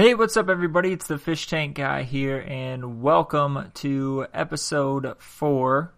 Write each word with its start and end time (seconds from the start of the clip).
Hey, 0.00 0.14
what's 0.14 0.38
up, 0.38 0.48
everybody? 0.48 0.92
It's 0.92 1.08
the 1.08 1.18
Fish 1.18 1.46
Tank 1.46 1.76
Guy 1.76 2.04
here, 2.04 2.42
and 2.48 3.02
welcome 3.02 3.70
to 3.74 4.26
episode 4.32 5.14
four 5.18 5.92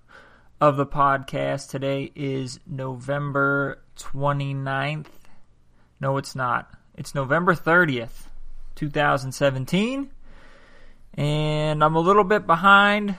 of 0.61 0.77
the 0.77 0.85
podcast. 0.85 1.71
Today 1.71 2.11
is 2.17 2.59
November 2.67 3.81
29th. 3.97 5.07
No, 6.01 6.17
it's 6.17 6.35
not. 6.35 6.69
It's 6.97 7.15
November 7.15 7.55
30th, 7.55 8.27
2017. 8.75 10.11
And 11.15 11.85
I'm 11.85 11.95
a 11.95 12.01
little 12.01 12.25
bit 12.25 12.45
behind 12.45 13.15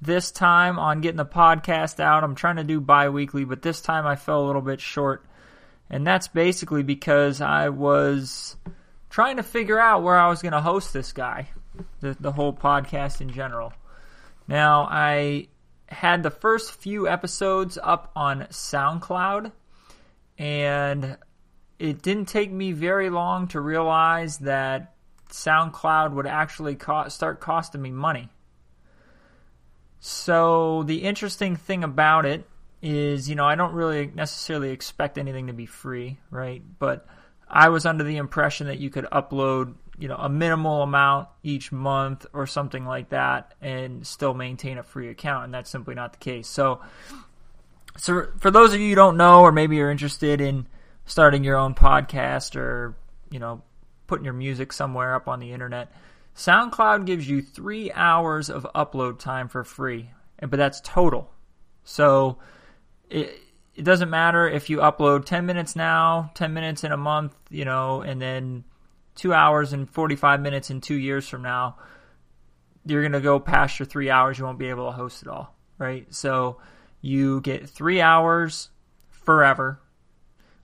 this 0.00 0.30
time 0.30 0.78
on 0.78 1.02
getting 1.02 1.18
the 1.18 1.26
podcast 1.26 2.00
out. 2.00 2.24
I'm 2.24 2.36
trying 2.36 2.56
to 2.56 2.64
do 2.64 2.80
bi 2.80 3.10
weekly, 3.10 3.44
but 3.44 3.60
this 3.60 3.82
time 3.82 4.06
I 4.06 4.16
fell 4.16 4.42
a 4.42 4.46
little 4.46 4.62
bit 4.62 4.80
short. 4.80 5.26
And 5.90 6.06
that's 6.06 6.28
basically 6.28 6.82
because 6.82 7.42
I 7.42 7.68
was 7.68 8.56
trying 9.16 9.38
to 9.38 9.42
figure 9.42 9.78
out 9.78 10.02
where 10.02 10.18
I 10.18 10.28
was 10.28 10.42
going 10.42 10.52
to 10.52 10.60
host 10.60 10.92
this 10.92 11.12
guy, 11.12 11.48
the, 12.00 12.14
the 12.20 12.32
whole 12.32 12.52
podcast 12.52 13.22
in 13.22 13.30
general. 13.30 13.72
Now, 14.46 14.86
I 14.90 15.48
had 15.88 16.22
the 16.22 16.30
first 16.30 16.74
few 16.74 17.08
episodes 17.08 17.78
up 17.82 18.12
on 18.14 18.40
SoundCloud, 18.50 19.52
and 20.36 21.16
it 21.78 22.02
didn't 22.02 22.26
take 22.26 22.52
me 22.52 22.72
very 22.72 23.08
long 23.08 23.48
to 23.48 23.60
realize 23.62 24.36
that 24.40 24.92
SoundCloud 25.30 26.12
would 26.12 26.26
actually 26.26 26.74
co- 26.74 27.08
start 27.08 27.40
costing 27.40 27.80
me 27.80 27.92
money. 27.92 28.28
So, 29.98 30.82
the 30.82 31.04
interesting 31.04 31.56
thing 31.56 31.84
about 31.84 32.26
it 32.26 32.46
is, 32.82 33.30
you 33.30 33.34
know, 33.34 33.46
I 33.46 33.54
don't 33.54 33.72
really 33.72 34.12
necessarily 34.14 34.72
expect 34.72 35.16
anything 35.16 35.46
to 35.46 35.54
be 35.54 35.64
free, 35.64 36.18
right? 36.30 36.62
But 36.78 37.06
I 37.48 37.68
was 37.68 37.86
under 37.86 38.04
the 38.04 38.16
impression 38.16 38.66
that 38.66 38.78
you 38.78 38.90
could 38.90 39.04
upload, 39.04 39.74
you 39.98 40.08
know, 40.08 40.16
a 40.16 40.28
minimal 40.28 40.82
amount 40.82 41.28
each 41.42 41.70
month 41.70 42.26
or 42.32 42.46
something 42.46 42.84
like 42.84 43.10
that 43.10 43.54
and 43.60 44.06
still 44.06 44.34
maintain 44.34 44.78
a 44.78 44.82
free 44.82 45.08
account, 45.08 45.44
and 45.44 45.54
that's 45.54 45.70
simply 45.70 45.94
not 45.94 46.12
the 46.12 46.18
case. 46.18 46.48
So, 46.48 46.80
so 47.96 48.26
for 48.38 48.50
those 48.50 48.74
of 48.74 48.80
you 48.80 48.90
who 48.90 48.94
don't 48.94 49.16
know, 49.16 49.42
or 49.42 49.52
maybe 49.52 49.76
you're 49.76 49.90
interested 49.90 50.40
in 50.40 50.66
starting 51.04 51.44
your 51.44 51.56
own 51.56 51.74
podcast 51.74 52.56
or, 52.56 52.96
you 53.30 53.38
know, 53.38 53.62
putting 54.06 54.24
your 54.24 54.34
music 54.34 54.72
somewhere 54.72 55.14
up 55.14 55.28
on 55.28 55.38
the 55.38 55.52
internet, 55.52 55.92
SoundCloud 56.36 57.06
gives 57.06 57.28
you 57.28 57.40
three 57.40 57.92
hours 57.92 58.50
of 58.50 58.66
upload 58.74 59.18
time 59.20 59.48
for 59.48 59.64
free, 59.64 60.10
but 60.40 60.56
that's 60.56 60.80
total. 60.80 61.30
So, 61.84 62.38
it, 63.08 63.38
it 63.76 63.84
doesn't 63.84 64.08
matter 64.08 64.48
if 64.48 64.70
you 64.70 64.78
upload 64.78 65.26
10 65.26 65.44
minutes 65.44 65.76
now, 65.76 66.30
10 66.34 66.54
minutes 66.54 66.82
in 66.82 66.92
a 66.92 66.96
month, 66.96 67.34
you 67.50 67.66
know, 67.66 68.00
and 68.00 68.20
then 68.20 68.64
two 69.14 69.34
hours 69.34 69.74
and 69.74 69.88
45 69.88 70.40
minutes 70.40 70.70
in 70.70 70.80
two 70.80 70.94
years 70.94 71.28
from 71.28 71.42
now, 71.42 71.76
you're 72.86 73.02
going 73.02 73.12
to 73.12 73.20
go 73.20 73.38
past 73.38 73.78
your 73.78 73.86
three 73.86 74.08
hours. 74.08 74.38
You 74.38 74.44
won't 74.44 74.58
be 74.58 74.70
able 74.70 74.86
to 74.86 74.92
host 74.92 75.22
it 75.22 75.28
all, 75.28 75.54
right? 75.76 76.06
So 76.14 76.58
you 77.02 77.42
get 77.42 77.68
three 77.68 78.00
hours 78.00 78.70
forever 79.10 79.78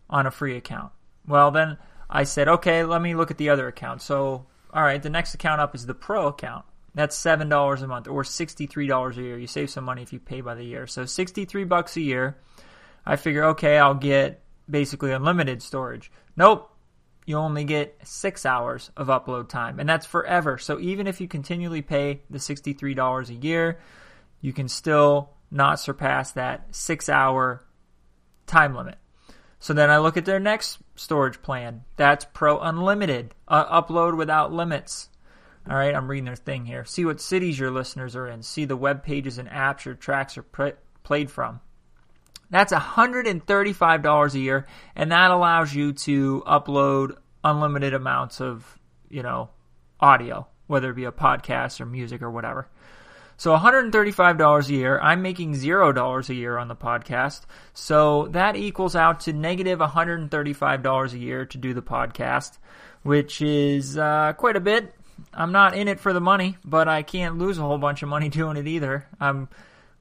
on 0.09 0.27
a 0.27 0.31
free 0.31 0.57
account. 0.57 0.93
Well, 1.29 1.51
then 1.51 1.77
I 2.09 2.25
said, 2.25 2.49
okay, 2.49 2.83
let 2.83 3.03
me 3.03 3.15
look 3.15 3.31
at 3.31 3.37
the 3.37 3.51
other 3.51 3.69
account. 3.69 4.01
So, 4.01 4.47
all 4.73 4.83
right, 4.83 5.03
the 5.03 5.11
next 5.11 5.35
account 5.35 5.61
up 5.61 5.75
is 5.75 5.85
the 5.85 5.95
pro 5.95 6.29
account. 6.29 6.65
That's 6.95 7.17
seven 7.17 7.49
dollars 7.49 7.81
a 7.81 7.89
month 7.89 8.07
or 8.07 8.23
sixty-three 8.23 8.87
dollars 8.87 9.17
a 9.17 9.23
year. 9.23 9.39
You 9.39 9.47
save 9.47 9.71
some 9.71 9.85
money 9.85 10.03
if 10.03 10.13
you 10.13 10.21
pay 10.21 10.43
by 10.43 10.55
the 10.55 10.65
year. 10.65 10.87
So 10.87 11.07
sixty-three 11.07 11.65
bucks 11.65 11.97
a 11.97 12.03
year 12.03 12.37
I 13.05 13.17
figure, 13.17 13.45
okay, 13.45 13.78
I'll 13.78 13.95
get 13.95 14.42
basically 14.69 15.12
unlimited 15.12 15.62
storage. 15.62 16.11
Nope. 16.36 16.69
You 17.25 17.36
only 17.36 17.62
get 17.62 17.97
six 18.03 18.44
hours 18.44 18.91
of 18.97 19.06
upload 19.06 19.48
time, 19.48 19.78
and 19.78 19.89
that's 19.89 20.06
forever. 20.06 20.59
So 20.59 20.81
even 20.81 21.06
if 21.06 21.20
you 21.20 21.28
continually 21.28 21.83
pay 21.83 22.22
the 22.28 22.39
$63 22.39 23.28
a 23.28 23.34
year, 23.34 23.78
you 24.41 24.53
can 24.53 24.67
still 24.67 25.31
not 25.48 25.78
surpass 25.78 26.33
that 26.33 26.75
six 26.75 27.09
hour 27.09 27.65
time 28.47 28.75
limit. 28.75 28.99
So 29.60 29.72
then 29.72 29.91
I 29.91 29.98
look 29.98 30.16
at 30.16 30.25
their 30.25 30.41
next 30.41 30.78
storage 30.97 31.41
plan. 31.41 31.84
That's 31.97 32.25
Pro 32.32 32.59
Unlimited, 32.59 33.32
uh, 33.47 33.82
upload 33.82 34.16
without 34.16 34.53
limits. 34.53 35.09
All 35.71 35.77
right, 35.77 35.94
I'm 35.94 36.10
reading 36.10 36.25
their 36.25 36.34
thing 36.34 36.66
here. 36.66 36.84
See 36.84 37.04
what 37.04 37.21
cities 37.21 37.60
your 37.60 37.71
listeners 37.71 38.16
are 38.16 38.27
in. 38.27 38.43
See 38.43 38.65
the 38.65 38.77
web 38.77 39.04
pages 39.04 39.38
and 39.38 39.48
apps 39.48 39.84
your 39.84 39.94
tracks 39.94 40.37
are 40.37 40.75
played 41.04 41.31
from. 41.31 41.60
That's 42.53 42.73
$135 42.73 44.35
a 44.35 44.39
year, 44.39 44.67
and 44.95 45.11
that 45.11 45.31
allows 45.31 45.75
you 45.75 45.95
to 45.95 46.43
upload 46.47 47.17
unlimited 47.43 47.95
amounts 47.95 48.43
of, 48.43 48.79
you 49.09 49.23
know, 49.23 49.49
audio, 49.99 50.47
whether 50.67 50.91
it 50.91 50.97
be 50.97 51.07
a 51.07 51.13
podcast 51.13 51.81
or 51.81 51.87
music 51.87 52.21
or 52.21 52.31
whatever. 52.31 52.69
So 53.39 53.57
$135 53.57 54.69
a 54.69 54.73
year. 54.73 55.01
I'm 55.01 55.23
making 55.23 55.55
$0 55.55 56.29
a 56.29 56.35
year 56.35 56.59
on 56.59 56.69
the 56.69 56.77
podcast. 56.77 57.41
So 57.73 58.29
that 58.33 58.55
equals 58.55 58.95
out 58.95 59.21
to 59.21 59.33
negative 59.33 59.79
$135 59.79 61.13
a 61.13 61.19
year 61.19 61.47
to 61.47 61.59
do 61.59 61.73
the 61.73 61.83
podcast, 61.83 62.59
which 63.03 63.41
is 63.41 63.97
uh, 63.97 64.34
quite 64.37 64.57
a 64.57 64.61
bit. 64.61 64.95
I'm 65.33 65.53
not 65.53 65.75
in 65.75 65.89
it 65.89 66.01
for 66.01 66.13
the 66.13 66.21
money, 66.21 66.59
but 66.65 66.87
I 66.87 67.03
can't 67.03 67.39
lose 67.39 67.57
a 67.57 67.63
whole 67.63 67.79
bunch 67.79 68.03
of 68.03 68.11
money 68.11 68.29
doing 68.29 68.59
it 68.59 68.67
either. 68.67 69.07
I'm 69.19 69.49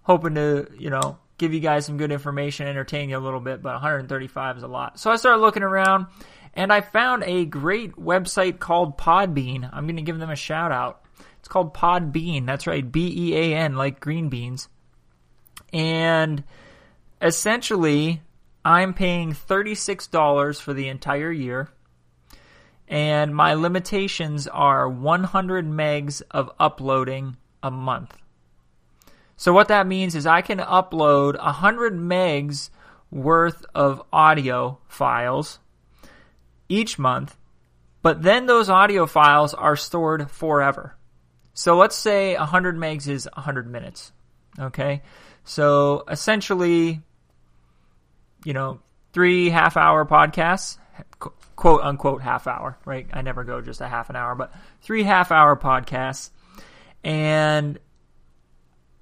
hoping 0.04 0.36
to, 0.36 0.68
you 0.78 0.90
know, 0.90 1.18
give 1.41 1.53
you 1.53 1.59
guys 1.59 1.85
some 1.85 1.97
good 1.97 2.12
information, 2.12 2.68
entertain 2.68 3.09
you 3.09 3.18
a 3.18 3.19
little 3.19 3.40
bit, 3.40 3.62
but 3.62 3.74
135 3.74 4.57
is 4.57 4.63
a 4.63 4.68
lot. 4.68 5.00
So 5.00 5.12
I 5.12 5.18
started 5.18 5.41
looking 5.41 5.63
around 5.63 6.06
and 6.53 6.72
I 6.72 6.81
found 6.81 7.24
a 7.25 7.46
great 7.46 7.96
website 7.96 8.59
called 8.59 8.97
Podbean. 8.97 9.69
I'm 9.74 9.85
going 9.85 9.97
to 9.97 10.03
give 10.03 10.19
them 10.19 10.29
a 10.29 10.35
shout 10.35 10.72
out. 10.72 11.03
It's 11.40 11.47
called 11.47 11.74
Podbean. 11.74 12.46
That's 12.46 12.68
right, 12.68 12.90
B 12.90 13.31
E 13.31 13.35
A 13.35 13.57
N, 13.57 13.75
like 13.75 14.00
green 14.00 14.29
beans. 14.29 14.69
And 15.74 16.44
essentially, 17.22 18.22
I'm 18.63 18.94
paying 18.94 19.34
$36 19.34 20.62
for 20.62 20.73
the 20.73 20.88
entire 20.88 21.31
year. 21.31 21.69
And 22.88 23.35
my 23.35 23.56
limitations 23.56 24.47
are 24.47 24.88
100 24.88 25.66
megs 25.66 26.22
of 26.29 26.52
uploading 26.59 27.38
a 27.63 27.72
month. 27.72 28.16
So 29.41 29.53
what 29.53 29.69
that 29.69 29.88
means 29.88 30.13
is 30.13 30.28
I 30.28 30.41
can 30.41 30.59
upload 30.59 31.35
100 31.35 31.96
megs 31.96 32.69
worth 33.09 33.66
of 33.74 34.03
audio 34.13 34.78
files 34.88 35.57
each 36.69 37.00
month, 37.00 37.35
but 38.03 38.22
then 38.22 38.46
those 38.46 38.69
audio 38.69 39.07
files 39.07 39.56
are 39.56 39.75
stored 39.75 40.29
forever. 40.29 40.96
So 41.56 41.75
let's 41.75 41.96
say 41.96 42.35
100 42.35 42.78
megs 42.78 43.07
is 43.07 43.28
100 43.34 43.66
minutes. 43.66 44.12
Okay? 44.59 45.02
So 45.44 46.03
essentially, 46.08 47.02
you 48.46 48.53
know, 48.53 48.79
three 49.12 49.50
half 49.50 49.75
hour 49.75 50.06
podcasts, 50.06 50.78
quote 51.56 51.81
unquote 51.81 52.22
half 52.22 52.46
hour, 52.46 52.78
right? 52.85 53.08
I 53.12 53.23
never 53.23 53.44
go 53.44 53.59
just 53.59 53.81
a 53.81 53.88
half 53.88 54.12
an 54.12 54.16
hour, 54.16 54.35
but 54.35 54.53
three 54.84 55.02
half 55.02 55.31
hour 55.31 55.56
podcasts. 55.56 56.29
And 57.03 57.79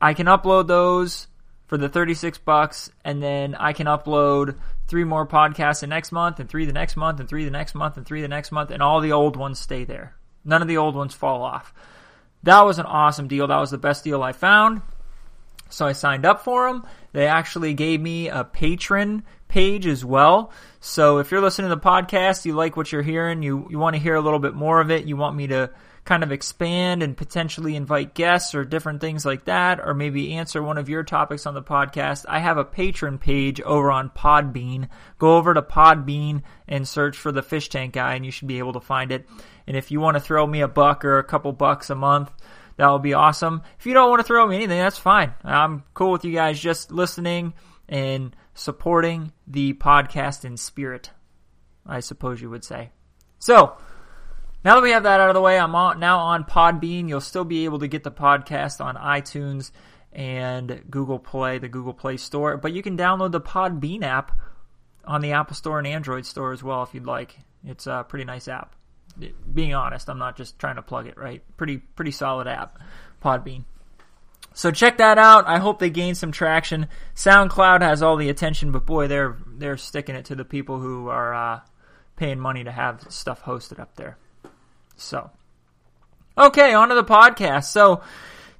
I 0.01 0.13
can 0.13 0.27
upload 0.27 0.67
those 0.67 1.27
for 1.67 1.77
the 1.77 1.89
36 1.89 2.39
bucks 2.39 2.89
and 3.05 3.21
then 3.21 3.55
I 3.55 3.73
can 3.73 3.87
upload 3.87 4.57
three 4.87 5.03
more 5.03 5.27
podcasts 5.27 5.81
the 5.81 5.87
next 5.87 6.11
month 6.11 6.39
and 6.39 6.49
three 6.49 6.65
the 6.65 6.73
next 6.73 6.95
month 6.97 7.19
and 7.19 7.29
three 7.29 7.45
the 7.45 7.51
next 7.51 7.75
month 7.75 7.97
and 7.97 8.05
three 8.05 8.21
the 8.21 8.27
next 8.27 8.51
month 8.51 8.71
and 8.71 8.81
all 8.81 9.01
the 9.01 9.11
old 9.11 9.35
ones 9.35 9.59
stay 9.59 9.83
there. 9.83 10.15
None 10.43 10.61
of 10.61 10.67
the 10.67 10.77
old 10.77 10.95
ones 10.95 11.13
fall 11.13 11.43
off. 11.43 11.73
That 12.43 12.61
was 12.61 12.79
an 12.79 12.85
awesome 12.85 13.27
deal. 13.27 13.47
That 13.47 13.59
was 13.59 13.71
the 13.71 13.77
best 13.77 14.03
deal 14.03 14.23
I 14.23 14.31
found. 14.31 14.81
So 15.69 15.85
I 15.85 15.91
signed 15.91 16.25
up 16.25 16.43
for 16.43 16.67
them. 16.67 16.85
They 17.11 17.27
actually 17.27 17.73
gave 17.73 18.01
me 18.01 18.29
a 18.29 18.43
patron 18.43 19.23
page 19.47 19.85
as 19.85 20.03
well. 20.03 20.51
So 20.81 21.17
if 21.17 21.29
you're 21.29 21.41
listening 21.41 21.69
to 21.69 21.75
the 21.75 21.81
podcast, 21.81 22.45
you 22.45 22.53
like 22.53 22.77
what 22.77 22.91
you're 22.91 23.01
hearing, 23.01 23.43
you, 23.43 23.67
you 23.69 23.77
want 23.77 23.95
to 23.95 24.01
hear 24.01 24.15
a 24.15 24.21
little 24.21 24.39
bit 24.39 24.53
more 24.53 24.79
of 24.79 24.91
it, 24.91 25.05
you 25.05 25.17
want 25.17 25.35
me 25.35 25.47
to 25.47 25.71
kind 26.05 26.23
of 26.23 26.31
expand 26.31 27.03
and 27.03 27.17
potentially 27.17 27.75
invite 27.75 28.13
guests 28.13 28.55
or 28.55 28.63
different 28.63 29.01
things 29.01 29.25
like 29.25 29.45
that, 29.45 29.79
or 29.79 29.93
maybe 29.93 30.33
answer 30.33 30.63
one 30.63 30.77
of 30.77 30.87
your 30.87 31.03
topics 31.03 31.45
on 31.45 31.53
the 31.53 31.61
podcast, 31.61 32.25
I 32.29 32.39
have 32.39 32.57
a 32.57 32.63
patron 32.63 33.17
page 33.17 33.59
over 33.61 33.91
on 33.91 34.09
Podbean. 34.09 34.87
Go 35.17 35.35
over 35.35 35.53
to 35.53 35.61
Podbean 35.61 36.43
and 36.67 36.87
search 36.87 37.17
for 37.17 37.31
the 37.31 37.43
Fish 37.43 37.67
Tank 37.67 37.93
Guy, 37.93 38.15
and 38.15 38.25
you 38.25 38.31
should 38.31 38.47
be 38.47 38.59
able 38.59 38.73
to 38.73 38.79
find 38.79 39.11
it. 39.11 39.27
And 39.67 39.75
if 39.75 39.91
you 39.91 39.99
want 39.99 40.15
to 40.15 40.21
throw 40.21 40.47
me 40.47 40.61
a 40.61 40.67
buck 40.67 41.03
or 41.03 41.19
a 41.19 41.23
couple 41.23 41.51
bucks 41.51 41.89
a 41.89 41.95
month, 41.95 42.31
that 42.77 42.89
would 42.89 43.03
be 43.03 43.13
awesome. 43.13 43.61
If 43.77 43.85
you 43.85 43.93
don't 43.93 44.09
want 44.09 44.21
to 44.21 44.25
throw 44.25 44.47
me 44.47 44.55
anything, 44.55 44.79
that's 44.79 44.97
fine. 44.97 45.33
I'm 45.43 45.83
cool 45.93 46.11
with 46.11 46.23
you 46.23 46.31
guys 46.31 46.57
just 46.57 46.89
listening 46.89 47.53
and 47.89 48.35
supporting 48.53 49.33
the 49.47 49.73
podcast 49.73 50.45
in 50.45 50.55
spirit, 50.55 51.09
I 51.85 51.99
suppose 51.99 52.39
you 52.41 52.49
would 52.49 52.63
say. 52.63 52.91
So, 53.39 53.75
now 54.63 54.75
that 54.75 54.83
we 54.83 54.91
have 54.91 55.03
that 55.03 55.19
out 55.19 55.29
of 55.29 55.33
the 55.33 55.41
way, 55.41 55.59
I'm 55.59 55.75
on, 55.75 55.99
now 55.99 56.19
on 56.19 56.43
Podbean. 56.43 57.09
You'll 57.09 57.19
still 57.19 57.43
be 57.45 57.65
able 57.65 57.79
to 57.79 57.87
get 57.87 58.03
the 58.03 58.11
podcast 58.11 58.79
on 58.83 58.95
iTunes 58.95 59.71
and 60.13 60.83
Google 60.89 61.19
Play, 61.19 61.57
the 61.57 61.67
Google 61.67 61.93
Play 61.93 62.17
Store, 62.17 62.57
but 62.57 62.73
you 62.73 62.83
can 62.83 62.95
download 62.95 63.31
the 63.31 63.41
Podbean 63.41 64.03
app 64.03 64.39
on 65.05 65.21
the 65.21 65.31
Apple 65.31 65.55
Store 65.55 65.79
and 65.79 65.87
Android 65.87 66.25
Store 66.25 66.53
as 66.53 66.61
well 66.63 66.83
if 66.83 66.93
you'd 66.93 67.05
like. 67.05 67.39
It's 67.65 67.87
a 67.87 68.05
pretty 68.07 68.25
nice 68.25 68.47
app. 68.47 68.75
being 69.53 69.73
honest. 69.73 70.09
I'm 70.09 70.19
not 70.19 70.37
just 70.37 70.59
trying 70.59 70.75
to 70.75 70.81
plug 70.81 71.07
it, 71.07 71.17
right? 71.17 71.41
Pretty 71.57 71.77
pretty 71.77 72.11
solid 72.11 72.47
app, 72.47 72.79
Podbean. 73.23 73.63
So 74.59 74.71
check 74.71 74.97
that 74.97 75.17
out. 75.17 75.47
I 75.47 75.57
hope 75.57 75.79
they 75.79 75.89
gain 75.89 76.15
some 76.15 76.33
traction. 76.33 76.89
SoundCloud 77.15 77.79
has 77.81 78.03
all 78.03 78.17
the 78.17 78.27
attention, 78.27 78.73
but 78.73 78.85
boy, 78.85 79.07
they're 79.07 79.37
they're 79.47 79.77
sticking 79.77 80.15
it 80.15 80.25
to 80.25 80.35
the 80.35 80.43
people 80.43 80.81
who 80.81 81.07
are 81.07 81.33
uh, 81.33 81.59
paying 82.17 82.41
money 82.41 82.65
to 82.65 82.71
have 82.73 83.05
stuff 83.07 83.41
hosted 83.41 83.79
up 83.79 83.95
there. 83.95 84.17
So, 84.97 85.29
okay, 86.37 86.73
on 86.73 86.89
to 86.89 86.95
the 86.95 87.05
podcast. 87.05 87.71
So 87.71 88.01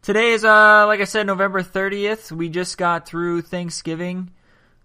today 0.01 0.31
is, 0.31 0.45
uh, 0.45 0.87
like 0.87 1.01
I 1.01 1.03
said, 1.03 1.27
November 1.27 1.63
30th. 1.63 2.31
We 2.31 2.47
just 2.47 2.77
got 2.77 3.05
through 3.05 3.41
Thanksgiving, 3.41 4.31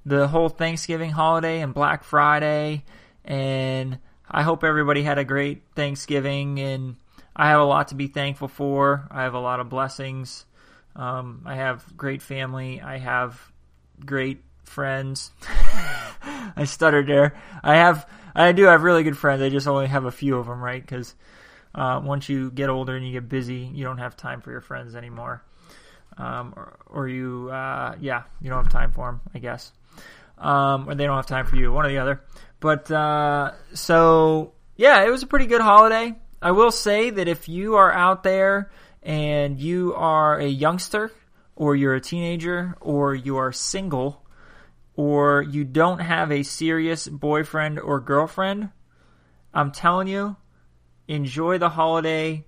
the 0.05 0.27
whole 0.27 0.49
Thanksgiving 0.49 1.13
holiday 1.13 1.61
and 1.61 1.73
Black 1.73 2.03
Friday, 2.03 2.83
and 3.25 4.01
I 4.29 4.43
hope 4.43 4.65
everybody 4.65 5.05
had 5.05 5.19
a 5.19 5.25
great 5.25 5.63
Thanksgiving. 5.77 6.59
And 6.59 6.97
I 7.37 7.51
have 7.51 7.61
a 7.61 7.65
lot 7.65 7.87
to 7.89 7.95
be 7.95 8.09
thankful 8.09 8.49
for. 8.49 9.07
I 9.13 9.23
have 9.23 9.35
a 9.35 9.39
lot 9.39 9.61
of 9.61 9.69
blessings. 9.69 10.45
Um, 10.97 11.43
I 11.45 11.57
have 11.57 11.85
great 11.97 12.23
family. 12.23 12.81
I 12.81 12.99
have 12.99 13.41
great 14.05 14.43
friends. 14.65 15.31
I 16.57 16.65
stuttered 16.65 17.07
there. 17.07 17.41
I 17.63 17.77
have, 17.77 18.09
I 18.35 18.53
do 18.53 18.65
have 18.65 18.83
really 18.83 19.03
good 19.03 19.19
friends. 19.19 19.43
I 19.43 19.49
just 19.49 19.67
only 19.67 19.87
have 19.87 20.05
a 20.05 20.13
few 20.13 20.37
of 20.37 20.47
them, 20.47 20.63
right? 20.63 20.81
Because 20.81 21.15
uh, 21.75 22.01
once 22.05 22.29
you 22.29 22.51
get 22.51 22.71
older 22.71 22.97
and 22.97 23.07
you 23.07 23.13
get 23.13 23.29
busy, 23.29 23.71
you 23.75 23.85
don't 23.85 23.99
have 23.99 24.17
time 24.17 24.41
for 24.41 24.51
your 24.51 24.61
friends 24.61 24.95
anymore. 24.95 25.43
Um, 26.17 26.55
or, 26.57 26.79
or, 26.87 27.09
you, 27.09 27.51
uh, 27.51 27.97
yeah, 28.01 28.23
you 28.41 28.49
don't 28.49 28.63
have 28.63 28.73
time 28.73 28.93
for 28.93 29.11
them, 29.11 29.21
I 29.35 29.41
guess. 29.41 29.73
Um, 30.39 30.89
or 30.89 30.95
they 30.95 31.07
don't 31.07 31.17
have 31.17 31.27
time 31.27 31.47
for 31.47 31.57
you, 31.57 31.73
one 31.73 31.87
or 31.87 31.89
the 31.89 31.99
other. 31.99 32.23
But 32.61 32.89
uh, 32.91 33.53
so, 33.75 34.53
yeah, 34.77 35.05
it 35.05 35.11
was 35.11 35.25
a 35.25 35.27
pretty 35.27 35.47
good 35.47 35.61
holiday. 35.61 36.15
I 36.41 36.53
will 36.53 36.71
say 36.71 37.11
that 37.11 37.27
if 37.27 37.49
you 37.49 37.77
are 37.77 37.93
out 37.93 38.23
there 38.23 38.71
and 39.05 39.61
you 39.61 39.95
are 39.95 40.39
a 40.39 40.47
youngster, 40.47 41.13
or 41.55 41.77
you're 41.77 41.95
a 41.95 42.01
teenager, 42.01 42.77
or 42.81 43.15
you 43.15 43.37
are 43.37 43.53
single, 43.53 44.25
or 44.97 45.43
you 45.43 45.65
don't 45.65 46.01
have 46.01 46.33
a 46.33 46.43
serious 46.43 47.07
boyfriend 47.07 47.79
or 47.79 48.01
girlfriend, 48.01 48.71
I'm 49.53 49.71
telling 49.71 50.09
you, 50.09 50.37
enjoy 51.07 51.59
the 51.59 51.69
holiday 51.69 52.45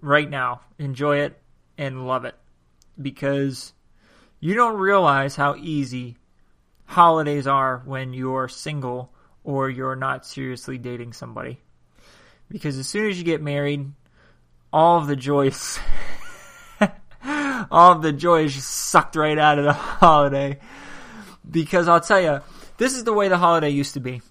right 0.00 0.28
now. 0.28 0.62
Enjoy 0.78 1.18
it 1.18 1.40
and 1.78 2.06
love 2.06 2.24
it 2.24 2.34
because 3.00 3.72
you 4.40 4.54
don't 4.54 4.76
realize 4.76 5.36
how 5.36 5.54
easy 5.56 6.18
holidays 6.84 7.46
are 7.46 7.82
when 7.86 8.12
you're 8.12 8.48
single 8.48 9.14
or 9.44 9.70
you're 9.70 9.96
not 9.96 10.26
seriously 10.26 10.78
dating 10.78 11.12
somebody. 11.12 11.60
Because 12.48 12.76
as 12.76 12.86
soon 12.86 13.08
as 13.08 13.16
you 13.16 13.24
get 13.24 13.40
married, 13.40 13.92
all 14.72 14.98
of 14.98 15.06
the 15.06 15.16
joys 15.16 15.78
all 17.70 17.92
of 17.92 18.02
the 18.02 18.12
joy 18.12 18.44
is 18.44 18.54
just 18.54 18.68
sucked 18.68 19.16
right 19.16 19.38
out 19.38 19.58
of 19.58 19.64
the 19.64 19.72
holiday. 19.72 20.58
Because 21.48 21.88
I'll 21.88 22.00
tell 22.00 22.20
you, 22.20 22.40
this 22.78 22.94
is 22.94 23.04
the 23.04 23.12
way 23.12 23.28
the 23.28 23.38
holiday 23.38 23.70
used 23.70 23.94
to 23.94 24.00
be. 24.00 24.22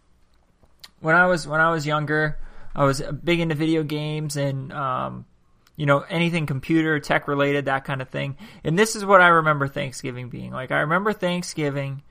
When 0.99 1.15
I 1.15 1.27
was 1.27 1.47
when 1.47 1.61
I 1.61 1.71
was 1.71 1.85
younger, 1.85 2.39
I 2.75 2.85
was 2.85 3.01
big 3.01 3.39
into 3.39 3.55
video 3.55 3.83
games 3.83 4.37
and 4.37 4.71
um, 4.71 5.25
you 5.75 5.85
know 5.85 5.99
anything 6.09 6.45
computer 6.45 6.99
tech 6.99 7.27
related, 7.27 7.65
that 7.65 7.85
kind 7.85 8.01
of 8.01 8.09
thing. 8.09 8.37
And 8.63 8.77
this 8.77 8.95
is 8.95 9.03
what 9.03 9.21
I 9.21 9.27
remember 9.27 9.67
Thanksgiving 9.67 10.29
being 10.29 10.51
like. 10.51 10.71
I 10.71 10.81
remember 10.81 11.11
Thanksgiving 11.11 12.03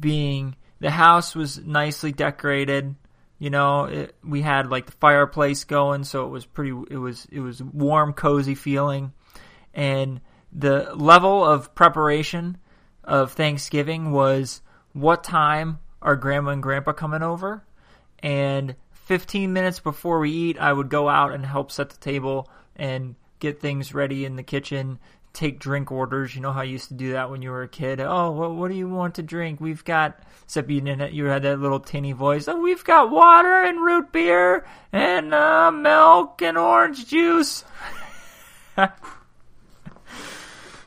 being 0.00 0.56
the 0.80 0.90
house 0.90 1.34
was 1.34 1.58
nicely 1.58 2.12
decorated. 2.12 2.94
You 3.38 3.50
know, 3.50 3.84
it, 3.84 4.16
we 4.24 4.42
had 4.42 4.70
like 4.70 4.86
the 4.86 4.92
fireplace 4.92 5.64
going, 5.64 6.04
so 6.04 6.26
it 6.26 6.30
was 6.30 6.44
pretty. 6.44 6.70
It 6.90 6.96
was 6.96 7.26
it 7.30 7.40
was 7.40 7.62
warm, 7.62 8.12
cozy 8.12 8.54
feeling, 8.54 9.12
and 9.74 10.20
the 10.52 10.92
level 10.94 11.44
of 11.44 11.74
preparation 11.74 12.58
of 13.04 13.32
Thanksgiving 13.32 14.12
was 14.12 14.60
what 14.92 15.22
time 15.22 15.78
are 16.02 16.16
grandma 16.16 16.50
and 16.50 16.62
grandpa 16.62 16.92
coming 16.92 17.22
over? 17.22 17.64
And 18.20 18.74
15 18.92 19.52
minutes 19.52 19.80
before 19.80 20.18
we 20.20 20.30
eat, 20.30 20.58
I 20.58 20.72
would 20.72 20.88
go 20.88 21.08
out 21.08 21.32
and 21.32 21.44
help 21.44 21.70
set 21.70 21.90
the 21.90 21.96
table 21.98 22.48
and 22.76 23.14
get 23.38 23.60
things 23.60 23.94
ready 23.94 24.24
in 24.24 24.36
the 24.36 24.42
kitchen, 24.42 24.98
take 25.32 25.58
drink 25.58 25.92
orders. 25.92 26.34
You 26.34 26.40
know 26.40 26.52
how 26.52 26.62
you 26.62 26.72
used 26.72 26.88
to 26.88 26.94
do 26.94 27.12
that 27.12 27.30
when 27.30 27.42
you 27.42 27.50
were 27.50 27.62
a 27.62 27.68
kid. 27.68 28.00
Oh, 28.00 28.30
what, 28.30 28.68
do 28.68 28.74
you 28.74 28.88
want 28.88 29.16
to 29.16 29.22
drink? 29.22 29.60
We've 29.60 29.84
got, 29.84 30.20
except 30.44 30.70
you 30.70 30.80
didn't, 30.80 31.12
you 31.12 31.26
had 31.26 31.42
that 31.42 31.60
little 31.60 31.80
tinny 31.80 32.12
voice. 32.12 32.48
Oh, 32.48 32.60
we've 32.60 32.84
got 32.84 33.10
water 33.10 33.62
and 33.62 33.80
root 33.82 34.12
beer 34.12 34.66
and 34.92 35.34
uh, 35.34 35.70
milk 35.70 36.42
and 36.42 36.58
orange 36.58 37.06
juice. 37.06 37.64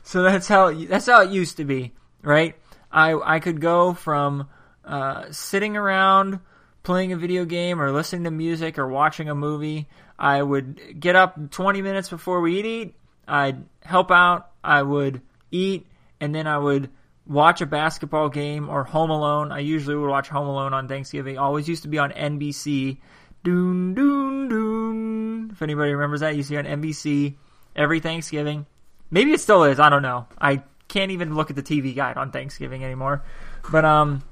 so 0.02 0.22
that's 0.22 0.48
how 0.48 0.72
that's 0.72 1.06
how 1.06 1.22
it 1.22 1.30
used 1.30 1.58
to 1.58 1.64
be, 1.64 1.92
right? 2.22 2.56
I 2.90 3.14
I 3.14 3.40
could 3.40 3.60
go 3.60 3.94
from 3.94 4.48
uh, 4.84 5.30
sitting 5.30 5.76
around 5.76 6.40
playing 6.82 7.12
a 7.12 7.16
video 7.16 7.44
game 7.44 7.80
or 7.80 7.92
listening 7.92 8.24
to 8.24 8.30
music 8.30 8.78
or 8.78 8.88
watching 8.88 9.28
a 9.28 9.34
movie. 9.34 9.88
I 10.18 10.42
would 10.42 11.00
get 11.00 11.16
up 11.16 11.50
20 11.50 11.82
minutes 11.82 12.08
before 12.08 12.40
we 12.40 12.60
eat. 12.60 12.94
I'd 13.26 13.64
help 13.82 14.10
out. 14.10 14.50
I 14.64 14.82
would 14.82 15.22
eat, 15.50 15.86
and 16.20 16.34
then 16.34 16.46
I 16.46 16.58
would 16.58 16.90
watch 17.26 17.60
a 17.60 17.66
basketball 17.66 18.28
game 18.28 18.68
or 18.68 18.84
Home 18.84 19.10
Alone. 19.10 19.52
I 19.52 19.60
usually 19.60 19.96
would 19.96 20.08
watch 20.08 20.28
Home 20.28 20.46
Alone 20.46 20.74
on 20.74 20.88
Thanksgiving. 20.88 21.38
Always 21.38 21.68
used 21.68 21.82
to 21.82 21.88
be 21.88 21.98
on 21.98 22.10
NBC. 22.12 22.98
Doon 23.44 23.94
doon 23.94 24.48
doon. 24.48 25.50
If 25.52 25.62
anybody 25.62 25.92
remembers 25.92 26.20
that, 26.20 26.36
you 26.36 26.42
see 26.42 26.56
on 26.56 26.64
NBC 26.64 27.34
every 27.74 28.00
Thanksgiving. 28.00 28.66
Maybe 29.10 29.32
it 29.32 29.40
still 29.40 29.64
is. 29.64 29.80
I 29.80 29.88
don't 29.88 30.02
know. 30.02 30.26
I 30.40 30.62
can't 30.88 31.10
even 31.10 31.34
look 31.34 31.50
at 31.50 31.56
the 31.56 31.62
TV 31.62 31.94
guide 31.94 32.16
on 32.16 32.30
Thanksgiving 32.30 32.84
anymore. 32.84 33.24
But 33.70 33.84
um, 33.84 34.22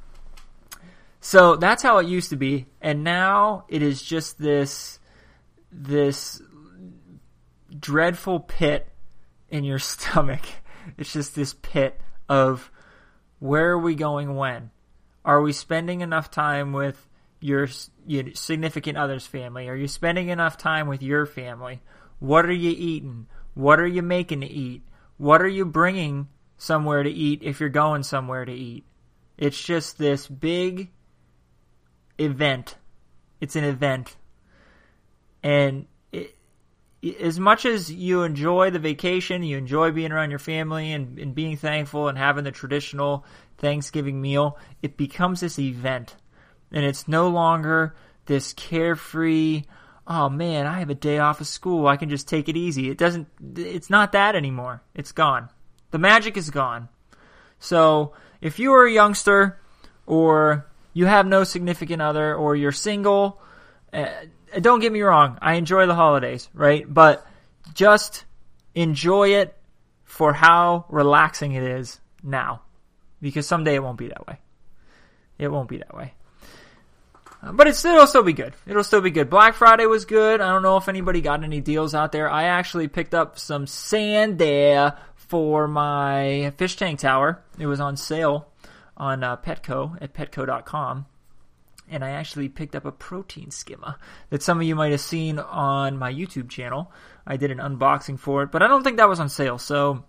so 1.20 1.56
that's 1.56 1.82
how 1.82 1.98
it 1.98 2.06
used 2.06 2.30
to 2.30 2.36
be, 2.36 2.66
and 2.80 3.04
now 3.04 3.64
it 3.68 3.82
is 3.82 4.02
just 4.02 4.38
this 4.38 4.98
this 5.72 6.42
dreadful 7.78 8.40
pit 8.40 8.88
in 9.48 9.64
your 9.64 9.78
stomach. 9.92 10.42
It's 10.98 11.12
just 11.12 11.34
this 11.34 11.54
pit 11.54 12.00
of 12.28 12.70
where 13.38 13.70
are 13.70 13.78
we 13.78 13.94
going 13.94 14.36
when? 14.36 14.70
Are 15.24 15.40
we 15.40 15.52
spending 15.52 16.00
enough 16.00 16.30
time 16.30 16.72
with 16.72 17.06
your, 17.40 17.68
your 18.06 18.34
significant 18.34 18.96
other's 18.96 19.26
family? 19.26 19.68
Are 19.68 19.74
you 19.74 19.88
spending 19.88 20.28
enough 20.28 20.56
time 20.56 20.88
with 20.88 21.02
your 21.02 21.26
family? 21.26 21.82
What 22.18 22.46
are 22.46 22.52
you 22.52 22.74
eating? 22.76 23.26
What 23.54 23.80
are 23.80 23.86
you 23.86 24.02
making 24.02 24.40
to 24.42 24.46
eat? 24.46 24.82
What 25.16 25.42
are 25.42 25.48
you 25.48 25.64
bringing 25.64 26.28
somewhere 26.56 27.02
to 27.02 27.10
eat 27.10 27.42
if 27.42 27.60
you're 27.60 27.68
going 27.68 28.02
somewhere 28.02 28.44
to 28.44 28.52
eat? 28.52 28.84
It's 29.36 29.62
just 29.62 29.98
this 29.98 30.26
big 30.26 30.90
event. 32.18 32.76
It's 33.40 33.56
an 33.56 33.64
event. 33.64 34.16
And 35.42 35.86
as 37.02 37.40
much 37.40 37.64
as 37.64 37.90
you 37.90 38.22
enjoy 38.22 38.70
the 38.70 38.78
vacation, 38.78 39.42
you 39.42 39.56
enjoy 39.56 39.90
being 39.90 40.12
around 40.12 40.30
your 40.30 40.38
family 40.38 40.92
and, 40.92 41.18
and 41.18 41.34
being 41.34 41.56
thankful 41.56 42.08
and 42.08 42.18
having 42.18 42.44
the 42.44 42.50
traditional 42.50 43.24
Thanksgiving 43.58 44.20
meal, 44.20 44.58
it 44.82 44.96
becomes 44.96 45.40
this 45.40 45.58
event. 45.58 46.16
And 46.72 46.84
it's 46.84 47.08
no 47.08 47.28
longer 47.28 47.94
this 48.26 48.52
carefree, 48.52 49.64
oh 50.06 50.28
man, 50.28 50.66
I 50.66 50.78
have 50.78 50.90
a 50.90 50.94
day 50.94 51.18
off 51.18 51.40
of 51.40 51.46
school. 51.46 51.86
I 51.86 51.96
can 51.96 52.10
just 52.10 52.28
take 52.28 52.48
it 52.48 52.56
easy. 52.56 52.90
It 52.90 52.98
doesn't, 52.98 53.28
it's 53.56 53.90
not 53.90 54.12
that 54.12 54.36
anymore. 54.36 54.82
It's 54.94 55.12
gone. 55.12 55.48
The 55.90 55.98
magic 55.98 56.36
is 56.36 56.50
gone. 56.50 56.88
So 57.58 58.12
if 58.40 58.58
you 58.58 58.72
are 58.74 58.86
a 58.86 58.92
youngster 58.92 59.58
or 60.06 60.66
you 60.92 61.06
have 61.06 61.26
no 61.26 61.44
significant 61.44 62.02
other 62.02 62.34
or 62.34 62.56
you're 62.56 62.72
single, 62.72 63.40
uh, 63.92 64.06
don't 64.60 64.80
get 64.80 64.92
me 64.92 65.02
wrong, 65.02 65.38
I 65.40 65.54
enjoy 65.54 65.86
the 65.86 65.94
holidays, 65.94 66.48
right? 66.54 66.84
But 66.92 67.26
just 67.74 68.24
enjoy 68.74 69.34
it 69.34 69.56
for 70.04 70.32
how 70.32 70.86
relaxing 70.88 71.52
it 71.52 71.62
is 71.62 72.00
now. 72.22 72.62
Because 73.20 73.46
someday 73.46 73.74
it 73.74 73.82
won't 73.82 73.98
be 73.98 74.08
that 74.08 74.26
way. 74.26 74.38
It 75.38 75.48
won't 75.48 75.68
be 75.68 75.78
that 75.78 75.94
way. 75.94 76.14
Uh, 77.42 77.52
but 77.52 77.66
it's, 77.66 77.84
it'll 77.84 78.06
still 78.06 78.22
be 78.22 78.32
good. 78.32 78.54
It'll 78.66 78.84
still 78.84 79.00
be 79.00 79.10
good. 79.10 79.30
Black 79.30 79.54
Friday 79.54 79.86
was 79.86 80.04
good. 80.04 80.40
I 80.40 80.50
don't 80.50 80.62
know 80.62 80.76
if 80.76 80.88
anybody 80.88 81.20
got 81.20 81.42
any 81.42 81.60
deals 81.60 81.94
out 81.94 82.12
there. 82.12 82.30
I 82.30 82.44
actually 82.44 82.88
picked 82.88 83.14
up 83.14 83.38
some 83.38 83.66
sand 83.66 84.38
there 84.38 84.98
for 85.14 85.68
my 85.68 86.52
fish 86.56 86.76
tank 86.76 87.00
tower. 87.00 87.42
It 87.58 87.66
was 87.66 87.80
on 87.80 87.96
sale 87.96 88.48
on 88.96 89.24
uh, 89.24 89.36
Petco 89.36 89.96
at 90.02 90.12
petco.com. 90.12 91.06
And 91.90 92.04
I 92.04 92.10
actually 92.10 92.48
picked 92.48 92.76
up 92.76 92.84
a 92.86 92.92
protein 92.92 93.50
skimmer 93.50 93.96
that 94.30 94.42
some 94.42 94.58
of 94.58 94.66
you 94.66 94.76
might 94.76 94.92
have 94.92 95.00
seen 95.00 95.38
on 95.38 95.98
my 95.98 96.12
YouTube 96.12 96.48
channel. 96.48 96.92
I 97.26 97.36
did 97.36 97.50
an 97.50 97.58
unboxing 97.58 98.18
for 98.18 98.44
it, 98.44 98.52
but 98.52 98.62
I 98.62 98.68
don't 98.68 98.84
think 98.84 98.98
that 98.98 99.08
was 99.08 99.20
on 99.20 99.28
sale. 99.28 99.58
So 99.58 100.04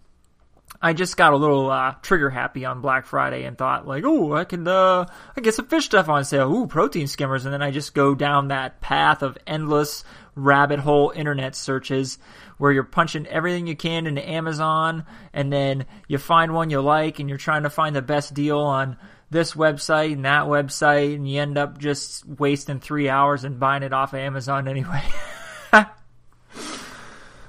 I 0.79 0.93
just 0.93 1.17
got 1.17 1.33
a 1.33 1.37
little 1.37 1.69
uh, 1.69 1.95
trigger 2.01 2.29
happy 2.29 2.65
on 2.65 2.81
Black 2.81 3.05
Friday 3.05 3.43
and 3.43 3.57
thought 3.57 3.87
like, 3.87 4.03
oh, 4.05 4.33
I 4.33 4.45
can 4.45 4.67
uh, 4.67 5.05
I 5.35 5.41
get 5.41 5.55
some 5.55 5.67
fish 5.67 5.85
stuff 5.85 6.07
on 6.07 6.23
sale. 6.23 6.53
Ooh, 6.53 6.67
protein 6.67 7.07
skimmers, 7.07 7.45
and 7.45 7.53
then 7.53 7.61
I 7.61 7.71
just 7.71 7.93
go 7.93 8.15
down 8.15 8.49
that 8.49 8.79
path 8.79 9.21
of 9.21 9.37
endless 9.45 10.03
rabbit 10.35 10.79
hole 10.79 11.11
internet 11.13 11.55
searches 11.55 12.17
where 12.57 12.71
you're 12.71 12.83
punching 12.83 13.27
everything 13.27 13.67
you 13.67 13.75
can 13.75 14.07
into 14.07 14.27
Amazon, 14.27 15.05
and 15.33 15.51
then 15.51 15.85
you 16.07 16.17
find 16.17 16.53
one 16.53 16.69
you 16.69 16.79
like, 16.79 17.19
and 17.19 17.27
you're 17.27 17.37
trying 17.37 17.63
to 17.63 17.69
find 17.69 17.95
the 17.95 18.01
best 18.01 18.33
deal 18.33 18.59
on 18.59 18.97
this 19.31 19.53
website 19.53 20.13
and 20.13 20.25
that 20.25 20.43
website, 20.43 21.15
and 21.15 21.27
you 21.27 21.41
end 21.41 21.57
up 21.57 21.77
just 21.79 22.27
wasting 22.27 22.79
three 22.79 23.09
hours 23.09 23.45
and 23.45 23.59
buying 23.59 23.81
it 23.81 23.93
off 23.93 24.13
of 24.13 24.19
Amazon 24.19 24.67
anyway. 24.67 25.01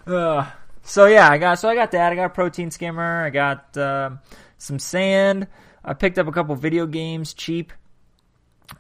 uh, 0.07 0.47
so 0.83 1.07
yeah, 1.07 1.29
I 1.29 1.39
got 1.39 1.59
so 1.59 1.69
I 1.69 1.75
got 1.75 1.91
that. 1.91 2.13
I 2.13 2.15
got 2.15 2.27
a 2.27 2.31
protein 2.31 2.71
skimmer. 2.71 3.25
I 3.25 3.31
got 3.31 3.77
uh, 3.77 4.11
some 4.59 4.79
sand. 4.79 5.49
I 5.85 5.95
picked 5.95 6.19
up 6.19 6.29
a 6.29 6.33
couple 6.33 6.55
video 6.55 6.87
games 6.87 7.35
cheap. 7.35 7.73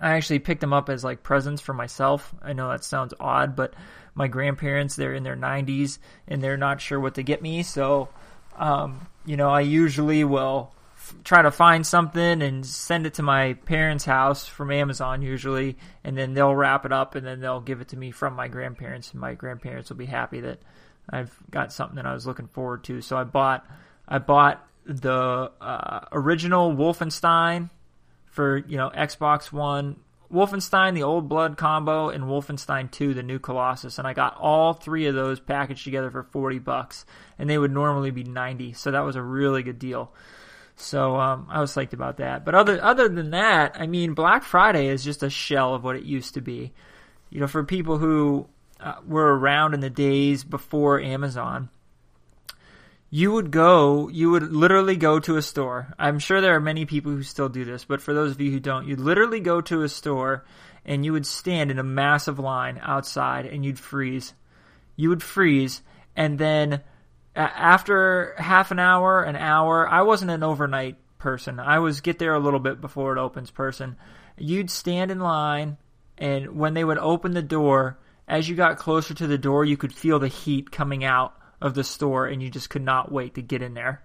I 0.01 0.13
actually 0.13 0.39
picked 0.39 0.61
them 0.61 0.73
up 0.73 0.89
as 0.89 1.03
like 1.03 1.25
presents 1.25 1.61
for 1.61 1.75
myself. 1.75 2.33
I 2.41 2.53
know 2.53 2.71
that 2.71 2.85
sounds 2.85 3.13
odd, 3.19 3.57
but 3.57 3.75
my 4.15 4.29
grandparents 4.29 4.95
they're 4.95 5.15
in 5.15 5.25
their 5.25 5.37
90s 5.37 5.99
and 6.29 6.41
they're 6.41 6.57
not 6.57 6.81
sure 6.81 7.01
what 7.01 7.17
to 7.17 7.23
get 7.25 7.43
me, 7.43 7.65
so 7.65 8.09
um, 8.57 9.09
you 9.27 9.37
know 9.37 9.51
I 9.51 9.63
usually 9.63 10.23
will 10.23 10.73
f- 11.03 11.17
try 11.25 11.43
to 11.43 11.51
find 11.51 11.87
something 11.87 12.43
and 12.43 12.65
send 12.65 13.07
it 13.07 13.15
to 13.15 13.23
my 13.23 13.55
parents' 13.55 14.05
house 14.05 14.47
from 14.47 14.71
Amazon 14.71 15.23
usually, 15.23 15.77
and 16.05 16.17
then 16.17 16.35
they'll 16.35 16.55
wrap 16.55 16.87
it 16.87 16.93
up 16.93 17.15
and 17.15 17.27
then 17.27 17.41
they'll 17.41 17.61
give 17.61 17.81
it 17.81 17.89
to 17.89 17.97
me 17.97 18.11
from 18.11 18.35
my 18.35 18.49
grandparents, 18.49 19.11
and 19.11 19.21
my 19.21 19.35
grandparents 19.35 19.91
will 19.91 19.97
be 19.97 20.07
happy 20.07 20.41
that 20.41 20.61
I've 21.11 21.37
got 21.51 21.73
something 21.73 21.97
that 21.97 22.07
I 22.07 22.15
was 22.15 22.27
looking 22.27 22.49
forward 22.49 22.85
to. 22.85 23.01
So 23.01 23.17
I 23.17 23.25
bought 23.25 23.67
I 24.09 24.19
bought 24.19 24.67
the 24.85 25.51
uh, 25.61 26.01
original 26.13 26.73
Wolfenstein 26.73 27.71
for 28.27 28.59
you 28.59 28.77
know 28.77 28.91
Xbox 28.91 29.53
One, 29.53 29.97
Wolfenstein 30.33 30.95
the 30.95 31.03
Old 31.03 31.29
Blood 31.29 31.57
combo, 31.57 32.09
and 32.09 32.25
Wolfenstein 32.25 32.91
2 32.91 33.15
the 33.15 33.23
New 33.23 33.39
Colossus, 33.39 33.99
and 33.99 34.07
I 34.07 34.13
got 34.13 34.37
all 34.39 34.73
three 34.73 35.07
of 35.07 35.15
those 35.15 35.41
packaged 35.41 35.85
together 35.85 36.11
for 36.11 36.23
forty 36.23 36.59
bucks, 36.59 37.05
and 37.39 37.49
they 37.49 37.59
would 37.59 37.73
normally 37.73 38.11
be 38.11 38.25
ninety. 38.25 38.73
So 38.73 38.91
that 38.91 39.01
was 39.01 39.17
a 39.17 39.23
really 39.23 39.63
good 39.63 39.79
deal. 39.79 40.13
So 40.83 41.17
um, 41.17 41.47
I 41.49 41.61
was 41.61 41.73
psyched 41.73 41.93
about 41.93 42.17
that. 42.19 42.45
But 42.45 42.55
other 42.55 42.83
other 42.83 43.09
than 43.09 43.31
that, 43.31 43.77
I 43.79 43.87
mean, 43.87 44.15
Black 44.15 44.43
Friday 44.43 44.89
is 44.89 45.05
just 45.05 45.23
a 45.23 45.31
shell 45.31 45.75
of 45.75 45.85
what 45.85 45.97
it 45.97 46.05
used 46.05 46.35
to 46.35 46.41
be. 46.41 46.73
You 47.31 47.41
know, 47.41 47.47
for 47.47 47.65
people 47.65 47.99
who 47.99 48.47
uh, 48.81 48.97
were 49.07 49.39
around 49.39 49.75
in 49.75 49.81
the 49.81 49.91
days 49.91 50.45
before 50.45 51.01
Amazon, 51.01 51.71
you 53.11 53.33
would 53.33 53.51
go, 53.51 54.09
you 54.09 54.31
would 54.31 54.53
literally 54.53 54.97
go 54.97 55.19
to 55.21 55.37
a 55.37 55.43
store. 55.43 55.93
I'm 55.99 56.19
sure 56.19 56.41
there 56.41 56.57
are 56.57 56.61
many 56.61 56.85
people 56.87 57.12
who 57.12 57.23
still 57.23 57.49
do 57.49 57.65
this, 57.65 57.85
but 57.85 58.01
for 58.01 58.15
those 58.15 58.33
of 58.33 58.41
you 58.41 58.51
who 58.51 58.59
don't, 58.59 58.87
you'd 58.87 59.01
literally 59.01 59.41
go 59.41 59.61
to 59.61 59.83
a 59.83 59.89
store 59.89 60.45
and 60.85 61.05
you 61.05 61.12
would 61.12 61.27
stand 61.27 61.71
in 61.71 61.79
a 61.79 61.85
massive 61.85 62.39
line 62.39 62.81
outside 62.83 63.47
and 63.47 63.65
you'd 63.65 63.79
freeze. 63.79 64.35
You 64.97 65.11
would 65.11 65.23
freeze, 65.23 65.83
and 66.17 66.39
then 66.39 66.83
after 67.35 68.35
half 68.39 68.71
an 68.71 68.79
hour, 68.79 69.23
an 69.23 69.37
hour, 69.37 69.89
I 69.89 70.03
wasn't 70.03 70.31
an 70.31 70.43
overnight 70.43 70.97
person. 71.19 71.61
I 71.61 71.79
was 71.79 72.01
get 72.01 72.19
there 72.19 72.35
a 72.35 72.41
little 72.41 72.61
bit 72.61 72.81
before 72.81 73.17
it 73.17 73.21
opens 73.21 73.51
person. 73.51 73.97
You'd 74.37 74.71
stand 74.71 75.11
in 75.11 75.21
line, 75.21 75.77
and 76.19 76.57
when 76.57 76.75
they 76.75 76.85
would 76.85 76.99
open 76.99 77.33
the 77.33 77.43
door, 77.43 77.99
as 78.29 78.49
you 78.49 78.55
got 78.55 78.79
closer 78.79 79.15
to 79.15 79.27
the 79.27 79.39
door, 79.39 79.65
you 79.65 79.77
could 79.77 79.95
feel 79.95 80.19
the 80.19 80.29
heat 80.29 80.71
coming 80.71 81.05
out 81.05 81.35
of 81.61 81.75
the 81.75 81.85
store 81.85 82.27
and 82.27 82.43
you 82.43 82.51
just 82.51 82.71
could 82.71 82.83
not 82.83 83.12
wait 83.12 83.35
to 83.35 83.43
get 83.43 83.62
in 83.62 83.75
there. 83.75 84.03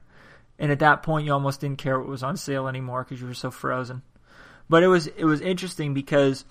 And 0.59 0.71
at 0.71 0.79
that 0.79 1.03
point, 1.03 1.25
you 1.25 1.33
almost 1.33 1.61
didn't 1.61 1.79
care 1.79 1.99
what 1.99 2.07
was 2.07 2.23
on 2.23 2.37
sale 2.37 2.67
anymore 2.67 3.03
because 3.03 3.21
you 3.21 3.27
were 3.27 3.33
so 3.33 3.51
frozen. 3.51 4.01
But 4.69 4.83
it 4.83 4.87
was 4.87 5.07
it 5.07 5.23
was 5.23 5.41
interesting 5.41 5.93
because 5.93 6.45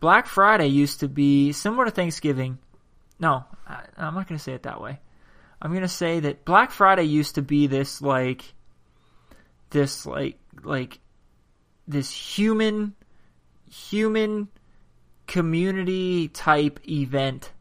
Black 0.00 0.26
Friday 0.26 0.66
used 0.66 1.00
to 1.00 1.08
be 1.08 1.52
similar 1.52 1.84
to 1.84 1.90
Thanksgiving. 1.90 2.58
No, 3.18 3.44
I, 3.66 3.82
I'm 3.96 4.14
not 4.14 4.28
going 4.28 4.38
to 4.38 4.42
say 4.42 4.54
it 4.54 4.64
that 4.64 4.80
way. 4.80 4.98
I'm 5.62 5.72
to 5.82 5.88
say 5.88 6.20
that 6.20 6.44
Black 6.44 6.70
Friday 6.70 7.04
used 7.04 7.34
to 7.34 7.42
be 7.42 7.66
this 7.66 8.00
like 8.00 8.54
this 9.70 10.06
like 10.06 10.38
like 10.62 10.98
this 11.86 12.10
human 12.10 12.94
human 13.70 14.48
community 15.26 16.28
type 16.28 16.80
event 16.88 17.52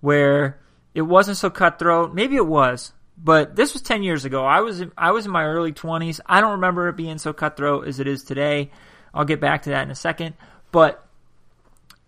where 0.00 0.58
it 0.94 1.02
wasn't 1.02 1.36
so 1.36 1.50
cutthroat. 1.50 2.14
Maybe 2.14 2.36
it 2.36 2.46
was, 2.46 2.92
but 3.16 3.54
this 3.54 3.74
was 3.74 3.82
10 3.82 4.02
years 4.02 4.24
ago. 4.24 4.44
I 4.44 4.60
was 4.60 4.82
I 4.96 5.12
was 5.12 5.26
in 5.26 5.32
my 5.32 5.44
early 5.44 5.72
20s. 5.72 6.20
I 6.26 6.40
don't 6.40 6.52
remember 6.52 6.88
it 6.88 6.96
being 6.96 7.18
so 7.18 7.32
cutthroat 7.32 7.86
as 7.86 8.00
it 8.00 8.06
is 8.06 8.24
today. 8.24 8.70
I'll 9.12 9.24
get 9.24 9.40
back 9.40 9.62
to 9.62 9.70
that 9.70 9.82
in 9.82 9.90
a 9.90 9.94
second, 9.94 10.34
but 10.72 11.06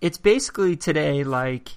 it's 0.00 0.18
basically 0.18 0.76
today 0.76 1.24
like 1.24 1.70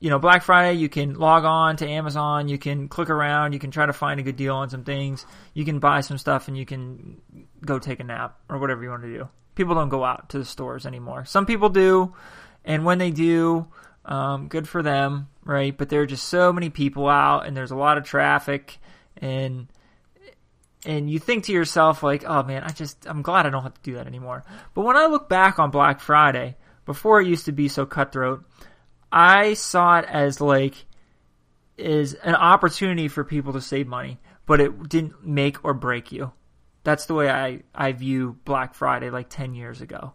you 0.00 0.10
know, 0.10 0.18
Black 0.18 0.42
Friday, 0.42 0.78
you 0.78 0.88
can 0.88 1.14
log 1.14 1.44
on 1.44 1.76
to 1.76 1.88
Amazon, 1.88 2.48
you 2.48 2.58
can 2.58 2.88
click 2.88 3.10
around, 3.10 3.52
you 3.52 3.58
can 3.58 3.70
try 3.70 3.86
to 3.86 3.92
find 3.92 4.18
a 4.18 4.22
good 4.22 4.36
deal 4.36 4.54
on 4.54 4.70
some 4.70 4.84
things, 4.84 5.26
you 5.54 5.64
can 5.64 5.78
buy 5.78 6.00
some 6.00 6.18
stuff, 6.18 6.48
and 6.48 6.56
you 6.56 6.66
can 6.66 7.20
go 7.64 7.78
take 7.78 8.00
a 8.00 8.04
nap 8.04 8.38
or 8.48 8.58
whatever 8.58 8.82
you 8.82 8.90
want 8.90 9.02
to 9.02 9.12
do. 9.12 9.28
People 9.54 9.74
don't 9.74 9.88
go 9.88 10.04
out 10.04 10.30
to 10.30 10.38
the 10.38 10.44
stores 10.44 10.86
anymore. 10.86 11.24
Some 11.24 11.46
people 11.46 11.68
do, 11.68 12.14
and 12.64 12.84
when 12.84 12.98
they 12.98 13.10
do, 13.10 13.66
um, 14.04 14.48
good 14.48 14.68
for 14.68 14.82
them, 14.82 15.28
right? 15.44 15.76
But 15.76 15.88
there 15.88 16.02
are 16.02 16.06
just 16.06 16.28
so 16.28 16.52
many 16.52 16.70
people 16.70 17.08
out, 17.08 17.46
and 17.46 17.56
there's 17.56 17.70
a 17.70 17.76
lot 17.76 17.98
of 17.98 18.04
traffic, 18.04 18.78
and 19.16 19.68
and 20.86 21.10
you 21.10 21.18
think 21.18 21.44
to 21.44 21.52
yourself 21.52 22.02
like, 22.02 22.24
oh 22.26 22.42
man, 22.42 22.62
I 22.62 22.70
just 22.70 23.06
I'm 23.06 23.22
glad 23.22 23.46
I 23.46 23.50
don't 23.50 23.64
have 23.64 23.74
to 23.74 23.82
do 23.82 23.94
that 23.94 24.06
anymore. 24.06 24.44
But 24.74 24.82
when 24.82 24.96
I 24.96 25.06
look 25.06 25.28
back 25.28 25.58
on 25.58 25.70
Black 25.70 26.00
Friday, 26.00 26.56
before 26.86 27.20
it 27.20 27.26
used 27.26 27.44
to 27.46 27.52
be 27.52 27.68
so 27.68 27.84
cutthroat, 27.84 28.44
I 29.10 29.54
saw 29.54 29.98
it 29.98 30.04
as 30.06 30.40
like 30.40 30.86
is 31.76 32.14
an 32.14 32.34
opportunity 32.34 33.08
for 33.08 33.24
people 33.24 33.52
to 33.52 33.60
save 33.60 33.86
money, 33.86 34.18
but 34.46 34.60
it 34.60 34.88
didn't 34.88 35.24
make 35.24 35.64
or 35.64 35.74
break 35.74 36.12
you. 36.12 36.32
That's 36.84 37.06
the 37.06 37.14
way 37.14 37.30
I, 37.30 37.62
I 37.74 37.92
view 37.92 38.36
Black 38.44 38.74
Friday 38.74 39.10
like 39.10 39.28
10 39.28 39.54
years 39.54 39.80
ago. 39.80 40.14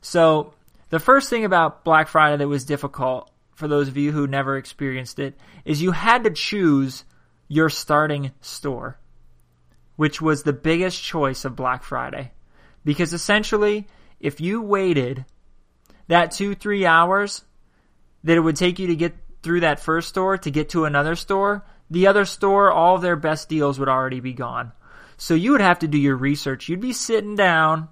So 0.00 0.54
the 0.90 0.98
first 0.98 1.30
thing 1.30 1.44
about 1.44 1.84
Black 1.84 2.08
Friday 2.08 2.36
that 2.38 2.48
was 2.48 2.64
difficult 2.64 3.30
for 3.54 3.68
those 3.68 3.88
of 3.88 3.96
you 3.96 4.12
who 4.12 4.26
never 4.26 4.56
experienced 4.56 5.18
it 5.18 5.38
is 5.64 5.82
you 5.82 5.92
had 5.92 6.24
to 6.24 6.30
choose 6.30 7.04
your 7.48 7.68
starting 7.68 8.30
store, 8.40 8.98
which 9.96 10.20
was 10.20 10.42
the 10.42 10.52
biggest 10.52 11.02
choice 11.02 11.44
of 11.44 11.56
Black 11.56 11.82
Friday. 11.82 12.32
Because 12.84 13.12
essentially, 13.12 13.86
if 14.20 14.40
you 14.40 14.62
waited 14.62 15.24
that 16.06 16.30
two, 16.30 16.54
three 16.54 16.86
hours 16.86 17.44
that 18.28 18.36
it 18.36 18.40
would 18.40 18.56
take 18.56 18.78
you 18.78 18.88
to 18.88 18.94
get 18.94 19.16
through 19.42 19.60
that 19.60 19.80
first 19.80 20.10
store 20.10 20.36
to 20.36 20.50
get 20.50 20.68
to 20.68 20.84
another 20.84 21.16
store, 21.16 21.64
the 21.88 22.08
other 22.08 22.26
store, 22.26 22.70
all 22.70 22.98
their 22.98 23.16
best 23.16 23.48
deals 23.48 23.78
would 23.78 23.88
already 23.88 24.20
be 24.20 24.34
gone. 24.34 24.70
So 25.16 25.32
you 25.32 25.52
would 25.52 25.62
have 25.62 25.78
to 25.78 25.88
do 25.88 25.96
your 25.96 26.14
research. 26.14 26.68
You'd 26.68 26.78
be 26.78 26.92
sitting 26.92 27.36
down 27.36 27.88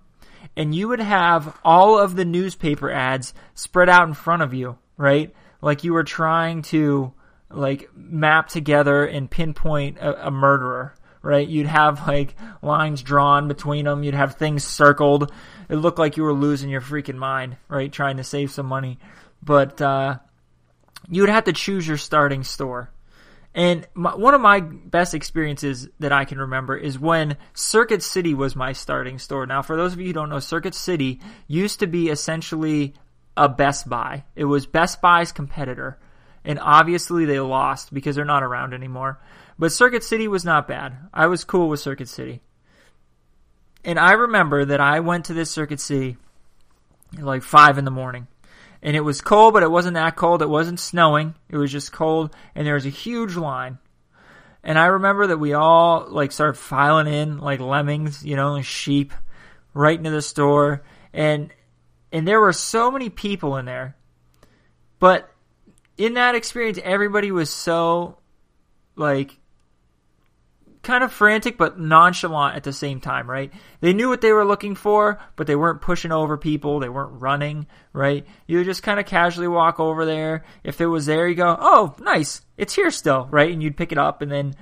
and 0.55 0.75
you 0.75 0.88
would 0.88 1.00
have 1.00 1.59
all 1.64 1.99
of 1.99 2.16
the 2.16 2.26
newspaper 2.26 2.90
ads 2.90 3.33
spread 3.55 3.88
out 3.88 4.09
in 4.09 4.12
front 4.12 4.43
of 4.43 4.52
you, 4.52 4.76
right? 4.99 5.35
Like 5.62 5.85
you 5.85 5.95
were 5.95 6.05
trying 6.05 6.61
to 6.64 7.14
like 7.49 7.88
map 7.97 8.49
together 8.49 9.07
and 9.07 9.31
pinpoint 9.31 9.97
a, 9.97 10.26
a 10.26 10.31
murderer, 10.31 10.95
right? 11.23 11.49
You'd 11.49 11.66
have 11.66 12.07
like 12.07 12.37
lines 12.61 13.02
drawn 13.02 13.49
between 13.49 13.87
them. 13.87 14.05
You'd 14.05 14.12
have 14.12 14.35
things 14.35 14.64
circled. 14.64 15.33
It 15.71 15.76
looked 15.76 15.99
like 15.99 16.19
you 16.19 16.25
were 16.25 16.35
losing 16.35 16.69
your 16.69 16.83
freaking 16.83 17.16
mind, 17.16 17.57
right? 17.69 17.90
Trying 17.90 18.19
to 18.19 18.25
save 18.25 18.50
some 18.50 18.66
money. 18.66 18.99
But, 19.43 19.81
uh, 19.81 20.19
you 21.11 21.23
would 21.23 21.31
have 21.31 21.45
to 21.45 21.53
choose 21.53 21.87
your 21.87 21.97
starting 21.97 22.43
store. 22.43 22.91
And 23.55 23.87
my, 23.95 24.15
one 24.15 24.35
of 24.35 24.41
my 24.41 24.61
best 24.61 25.15
experiences 25.15 25.89
that 25.99 26.13
I 26.13 26.27
can 26.27 26.39
remember 26.39 26.77
is 26.77 26.99
when 26.99 27.39
Circuit 27.55 28.03
City 28.03 28.35
was 28.35 28.55
my 28.55 28.73
starting 28.73 29.19
store. 29.19 29.47
Now, 29.47 29.63
for 29.63 29.77
those 29.77 29.95
of 29.95 30.01
you 30.01 30.09
who 30.09 30.13
don't 30.13 30.29
know, 30.29 30.41
Circuit 30.41 30.75
City 30.75 31.21
used 31.49 31.81
to 31.81 31.87
be 31.87 32.11
essentially 32.11 32.93
a 33.35 33.49
Best 33.49 33.89
Buy. 33.89 34.25
It 34.35 34.45
was 34.45 34.67
Best 34.67 35.01
Buy's 35.01 35.33
competitor. 35.33 35.99
And 36.45 36.59
obviously 36.61 37.25
they 37.25 37.41
lost 37.41 37.95
because 37.95 38.15
they're 38.15 38.27
not 38.27 38.43
around 38.43 38.75
anymore. 38.75 39.21
But 39.59 39.73
Circuit 39.73 40.05
City 40.05 40.29
was 40.29 40.45
not 40.45 40.69
bad. 40.69 40.97
I 41.15 41.27
was 41.27 41.45
cool 41.45 41.71
with 41.71 41.81
Circuit 41.81 42.09
City. 42.09 42.43
And 43.85 43.99
I 43.99 44.13
remember 44.13 44.67
that 44.67 44.81
I 44.81 45.01
went 45.01 45.27
to 45.27 45.35
this 45.35 45.51
Circuit 45.51 45.81
City 45.81 46.19
like 47.19 47.43
5 47.43 47.79
in 47.79 47.85
the 47.85 47.91
morning 47.91 48.27
and 48.83 48.97
it 48.97 49.00
was 49.00 49.21
cold, 49.21 49.54
but 49.54 49.62
it 49.62 49.71
wasn't 49.71 49.95
that 49.95 50.16
cold. 50.16 50.42
It 50.42 50.49
wasn't 50.49 50.80
snowing. 50.80 51.35
It 51.49 51.56
was 51.56 51.73
just 51.73 51.92
cold, 51.92 52.35
and 52.54 52.66
there 52.66 52.75
was 52.75 52.87
a 52.87 52.90
huge 52.90 53.37
line. 53.37 53.78
And 54.62 54.78
I 54.78 54.87
remember 54.87 55.28
that 55.28 55.38
we 55.38 55.52
all 55.52 56.06
like 56.09 56.33
started 56.33 56.59
filing 56.59 57.06
in 57.06 57.38
like 57.38 57.61
lemmings, 57.61 58.25
you 58.25 58.37
know, 58.37 58.61
sheep, 58.62 59.14
right 59.75 59.97
into 59.97 60.11
the 60.11 60.23
store, 60.23 60.83
and 61.12 61.52
and 62.12 62.26
there 62.26 62.40
were 62.40 62.52
so 62.52 62.90
many 62.90 63.09
people 63.09 63.56
in 63.56 63.64
there. 63.64 63.97
But 64.99 65.30
in 65.97 66.14
that 66.14 66.35
experience, 66.35 66.78
everybody 66.83 67.30
was 67.30 67.50
so 67.50 68.18
like 68.97 69.38
kind 70.87 71.05
of 71.05 71.12
frantic 71.12 71.59
but 71.59 71.78
nonchalant 71.78 72.57
at 72.57 72.62
the 72.62 72.73
same 72.73 73.00
time, 73.00 73.28
right? 73.28 73.52
They 73.81 73.93
knew 73.93 74.09
what 74.09 74.21
they 74.21 74.33
were 74.33 74.45
looking 74.45 74.75
for, 74.75 75.21
but 75.35 75.47
they 75.47 75.57
weren't 75.57 75.83
pushing 75.83 76.12
over 76.12 76.38
people. 76.38 76.81
They 76.81 76.88
weren't 76.88 77.21
running, 77.21 77.66
right? 77.93 78.25
You 78.47 78.64
just 78.64 78.83
kind 78.83 78.99
of 78.99 79.05
casually 79.05 79.49
walk 79.49 79.81
over 79.81 80.07
there. 80.07 80.45
If 80.64 80.81
it 80.81 80.87
was 80.87 81.05
there, 81.05 81.28
you 81.28 81.35
go, 81.35 81.57
oh, 81.59 81.95
nice, 82.00 82.40
it's 82.57 82.75
here 82.75 82.90
still, 82.90 83.28
right? 83.31 83.52
And 83.52 83.62
you'd 83.62 83.76
pick 83.76 83.93
it 83.93 83.99
up, 83.99 84.23
and 84.23 84.31
then, 84.31 84.55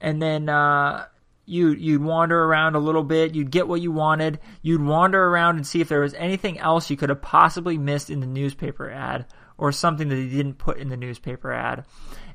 and 0.00 0.22
then, 0.22 0.48
uh, 0.48 1.06
you 1.46 1.70
you'd 1.70 2.02
wander 2.02 2.44
around 2.44 2.76
a 2.76 2.78
little 2.78 3.02
bit, 3.02 3.34
you'd 3.34 3.50
get 3.50 3.66
what 3.66 3.80
you 3.80 3.90
wanted, 3.90 4.38
you'd 4.62 4.82
wander 4.82 5.20
around 5.20 5.56
and 5.56 5.66
see 5.66 5.80
if 5.80 5.88
there 5.88 6.00
was 6.00 6.14
anything 6.14 6.58
else 6.60 6.90
you 6.90 6.96
could 6.96 7.08
have 7.08 7.22
possibly 7.22 7.76
missed 7.76 8.08
in 8.08 8.20
the 8.20 8.26
newspaper 8.26 8.88
ad 8.88 9.26
or 9.58 9.72
something 9.72 10.08
that 10.08 10.14
they 10.14 10.28
didn't 10.28 10.58
put 10.58 10.78
in 10.78 10.90
the 10.90 10.96
newspaper 10.96 11.52
ad, 11.52 11.84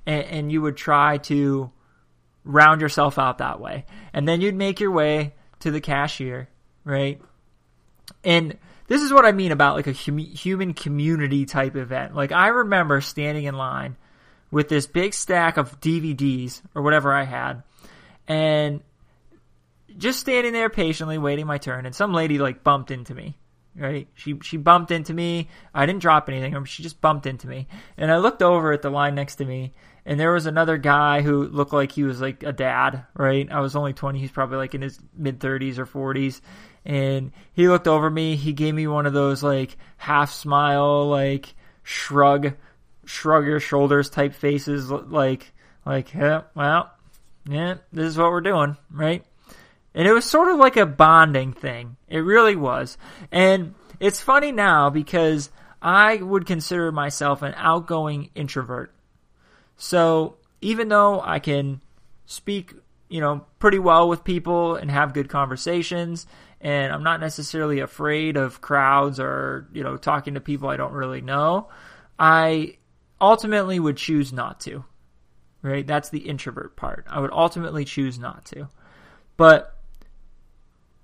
and, 0.06 0.26
and 0.26 0.52
you 0.52 0.62
would 0.62 0.76
try 0.76 1.18
to 1.18 1.72
round 2.46 2.82
yourself 2.82 3.20
out 3.20 3.40
that 3.40 3.60
way. 3.60 3.86
And 4.14 4.28
then 4.28 4.40
you'd 4.40 4.56
make 4.56 4.80
your 4.80 4.92
way 4.92 5.34
to 5.60 5.72
the 5.72 5.82
cashier, 5.82 6.48
right? 6.84 7.22
And 8.24 8.58
this 8.88 9.02
is 9.02 9.12
what 9.12 9.26
I 9.26 9.32
mean 9.32 9.52
about 9.52 9.76
like 9.76 9.88
a 9.88 9.94
hum- 9.94 10.18
human 10.18 10.74
community 10.74 11.46
type 11.46 11.76
event. 11.76 12.16
Like 12.16 12.32
I 12.32 12.48
remember 12.48 13.02
standing 13.02 13.46
in 13.46 13.56
line 13.56 13.98
with 14.52 14.70
this 14.70 14.88
big 14.88 15.14
stack 15.14 15.58
of 15.58 15.82
DVDs 15.82 16.62
or 16.74 16.82
whatever 16.82 17.14
I 17.14 17.24
had 17.24 17.64
and 18.28 18.82
just 19.98 20.20
standing 20.20 20.54
there 20.54 20.70
patiently 20.70 21.18
waiting 21.18 21.46
my 21.46 21.58
turn 21.58 21.86
and 21.86 21.96
some 21.96 22.14
lady 22.14 22.38
like 22.38 22.64
bumped 22.64 22.92
into 22.92 23.14
me 23.14 23.38
right 23.76 24.08
she 24.16 24.38
she 24.42 24.58
bumped 24.58 24.92
into 24.92 25.14
me 25.14 25.50
i 25.74 25.86
didn't 25.86 26.02
drop 26.02 26.30
anything 26.30 26.64
she 26.66 26.84
just 26.84 27.02
bumped 27.02 27.26
into 27.26 27.48
me 27.48 27.68
and 27.98 28.12
i 28.12 28.18
looked 28.18 28.42
over 28.42 28.72
at 28.72 28.82
the 28.82 28.90
line 28.90 29.16
next 29.16 29.36
to 29.36 29.46
me 29.46 29.74
and 30.06 30.20
there 30.20 30.34
was 30.34 30.46
another 30.46 30.78
guy 30.78 31.22
who 31.22 31.48
looked 31.48 31.74
like 31.74 31.92
he 31.92 32.04
was 32.04 32.22
like 32.22 32.44
a 32.44 32.54
dad, 32.54 33.06
right? 33.16 33.52
I 33.52 33.60
was 33.60 33.76
only 33.76 33.94
20, 33.94 34.20
he's 34.20 34.32
probably 34.32 34.58
like 34.58 34.76
in 34.76 34.82
his 34.82 35.00
mid 35.18 35.40
30s 35.40 35.78
or 35.80 35.86
40s. 35.86 36.42
And 36.86 37.32
he 37.54 37.68
looked 37.68 37.88
over 37.88 38.10
me, 38.10 38.36
he 38.36 38.54
gave 38.54 38.76
me 38.76 38.86
one 38.86 39.08
of 39.08 39.14
those 39.14 39.42
like 39.42 39.78
half 39.98 40.32
smile, 40.32 41.10
like 41.10 41.56
shrug, 41.82 42.54
shrug 43.06 43.46
your 43.46 43.60
shoulders 43.60 44.10
type 44.10 44.36
faces, 44.36 44.92
like, 44.92 45.52
like, 45.86 46.14
yeah, 46.14 46.42
well, 46.54 46.92
yeah, 47.50 47.76
this 47.92 48.06
is 48.06 48.18
what 48.18 48.32
we're 48.32 48.42
doing, 48.42 48.78
right? 48.92 49.24
And 49.96 50.08
it 50.08 50.12
was 50.14 50.26
sort 50.26 50.50
of 50.50 50.58
like 50.58 50.78
a 50.78 50.86
bonding 50.86 51.54
thing. 51.54 51.96
It 52.08 52.20
really 52.20 52.56
was. 52.56 52.98
And 53.32 53.74
it's 54.00 54.22
funny 54.22 54.52
now 54.52 54.90
because 54.90 55.50
I 55.82 56.18
would 56.18 56.46
consider 56.46 56.92
myself 56.92 57.42
an 57.42 57.54
outgoing 57.56 58.30
introvert. 58.36 58.95
So 59.78 60.38
even 60.62 60.90
though 60.90 61.22
I 61.22 61.40
can 61.40 61.82
speak, 62.26 62.74
you 63.10 63.22
know, 63.22 63.46
pretty 63.60 63.80
well 63.80 64.10
with 64.10 64.24
people 64.24 64.76
and 64.76 64.90
have 64.90 65.14
good 65.14 65.30
conversations, 65.30 66.26
and 66.62 66.92
I'm 66.92 67.04
not 67.04 67.20
necessarily 67.20 67.80
afraid 67.80 68.38
of 68.38 68.62
crowds 68.62 69.20
or, 69.20 69.68
you 69.74 69.84
know, 69.84 69.98
talking 69.98 70.34
to 70.34 70.40
people 70.40 70.70
I 70.70 70.78
don't 70.78 70.94
really 70.94 71.22
know, 71.22 71.70
I 72.18 72.78
ultimately 73.20 73.80
would 73.80 73.98
choose 73.98 74.34
not 74.34 74.60
to. 74.62 74.84
Right? 75.62 75.86
That's 75.86 76.10
the 76.10 76.20
introvert 76.20 76.76
part. 76.76 77.06
I 77.10 77.20
would 77.20 77.32
ultimately 77.32 77.86
choose 77.86 78.20
not 78.20 78.46
to. 78.46 78.70
But 79.36 79.76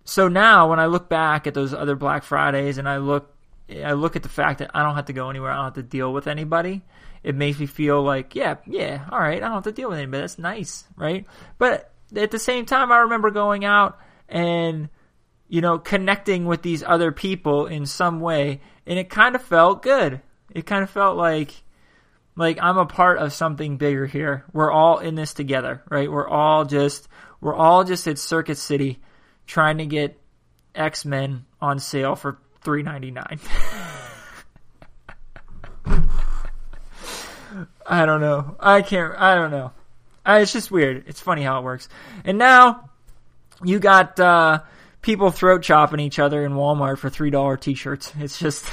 so 0.03 0.27
now 0.27 0.69
when 0.69 0.79
I 0.79 0.85
look 0.85 1.09
back 1.09 1.47
at 1.47 1.53
those 1.53 1.73
other 1.73 1.95
Black 1.95 2.23
Fridays 2.23 2.77
and 2.77 2.87
I 2.87 2.97
look 2.97 3.35
I 3.83 3.93
look 3.93 4.15
at 4.15 4.23
the 4.23 4.29
fact 4.29 4.59
that 4.59 4.71
I 4.73 4.83
don't 4.83 4.95
have 4.95 5.05
to 5.05 5.13
go 5.13 5.29
anywhere, 5.29 5.51
I 5.51 5.55
don't 5.55 5.65
have 5.65 5.73
to 5.75 5.83
deal 5.83 6.11
with 6.11 6.27
anybody 6.27 6.81
it 7.23 7.35
makes 7.35 7.59
me 7.59 7.65
feel 7.65 8.01
like, 8.01 8.35
yeah, 8.35 8.57
yeah, 8.65 9.05
all 9.11 9.19
right, 9.19 9.37
I 9.37 9.45
don't 9.45 9.53
have 9.53 9.63
to 9.63 9.71
deal 9.71 9.89
with 9.89 9.99
anybody. 9.99 10.21
That's 10.21 10.39
nice, 10.39 10.85
right? 10.95 11.25
But 11.57 11.91
at 12.15 12.31
the 12.31 12.39
same 12.39 12.65
time, 12.65 12.91
I 12.91 12.99
remember 12.99 13.31
going 13.31 13.63
out 13.63 13.99
and, 14.27 14.89
you 15.47 15.61
know, 15.61 15.77
connecting 15.77 16.45
with 16.45 16.61
these 16.61 16.83
other 16.83 17.11
people 17.11 17.67
in 17.67 17.85
some 17.85 18.19
way, 18.19 18.61
and 18.87 18.97
it 18.97 19.09
kind 19.09 19.35
of 19.35 19.41
felt 19.41 19.83
good. 19.83 20.21
It 20.53 20.65
kind 20.65 20.83
of 20.83 20.89
felt 20.89 21.17
like, 21.17 21.63
like 22.35 22.57
I'm 22.61 22.77
a 22.77 22.85
part 22.85 23.19
of 23.19 23.33
something 23.33 23.77
bigger 23.77 24.07
here. 24.07 24.45
We're 24.51 24.71
all 24.71 24.99
in 24.99 25.15
this 25.15 25.33
together, 25.33 25.83
right? 25.89 26.11
We're 26.11 26.27
all 26.27 26.65
just, 26.65 27.07
we're 27.39 27.55
all 27.55 27.84
just 27.84 28.07
at 28.07 28.17
Circuit 28.17 28.57
City 28.57 28.99
trying 29.45 29.77
to 29.77 29.86
get 29.86 30.19
X 30.73 31.05
Men 31.05 31.45
on 31.60 31.79
sale 31.79 32.15
for 32.15 32.39
three 32.62 32.84
ninety 32.84 33.12
nine. 33.12 33.39
I 37.85 38.05
don't 38.05 38.21
know. 38.21 38.55
I 38.59 38.81
can't. 38.81 39.13
I 39.17 39.35
don't 39.35 39.51
know. 39.51 39.71
I, 40.25 40.39
it's 40.39 40.53
just 40.53 40.71
weird. 40.71 41.05
It's 41.07 41.19
funny 41.19 41.41
how 41.41 41.59
it 41.59 41.63
works. 41.63 41.89
And 42.23 42.37
now 42.37 42.89
you 43.63 43.79
got 43.79 44.19
uh, 44.19 44.61
people 45.01 45.31
throat 45.31 45.63
chopping 45.63 45.99
each 45.99 46.19
other 46.19 46.45
in 46.45 46.53
Walmart 46.53 46.99
for 46.99 47.09
three 47.09 47.29
dollar 47.29 47.57
t-shirts. 47.57 48.13
It's 48.19 48.39
just 48.39 48.65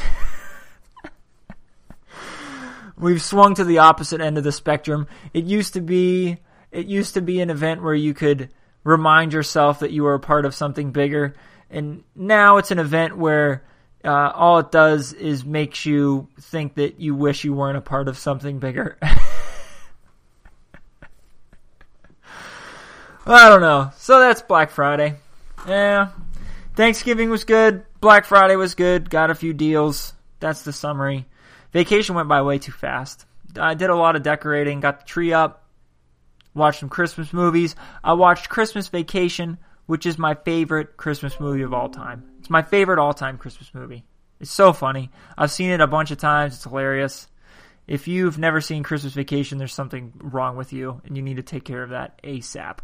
we've 2.98 3.22
swung 3.22 3.54
to 3.54 3.64
the 3.64 3.78
opposite 3.78 4.20
end 4.20 4.38
of 4.38 4.44
the 4.44 4.52
spectrum. 4.52 5.06
It 5.32 5.44
used 5.44 5.74
to 5.74 5.80
be 5.80 6.38
it 6.70 6.86
used 6.86 7.14
to 7.14 7.22
be 7.22 7.40
an 7.40 7.50
event 7.50 7.82
where 7.82 7.94
you 7.94 8.14
could 8.14 8.50
remind 8.84 9.32
yourself 9.32 9.80
that 9.80 9.90
you 9.90 10.02
were 10.02 10.14
a 10.14 10.20
part 10.20 10.44
of 10.44 10.54
something 10.54 10.92
bigger, 10.92 11.34
and 11.70 12.04
now 12.14 12.58
it's 12.58 12.70
an 12.70 12.78
event 12.78 13.16
where 13.16 13.64
uh, 14.04 14.32
all 14.34 14.58
it 14.58 14.70
does 14.70 15.12
is 15.12 15.44
makes 15.44 15.84
you 15.84 16.28
think 16.40 16.74
that 16.74 17.00
you 17.00 17.14
wish 17.14 17.44
you 17.44 17.52
weren't 17.52 17.76
a 17.76 17.82
part 17.82 18.08
of 18.08 18.16
something 18.16 18.58
bigger. 18.58 18.98
I 23.26 23.48
don't 23.50 23.61
know. 23.61 23.90
So 23.96 24.20
that's 24.20 24.40
Black 24.40 24.70
Friday. 24.70 25.16
Yeah. 25.66 26.11
Thanksgiving 26.74 27.28
was 27.28 27.44
good. 27.44 27.84
Black 28.00 28.24
Friday 28.24 28.56
was 28.56 28.74
good. 28.74 29.11
Got 29.11 29.30
a 29.30 29.34
few 29.34 29.52
deals. 29.52 30.14
That's 30.40 30.62
the 30.62 30.72
summary. 30.72 31.26
Vacation 31.72 32.14
went 32.14 32.28
by 32.28 32.40
way 32.42 32.58
too 32.58 32.72
fast. 32.72 33.26
I 33.58 33.74
did 33.74 33.90
a 33.90 33.96
lot 33.96 34.16
of 34.16 34.22
decorating, 34.22 34.80
got 34.80 35.00
the 35.00 35.06
tree 35.06 35.32
up, 35.32 35.64
watched 36.54 36.80
some 36.80 36.88
Christmas 36.88 37.32
movies. 37.32 37.76
I 38.02 38.12
watched 38.14 38.48
Christmas 38.48 38.88
Vacation, 38.88 39.58
which 39.87 40.06
is 40.06 40.18
my 40.18 40.34
favorite 40.34 40.96
Christmas 40.96 41.38
movie 41.40 41.62
of 41.62 41.74
all 41.74 41.88
time. 41.88 42.24
It's 42.48 42.50
my 42.50 42.62
favorite 42.62 42.98
all 42.98 43.12
time 43.12 43.37
Christmas 43.37 43.74
movie. 43.74 44.04
It's 44.40 44.50
so 44.50 44.72
funny. 44.72 45.11
I've 45.37 45.50
seen 45.50 45.68
it 45.68 45.82
a 45.82 45.87
bunch 45.87 46.11
of 46.11 46.16
times. 46.16 46.54
It's 46.54 46.64
hilarious. 46.64 47.28
If 47.87 48.08
you've 48.08 48.38
never 48.38 48.62
seen 48.62 48.82
Christmas 48.82 49.12
Vacation, 49.12 49.58
there's 49.58 49.74
something 49.74 50.14
wrong 50.16 50.56
with 50.56 50.72
you, 50.72 51.02
and 51.04 51.14
you 51.14 51.22
need 51.22 51.37
to 51.37 51.42
take 51.42 51.66
care 51.66 51.82
of 51.82 51.90
that 51.90 52.22
ASAP. 52.22 52.78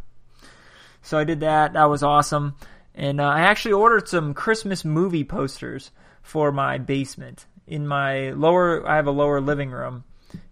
So 1.00 1.16
I 1.16 1.24
did 1.24 1.40
that. 1.40 1.72
That 1.72 1.88
was 1.88 2.02
awesome. 2.02 2.56
And 2.94 3.22
uh, 3.22 3.24
I 3.24 3.40
actually 3.40 3.72
ordered 3.72 4.06
some 4.06 4.34
Christmas 4.34 4.84
movie 4.84 5.24
posters 5.24 5.92
for 6.20 6.52
my 6.52 6.76
basement. 6.76 7.46
In 7.66 7.86
my 7.86 8.32
lower, 8.32 8.86
I 8.86 8.96
have 8.96 9.06
a 9.06 9.12
lower 9.12 9.40
living 9.40 9.70
room 9.70 10.04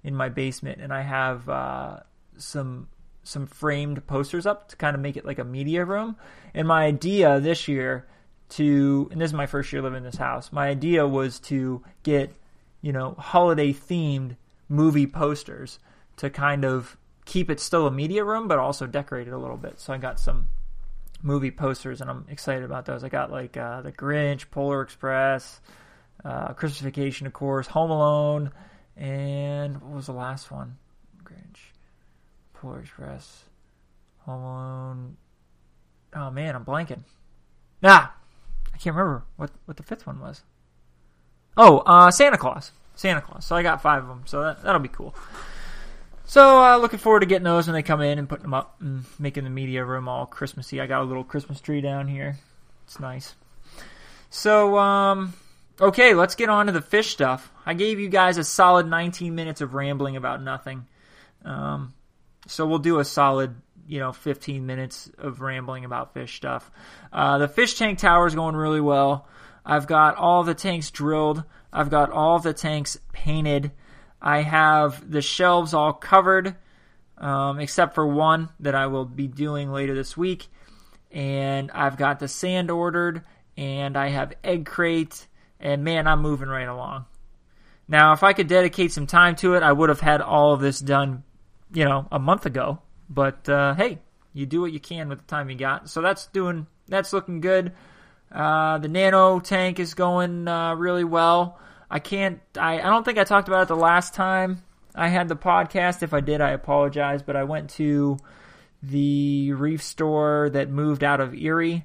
in 0.03 0.15
my 0.15 0.31
basement, 0.31 0.81
and 0.81 0.91
I 0.91 1.03
have 1.03 1.47
uh, 1.51 2.01
some 2.39 2.89
some 3.25 3.47
framed 3.47 4.07
posters 4.07 4.47
up 4.47 4.71
to 4.71 4.77
kind 4.77 4.95
of 4.95 5.03
make 5.03 5.19
it 5.19 5.27
like 5.27 5.39
a 5.39 5.45
media 5.45 5.85
room. 5.85 6.17
And 6.55 6.67
my 6.67 6.87
idea 6.87 7.41
this 7.41 7.69
year 7.69 8.07
to, 8.53 9.09
and 9.13 9.21
this 9.21 9.31
is 9.31 9.35
my 9.35 9.47
first 9.47 9.73
year 9.73 9.83
living 9.83 9.99
in 9.99 10.05
this 10.05 10.17
house, 10.17 10.53
my 10.53 10.69
idea 10.69 11.07
was 11.07 11.41
to 11.41 11.83
get, 12.03 12.35
you 12.81 12.93
know, 12.93 13.15
holiday 13.19 13.73
themed 13.73 14.37
movie 14.69 15.07
posters 15.07 15.79
to 16.17 16.31
kind 16.31 16.65
of 16.65 16.97
keep 17.25 17.51
it 17.51 17.61
still 17.61 17.87
a 17.87 17.91
media 17.91 18.25
room, 18.25 18.49
but 18.49 18.59
also 18.59 18.87
decorate 18.87 19.29
it 19.29 19.33
a 19.33 19.39
little 19.39 19.57
bit. 19.57 19.81
So 19.81 19.93
I 19.93 19.99
got 19.99 20.19
some 20.21 20.49
movie 21.23 21.51
posters, 21.51 22.01
and 22.01 22.11
I'm 22.11 22.27
excited 22.29 22.65
about 22.65 22.85
those. 22.85 23.05
I 23.05 23.09
got 23.09 23.31
like 23.31 23.57
uh, 23.57 23.83
The 23.83 23.93
Grinch, 23.93 24.51
Polar 24.51 24.83
Express, 24.83 25.61
uh, 26.25 26.53
Christmas 26.55 26.81
Vacation, 26.81 27.27
of 27.27 27.33
course, 27.33 27.69
Home 27.69 27.91
Alone, 27.91 28.51
and 28.97 29.81
what 29.81 29.93
was 29.93 30.07
the 30.07 30.13
last 30.13 30.51
one? 30.51 30.77
Grinch, 31.25 31.59
Polar 32.55 32.81
Express, 32.81 33.45
Home 34.27 34.43
Alone. 34.43 35.17
Oh 36.15 36.31
man, 36.31 36.55
I'm 36.55 36.65
blanking. 36.65 37.05
Ah, 37.83 38.15
I 38.15 38.22
can't 38.83 38.97
remember 38.97 39.25
what 39.37 39.51
what 39.67 39.77
the 39.77 39.83
fifth 39.83 40.07
one 40.07 40.21
was. 40.21 40.43
Oh, 41.57 41.79
uh, 41.79 42.11
Santa 42.11 42.39
Claus. 42.39 42.73
Santa 42.95 43.21
Claus. 43.21 43.47
So 43.47 43.57
I 43.57 43.63
got 43.63 43.83
five 43.83 44.03
of 44.03 44.09
them. 44.09 44.23
So 44.27 44.43
that 44.43 44.63
that'll 44.63 44.81
be 44.81 44.89
cool. 44.89 45.15
So 46.25 46.63
uh, 46.65 46.79
looking 46.79 46.99
forward 46.99 47.21
to 47.21 47.27
getting 47.27 47.45
those 47.45 47.67
when 47.67 47.75
they 47.75 47.83
come 47.83 48.01
in 48.01 48.19
and 48.19 48.29
putting 48.29 48.45
them 48.45 48.55
up 48.55 48.77
and 48.81 49.05
making 49.19 49.45
the 49.45 49.51
media 49.51 49.85
room 49.85 50.09
all 50.09 50.27
Christmassy. 50.27 50.81
I 50.81 50.87
got 50.87 51.03
a 51.03 51.05
little 51.05 51.25
Christmas 51.25 51.61
tree 51.61 51.81
down 51.81 52.09
here. 52.09 52.39
It's 52.85 52.99
nice. 52.99 53.35
So 54.31 54.79
um, 54.79 55.35
okay, 55.81 56.15
let's 56.15 56.35
get 56.35 56.49
on 56.49 56.67
to 56.67 56.73
the 56.73 56.83
fish 56.83 57.11
stuff. 57.11 57.53
I 57.67 57.75
gave 57.75 58.01
you 58.01 58.09
guys 58.09 58.39
a 58.39 58.45
solid 58.45 58.87
19 58.87 59.35
minutes 59.35 59.61
of 59.61 59.75
rambling 59.75 60.17
about 60.17 60.43
nothing. 60.43 60.87
Um, 61.45 61.93
so 62.47 62.67
we'll 62.67 62.79
do 62.79 62.99
a 62.99 63.05
solid 63.05 63.55
you 63.87 63.99
know 63.99 64.13
15 64.13 64.65
minutes 64.67 65.11
of 65.19 65.41
rambling 65.41 65.85
about 65.85 66.15
fish 66.15 66.37
stuff. 66.37 66.71
Uh, 67.13 67.39
the 67.39 67.49
fish 67.49 67.75
tank 67.75 67.99
tower 67.99 68.27
is 68.27 68.35
going 68.35 68.57
really 68.57 68.81
well. 68.81 69.27
I've 69.65 69.87
got 69.87 70.17
all 70.17 70.43
the 70.45 70.55
tanks 70.55 70.91
drilled. 70.91 71.45
I've 71.73 71.91
got 71.91 72.11
all 72.11 72.39
the 72.39 72.53
tanks 72.53 72.99
painted. 73.13 73.71
I 74.21 74.43
have 74.43 75.11
the 75.11 75.23
shelves 75.23 75.75
all 75.75 75.93
covered. 75.93 76.57
um, 77.19 77.61
except 77.61 77.95
for 77.95 78.07
one 78.07 78.49
that 78.61 78.75
I 78.75 78.89
will 78.89 79.05
be 79.05 79.29
doing 79.29 79.71
later 79.71 79.95
this 79.95 80.17
week. 80.17 80.49
And 81.13 81.71
I've 81.71 81.97
got 81.97 82.19
the 82.19 82.29
sand 82.29 82.71
ordered, 82.71 83.23
and 83.57 83.97
I 83.97 84.09
have 84.09 84.33
egg 84.43 84.67
crate, 84.67 85.27
and 85.61 85.85
man, 85.85 86.07
I'm 86.07 86.21
moving 86.21 86.49
right 86.49 86.69
along. 86.69 87.07
Now, 87.87 88.13
if 88.13 88.23
I 88.23 88.33
could 88.33 88.49
dedicate 88.49 88.93
some 88.93 89.07
time 89.07 89.37
to 89.37 89.55
it, 89.55 89.63
I 89.63 89.73
would 89.73 89.89
have 89.89 90.01
had 90.01 90.21
all 90.21 90.53
of 90.53 90.61
this 90.61 90.81
done, 90.81 91.23
you 91.73 91.85
know, 91.85 92.09
a 92.11 92.19
month 92.19 92.47
ago. 92.47 92.81
But 93.13 93.49
uh, 93.49 93.75
hey, 93.75 93.99
you 94.33 94.47
do 94.47 94.61
what 94.61 94.73
you 94.73 94.81
can 94.81 95.09
with 95.09 95.19
the 95.19 95.25
time 95.27 95.51
you 95.51 95.57
got. 95.57 95.91
So 95.91 96.01
that's 96.01 96.27
doing, 96.29 96.67
that's 96.89 97.13
looking 97.13 97.41
good. 97.41 97.73
Uh, 98.31 98.79
the 98.79 98.89
nano 98.89 99.41
tank 99.41 99.79
is 99.79 99.95
going 99.95 100.49
uh, 100.49 100.75
really 100.75 101.05
well. 101.05 101.59
I 101.91 101.99
can't, 101.99 102.41
I, 102.59 102.81
I 102.81 102.85
don't 102.85 103.05
think 103.05 103.19
I 103.19 103.25
talked 103.25 103.49
about 103.49 103.63
it 103.63 103.69
the 103.69 103.77
last 103.77 104.15
time 104.15 104.63
I 104.95 105.09
had 105.09 105.29
the 105.29 105.37
podcast. 105.37 106.03
If 106.03 106.15
I 106.15 106.21
did, 106.21 106.41
I 106.41 106.51
apologize. 106.51 107.23
But 107.23 107.37
I 107.37 107.45
went 107.45 107.71
to 107.71 108.19
the 108.83 109.53
reef 109.53 109.83
store 109.83 110.51
that 110.51 110.71
moved 110.71 111.05
out 111.05 111.21
of 111.21 111.35
Erie 111.35 111.85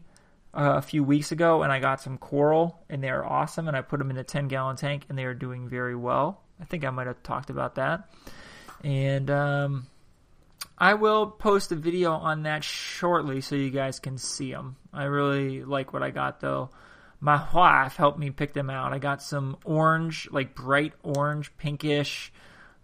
uh, 0.53 0.75
a 0.77 0.81
few 0.81 1.03
weeks 1.03 1.31
ago, 1.31 1.63
and 1.63 1.71
I 1.71 1.79
got 1.79 2.01
some 2.01 2.17
coral, 2.17 2.79
and 2.89 3.03
they 3.03 3.09
are 3.09 3.25
awesome. 3.25 3.67
And 3.67 3.75
I 3.75 3.81
put 3.81 3.99
them 3.99 4.09
in 4.09 4.15
the 4.15 4.23
10 4.23 4.47
gallon 4.47 4.77
tank, 4.77 5.05
and 5.09 5.17
they 5.17 5.25
are 5.25 5.33
doing 5.33 5.67
very 5.67 5.95
well. 5.95 6.41
I 6.59 6.65
think 6.65 6.85
I 6.85 6.89
might 6.89 7.07
have 7.07 7.21
talked 7.23 7.49
about 7.49 7.75
that. 7.75 8.09
And 8.83 9.29
um, 9.29 9.87
I 10.77 10.93
will 10.93 11.27
post 11.27 11.71
a 11.71 11.75
video 11.75 12.11
on 12.11 12.43
that 12.43 12.63
shortly 12.63 13.41
so 13.41 13.55
you 13.55 13.71
guys 13.71 13.99
can 13.99 14.17
see 14.17 14.51
them. 14.51 14.75
I 14.93 15.05
really 15.05 15.63
like 15.63 15.91
what 15.91 16.03
I 16.03 16.11
got 16.11 16.39
though. 16.39 16.69
My 17.19 17.43
wife 17.51 17.95
helped 17.95 18.19
me 18.19 18.29
pick 18.29 18.53
them 18.53 18.69
out. 18.69 18.93
I 18.93 18.99
got 18.99 19.23
some 19.23 19.57
orange, 19.65 20.29
like 20.31 20.53
bright 20.53 20.93
orange, 21.01 21.55
pinkish 21.57 22.31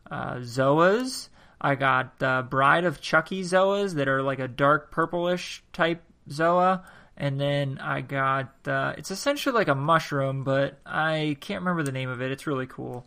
uh, 0.10 0.38
Zoas. 0.38 1.30
I 1.62 1.76
got 1.76 2.22
uh, 2.22 2.42
Bride 2.42 2.86
of 2.86 3.00
Chucky 3.00 3.44
Zoas 3.44 3.94
that 3.94 4.08
are 4.08 4.24
like 4.24 4.40
a 4.40 4.48
dark 4.48 4.92
purplish 4.92 5.64
type 5.72 6.02
Zoa. 6.30 6.84
And 7.16 7.40
then 7.40 7.78
I 7.78 8.02
got, 8.02 8.68
uh, 8.68 8.96
it's 8.98 9.12
essentially 9.12 9.54
like 9.54 9.68
a 9.68 9.76
mushroom, 9.76 10.44
but 10.44 10.80
I 10.84 11.38
can't 11.40 11.62
remember 11.62 11.84
the 11.84 11.92
name 11.92 12.10
of 12.10 12.24
it. 12.24 12.32
It's 12.32 12.48
really 12.48 12.66
cool. 12.66 13.06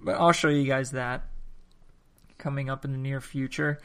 But 0.00 0.16
I'll 0.16 0.32
show 0.32 0.48
you 0.48 0.64
guys 0.64 0.90
that 0.90 1.22
coming 2.38 2.70
up 2.70 2.84
in 2.84 2.92
the 2.92 2.98
near 2.98 3.20
future. 3.20 3.80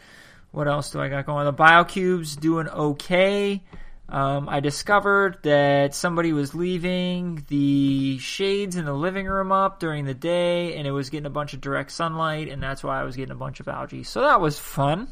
What 0.51 0.67
else 0.67 0.91
do 0.91 0.99
I 0.99 1.07
got 1.07 1.25
going? 1.25 1.47
On? 1.47 1.55
The 1.55 1.63
BioCube's 1.63 2.35
doing 2.35 2.67
okay. 2.67 3.63
Um, 4.11 4.49
I 4.49 4.59
discovered 4.59 5.37
that 5.43 5.95
somebody 5.95 6.33
was 6.33 6.53
leaving 6.53 7.45
the 7.47 8.17
shades 8.17 8.75
in 8.75 8.83
the 8.83 8.93
living 8.93 9.25
room 9.25 9.53
up 9.53 9.79
during 9.79 10.03
the 10.03 10.13
day, 10.13 10.75
and 10.75 10.85
it 10.85 10.91
was 10.91 11.09
getting 11.09 11.25
a 11.25 11.31
bunch 11.31 11.53
of 11.53 11.61
direct 11.61 11.93
sunlight, 11.93 12.49
and 12.49 12.61
that's 12.61 12.83
why 12.83 12.99
I 12.99 13.03
was 13.03 13.15
getting 13.15 13.31
a 13.31 13.35
bunch 13.35 13.61
of 13.61 13.69
algae. 13.69 14.03
So 14.03 14.21
that 14.21 14.41
was 14.41 14.59
fun. 14.59 15.07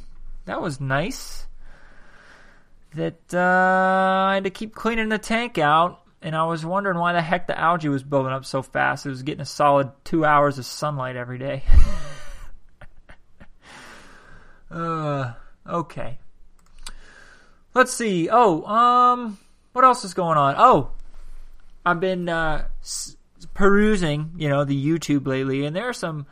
That 0.46 0.62
was 0.62 0.82
nice. 0.82 1.48
That 2.96 3.34
uh, 3.34 4.28
I 4.32 4.34
had 4.34 4.44
to 4.44 4.50
keep 4.50 4.76
cleaning 4.76 5.08
the 5.08 5.18
tank 5.18 5.58
out, 5.58 6.02
and 6.22 6.36
I 6.36 6.46
was 6.48 6.66
wondering 6.66 6.98
why 6.98 7.14
the 7.14 7.22
heck 7.22 7.48
the 7.48 7.58
algae 7.58 7.88
was 7.88 8.04
building 8.04 8.34
up 8.34 8.44
so 8.44 8.62
fast. 8.62 9.06
It 9.06 9.10
was 9.10 9.24
getting 9.24 9.42
a 9.42 9.46
solid 9.46 9.92
two 10.04 10.26
hours 10.26 10.60
of 10.60 10.66
sunlight 10.66 11.16
every 11.16 11.38
day. 11.38 11.64
Uh, 14.72 15.34
okay. 15.68 16.20
Let's 17.74 17.94
see. 17.94 18.30
Oh, 18.32 18.64
um, 18.66 19.38
what 19.74 19.86
else 19.86 20.04
is 20.04 20.14
going 20.14 20.38
on? 20.38 20.56
Oh, 20.58 20.92
I've 21.86 22.00
been 22.00 22.30
uh, 22.30 22.68
perusing, 23.54 24.32
you 24.38 24.50
know, 24.50 24.64
the 24.64 24.86
YouTube 24.86 25.28
lately, 25.28 25.66
and 25.66 25.76
there 25.76 25.88
are 25.88 25.94
some 25.94 26.26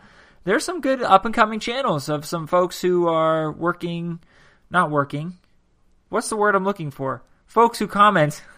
there's 0.44 0.64
some 0.64 0.82
good 0.82 1.02
up 1.02 1.26
and 1.26 1.34
coming 1.34 1.60
channels 1.60 2.10
of 2.10 2.26
some 2.26 2.48
folks 2.48 2.82
who 2.82 3.08
are 3.08 3.52
working, 3.52 4.20
not 4.70 4.90
working. 4.90 5.34
What's 6.10 6.30
the 6.30 6.38
word 6.38 6.56
I'm 6.56 6.64
looking 6.64 6.92
for? 6.92 7.24
Folks 7.46 7.80
who 7.80 7.88
comment. 7.88 8.42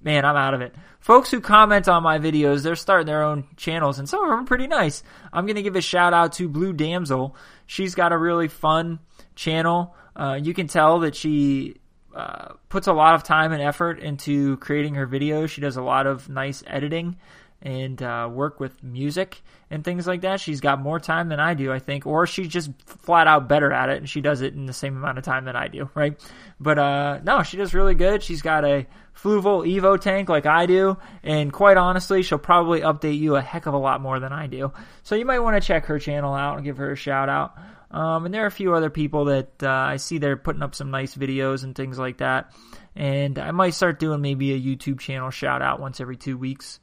Man, 0.00 0.24
I'm 0.24 0.36
out 0.36 0.54
of 0.54 0.60
it. 0.60 0.74
Folks 1.00 1.30
who 1.30 1.40
comment 1.40 1.88
on 1.88 2.02
my 2.02 2.18
videos, 2.18 2.62
they're 2.62 2.76
starting 2.76 3.06
their 3.06 3.24
own 3.24 3.46
channels, 3.56 3.98
and 3.98 4.08
some 4.08 4.22
of 4.22 4.30
them 4.30 4.40
are 4.40 4.44
pretty 4.44 4.68
nice. 4.68 5.02
I'm 5.32 5.44
going 5.46 5.56
to 5.56 5.62
give 5.62 5.74
a 5.76 5.80
shout 5.80 6.14
out 6.14 6.34
to 6.34 6.48
Blue 6.48 6.72
Damsel. 6.72 7.34
She's 7.66 7.94
got 7.94 8.12
a 8.12 8.18
really 8.18 8.48
fun 8.48 9.00
channel. 9.34 9.96
Uh, 10.14 10.38
you 10.40 10.54
can 10.54 10.68
tell 10.68 11.00
that 11.00 11.16
she 11.16 11.76
uh, 12.14 12.54
puts 12.68 12.86
a 12.86 12.92
lot 12.92 13.14
of 13.14 13.24
time 13.24 13.52
and 13.52 13.62
effort 13.62 13.98
into 13.98 14.56
creating 14.58 14.94
her 14.94 15.06
videos. 15.06 15.50
She 15.50 15.60
does 15.60 15.76
a 15.76 15.82
lot 15.82 16.06
of 16.06 16.28
nice 16.28 16.62
editing 16.66 17.16
and 17.60 18.00
uh, 18.02 18.28
work 18.30 18.60
with 18.60 18.82
music 18.82 19.42
and 19.70 19.84
things 19.84 20.06
like 20.06 20.22
that. 20.22 20.40
She's 20.40 20.60
got 20.60 20.80
more 20.80 20.98
time 20.98 21.28
than 21.28 21.40
I 21.40 21.54
do, 21.54 21.72
I 21.72 21.78
think, 21.78 22.06
or 22.06 22.26
she's 22.26 22.48
just 22.48 22.70
flat 22.86 23.26
out 23.26 23.48
better 23.48 23.72
at 23.72 23.90
it 23.90 23.98
and 23.98 24.08
she 24.08 24.20
does 24.20 24.40
it 24.40 24.54
in 24.54 24.66
the 24.66 24.72
same 24.72 24.96
amount 24.96 25.18
of 25.18 25.24
time 25.24 25.44
that 25.44 25.56
I 25.56 25.68
do, 25.68 25.90
right? 25.94 26.18
But 26.58 26.78
uh, 26.78 27.20
no, 27.22 27.42
she 27.42 27.56
does 27.56 27.74
really 27.74 27.94
good. 27.94 28.22
She's 28.22 28.42
got 28.42 28.64
a 28.64 28.86
Fluval 29.14 29.66
Evo 29.68 30.00
tank 30.00 30.28
like 30.28 30.46
I 30.46 30.66
do, 30.66 30.96
and 31.24 31.52
quite 31.52 31.76
honestly, 31.76 32.22
she'll 32.22 32.38
probably 32.38 32.82
update 32.82 33.18
you 33.18 33.34
a 33.34 33.42
heck 33.42 33.66
of 33.66 33.74
a 33.74 33.78
lot 33.78 34.00
more 34.00 34.20
than 34.20 34.32
I 34.32 34.46
do. 34.46 34.72
So 35.02 35.16
you 35.16 35.24
might 35.24 35.40
want 35.40 35.60
to 35.60 35.66
check 35.66 35.86
her 35.86 35.98
channel 35.98 36.34
out 36.34 36.56
and 36.56 36.64
give 36.64 36.76
her 36.76 36.92
a 36.92 36.96
shout 36.96 37.28
out. 37.28 37.56
Um, 37.90 38.26
and 38.26 38.34
there 38.34 38.44
are 38.44 38.48
a 38.48 38.52
few 38.52 38.74
other 38.74 38.90
people 38.90 39.26
that 39.26 39.62
uh, 39.62 39.68
I 39.68 39.96
see 39.96 40.18
they're 40.18 40.36
putting 40.36 40.62
up 40.62 40.74
some 40.74 40.90
nice 40.90 41.16
videos 41.16 41.64
and 41.64 41.74
things 41.74 41.98
like 41.98 42.18
that. 42.18 42.52
And 42.94 43.38
I 43.38 43.50
might 43.50 43.74
start 43.74 43.98
doing 43.98 44.20
maybe 44.20 44.52
a 44.52 44.60
YouTube 44.60 45.00
channel 45.00 45.30
shout 45.30 45.62
out 45.62 45.80
once 45.80 46.00
every 46.00 46.16
two 46.16 46.36
weeks 46.36 46.80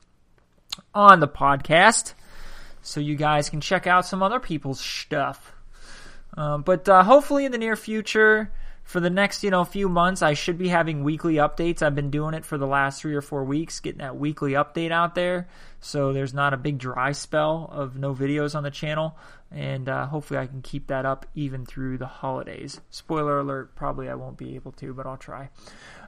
on 0.94 1.20
the 1.20 1.28
podcast 1.28 2.16
so 2.86 3.00
you 3.00 3.16
guys 3.16 3.50
can 3.50 3.62
check 3.62 3.88
out 3.88 4.06
some 4.06 4.22
other 4.22 4.40
people's 4.40 4.80
stuff. 4.80 5.54
Um, 6.38 6.62
but 6.62 6.88
uh, 6.88 7.04
hopefully 7.04 7.46
in 7.46 7.52
the 7.52 7.58
near 7.58 7.76
future, 7.76 8.52
for 8.84 9.00
the 9.00 9.10
next 9.10 9.44
you 9.44 9.50
know 9.50 9.64
few 9.64 9.90
months, 9.90 10.22
I 10.22 10.34
should 10.34 10.58
be 10.58 10.68
having 10.68 11.04
weekly 11.04 11.36
updates. 11.36 11.82
I've 11.82 11.96
been 11.96 12.12
doing 12.12 12.36
it 12.36 12.46
for 12.46 12.58
the 12.58 12.68
last 12.68 13.02
three 13.02 13.16
or 13.16 13.22
four 13.22 13.44
weeks, 13.44 13.80
getting 13.80 14.00
that 14.00 14.18
weekly 14.18 14.52
update 14.52 14.92
out 14.92 15.16
there, 15.16 15.48
so 15.82 16.14
there's 16.14 16.34
not 16.34 16.54
a 16.54 16.58
big 16.58 16.78
dry 16.78 17.12
spell 17.12 17.68
of 17.72 17.98
no 17.98 18.14
videos 18.14 18.54
on 18.54 18.62
the 18.62 18.70
channel, 18.70 19.18
and 19.52 19.90
uh, 19.90 20.06
hopefully 20.06 20.40
I 20.40 20.46
can 20.46 20.62
keep 20.62 20.88
that 20.88 21.06
up 21.06 21.26
even 21.34 21.66
through 21.66 21.98
the 21.98 22.06
holidays. 22.06 22.80
Spoiler 22.92 23.40
alert: 23.40 23.76
probably 23.76 24.08
I 24.08 24.16
won't 24.16 24.38
be 24.38 24.56
able 24.56 24.74
to, 24.74 24.94
but 24.94 25.08
I'll 25.08 25.18
try. 25.18 25.50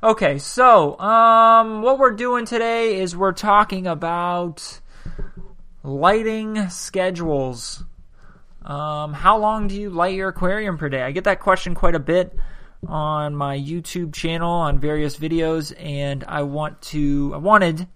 Okay, 0.03 0.37
so 0.37 0.99
um, 0.99 1.81
what 1.81 1.97
we're 1.97 2.11
doing 2.11 2.45
today 2.45 2.99
is 2.99 3.15
we're 3.15 3.31
talking 3.31 3.87
about 3.87 4.79
lighting 5.87 6.69
schedules. 6.69 7.83
Um, 8.63 9.13
how 9.13 9.37
long 9.37 9.69
do 9.69 9.75
you 9.75 9.89
light 9.89 10.15
your 10.15 10.29
aquarium 10.29 10.77
per 10.77 10.89
day? 10.89 11.01
I 11.01 11.11
get 11.11 11.23
that 11.23 11.39
question 11.39 11.75
quite 11.75 11.95
a 11.95 11.99
bit 11.99 12.35
on 12.85 13.33
my 13.35 13.57
YouTube 13.57 14.13
channel 14.13 14.51
on 14.51 14.79
various 14.79 15.15
videos, 15.15 15.73
and 15.79 16.25
I 16.27 16.43
want 16.43 16.81
to, 16.83 17.31
I 17.33 17.37
wanted, 17.37 17.87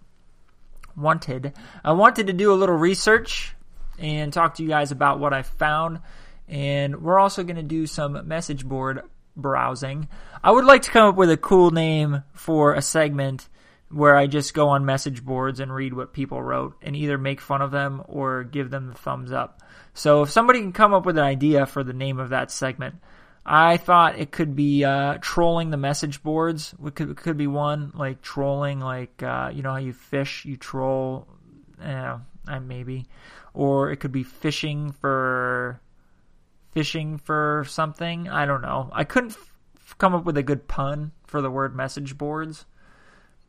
wanted, 0.96 1.54
I 1.84 1.92
wanted 1.92 2.28
to 2.28 2.34
do 2.34 2.54
a 2.54 2.56
little 2.56 2.78
research 2.78 3.54
and 4.00 4.32
talk 4.32 4.56
to 4.56 4.64
you 4.64 4.70
guys 4.70 4.92
about 4.92 5.20
what 5.20 5.34
I 5.34 5.42
found. 5.42 6.00
And 6.48 7.02
we're 7.02 7.20
also 7.20 7.44
going 7.44 7.58
to 7.58 7.64
do 7.64 7.86
some 7.88 8.28
message 8.28 8.66
board 8.66 9.02
browsing. 9.36 10.08
I 10.42 10.52
would 10.52 10.66
like 10.66 10.84
to 10.84 10.92
come 10.92 11.10
up 11.10 11.16
with 11.16 11.30
a 11.30 11.38
cool 11.38 11.72
name 11.72 12.24
for 12.34 12.74
a 12.74 12.82
segment 12.82 13.50
where 13.92 14.16
I 14.16 14.28
just 14.28 14.54
go 14.54 14.70
on 14.70 14.86
message 14.86 15.24
boards 15.24 15.60
and 15.60 15.74
read 15.74 15.94
what 15.94 16.14
people 16.14 16.42
wrote 16.42 16.76
and 16.82 16.96
either 16.96 17.18
make 17.18 17.42
fun 17.42 17.62
of 17.62 17.72
them 17.72 18.04
or 18.08 18.44
give 18.44 18.70
them 18.70 18.88
the 18.88 18.94
thumbs 18.94 19.32
up. 19.32 19.62
So 19.94 20.24
if 20.24 20.32
somebody 20.32 20.60
can 20.60 20.72
come 20.72 20.94
up 20.94 21.06
with 21.06 21.18
an 21.18 21.24
idea 21.24 21.66
for 21.66 21.84
the 21.84 21.94
name 21.94 22.20
of 22.20 22.30
that 22.30 22.52
segment, 22.52 22.96
I 23.46 23.78
thought 23.78 24.20
it 24.20 24.32
could 24.32 24.56
be 24.56 24.86
uh, 24.86 25.18
trolling 25.20 25.72
the 25.72 25.78
message 25.78 26.24
boards. 26.24 26.74
It 26.86 26.96
could, 26.96 27.10
it 27.10 27.18
could 27.18 27.38
be 27.38 27.48
one 27.48 27.92
like 27.96 28.22
trolling, 28.22 28.80
like 28.80 29.22
uh, 29.24 29.52
you 29.54 29.64
know 29.64 29.72
how 29.72 29.78
you 29.78 29.94
fish, 29.94 30.46
you 30.46 30.58
troll, 30.58 31.28
uh, 31.84 32.20
maybe, 32.62 33.08
or 33.54 33.92
it 33.92 33.98
could 33.98 34.12
be 34.12 34.24
fishing 34.24 34.92
for 34.92 35.82
fishing 36.72 37.18
for 37.18 37.66
something. 37.68 38.30
I 38.30 38.46
don't 38.46 38.62
know. 38.62 38.90
I 38.94 39.04
couldn't 39.04 39.32
f- 39.32 39.96
come 39.98 40.14
up 40.14 40.24
with 40.24 40.38
a 40.38 40.44
good 40.44 40.68
pun 40.68 41.12
for 41.26 41.42
the 41.42 41.52
word 41.52 41.76
message 41.76 42.18
boards 42.18 42.66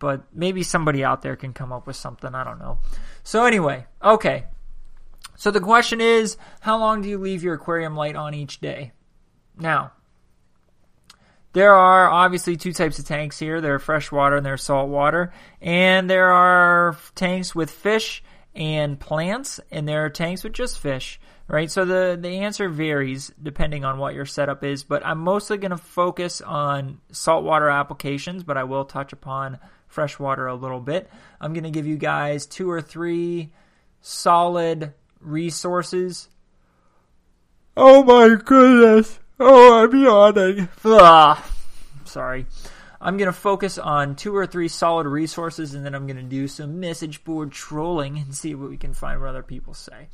but 0.03 0.25
maybe 0.35 0.65
somebody 0.65 1.05
out 1.05 1.23
there 1.23 1.37
can 1.37 1.53
come 1.53 1.73
up 1.73 1.87
with 1.87 1.95
something. 1.95 2.35
I 2.35 2.43
don't 2.43 2.59
know. 2.59 2.81
So 3.23 3.47
anyway, 3.47 3.87
okay. 4.03 4.47
So 5.37 5.53
the 5.53 5.61
question 5.61 6.01
is, 6.01 6.37
how 6.61 6.77
long 6.77 7.03
do 7.03 7.09
you 7.09 7.19
leave 7.19 7.45
your 7.45 7.55
aquarium 7.55 7.95
light 7.95 8.17
on 8.17 8.35
each 8.35 8.61
day? 8.61 8.91
Now, 9.57 9.93
there 11.53 11.73
are 11.73 12.11
obviously 12.11 12.57
two 12.57 12.73
types 12.73 12.99
of 12.99 13.07
tanks 13.07 13.39
here. 13.39 13.61
There 13.61 13.75
are 13.75 13.79
freshwater 13.79 14.39
and 14.39 14.45
there 14.45 14.55
are 14.55 14.59
saltwater. 14.59 15.33
And 15.61 16.11
there 16.11 16.33
are 16.33 16.97
tanks 17.15 17.55
with 17.55 17.71
fish 17.71 18.25
and 18.57 18.99
plants, 18.99 19.61
and 19.71 19.89
there 19.89 20.05
are 20.05 20.11
tanks 20.11 20.43
with 20.45 20.53
just 20.53 20.79
fish, 20.79 21.21
right? 21.49 21.71
So 21.71 21.85
the, 21.85 22.19
the 22.21 22.41
answer 22.41 22.69
varies 22.69 23.33
depending 23.41 23.85
on 23.85 23.99
what 23.99 24.15
your 24.15 24.27
setup 24.27 24.65
is, 24.65 24.83
but 24.85 25.07
I'm 25.07 25.21
mostly 25.21 25.59
going 25.59 25.71
to 25.71 25.79
focus 25.79 26.41
on 26.41 27.01
saltwater 27.13 27.71
applications, 27.71 28.43
but 28.43 28.59
I 28.59 28.65
will 28.65 28.85
touch 28.85 29.13
upon 29.13 29.59
freshwater 29.93 30.47
a 30.47 30.55
little 30.55 30.81
bit. 30.81 31.11
I'm 31.41 31.53
going 31.53 31.65
to 31.65 31.71
give 31.71 31.87
you 31.87 31.97
guys 31.97 32.47
two 32.47 32.71
or 32.71 32.81
three 32.81 33.53
solid 34.01 34.95
resources. 35.21 36.29
Oh 37.77 38.03
my 38.03 38.37
goodness. 38.43 39.21
Oh, 39.39 39.85
I'm 39.85 40.03
yawning. 40.03 40.69
Ugh. 40.85 41.39
Sorry. 42.05 42.47
I'm 43.01 43.17
going 43.17 43.27
to 43.27 43.33
focus 43.33 43.79
on 43.79 44.15
two 44.15 44.37
or 44.37 44.47
three 44.47 44.69
solid 44.69 45.07
resources 45.07 45.75
and 45.75 45.85
then 45.85 45.95
I'm 45.95 46.07
going 46.07 46.17
to 46.19 46.23
do 46.23 46.47
some 46.47 46.79
message 46.79 47.25
board 47.25 47.51
trolling 47.51 48.17
and 48.17 48.35
see 48.35 48.55
what 48.55 48.71
we 48.71 48.77
can 48.77 48.95
find 48.95 49.21
what 49.21 49.31
other 49.31 49.43
people 49.43 49.75
say. 49.75 50.09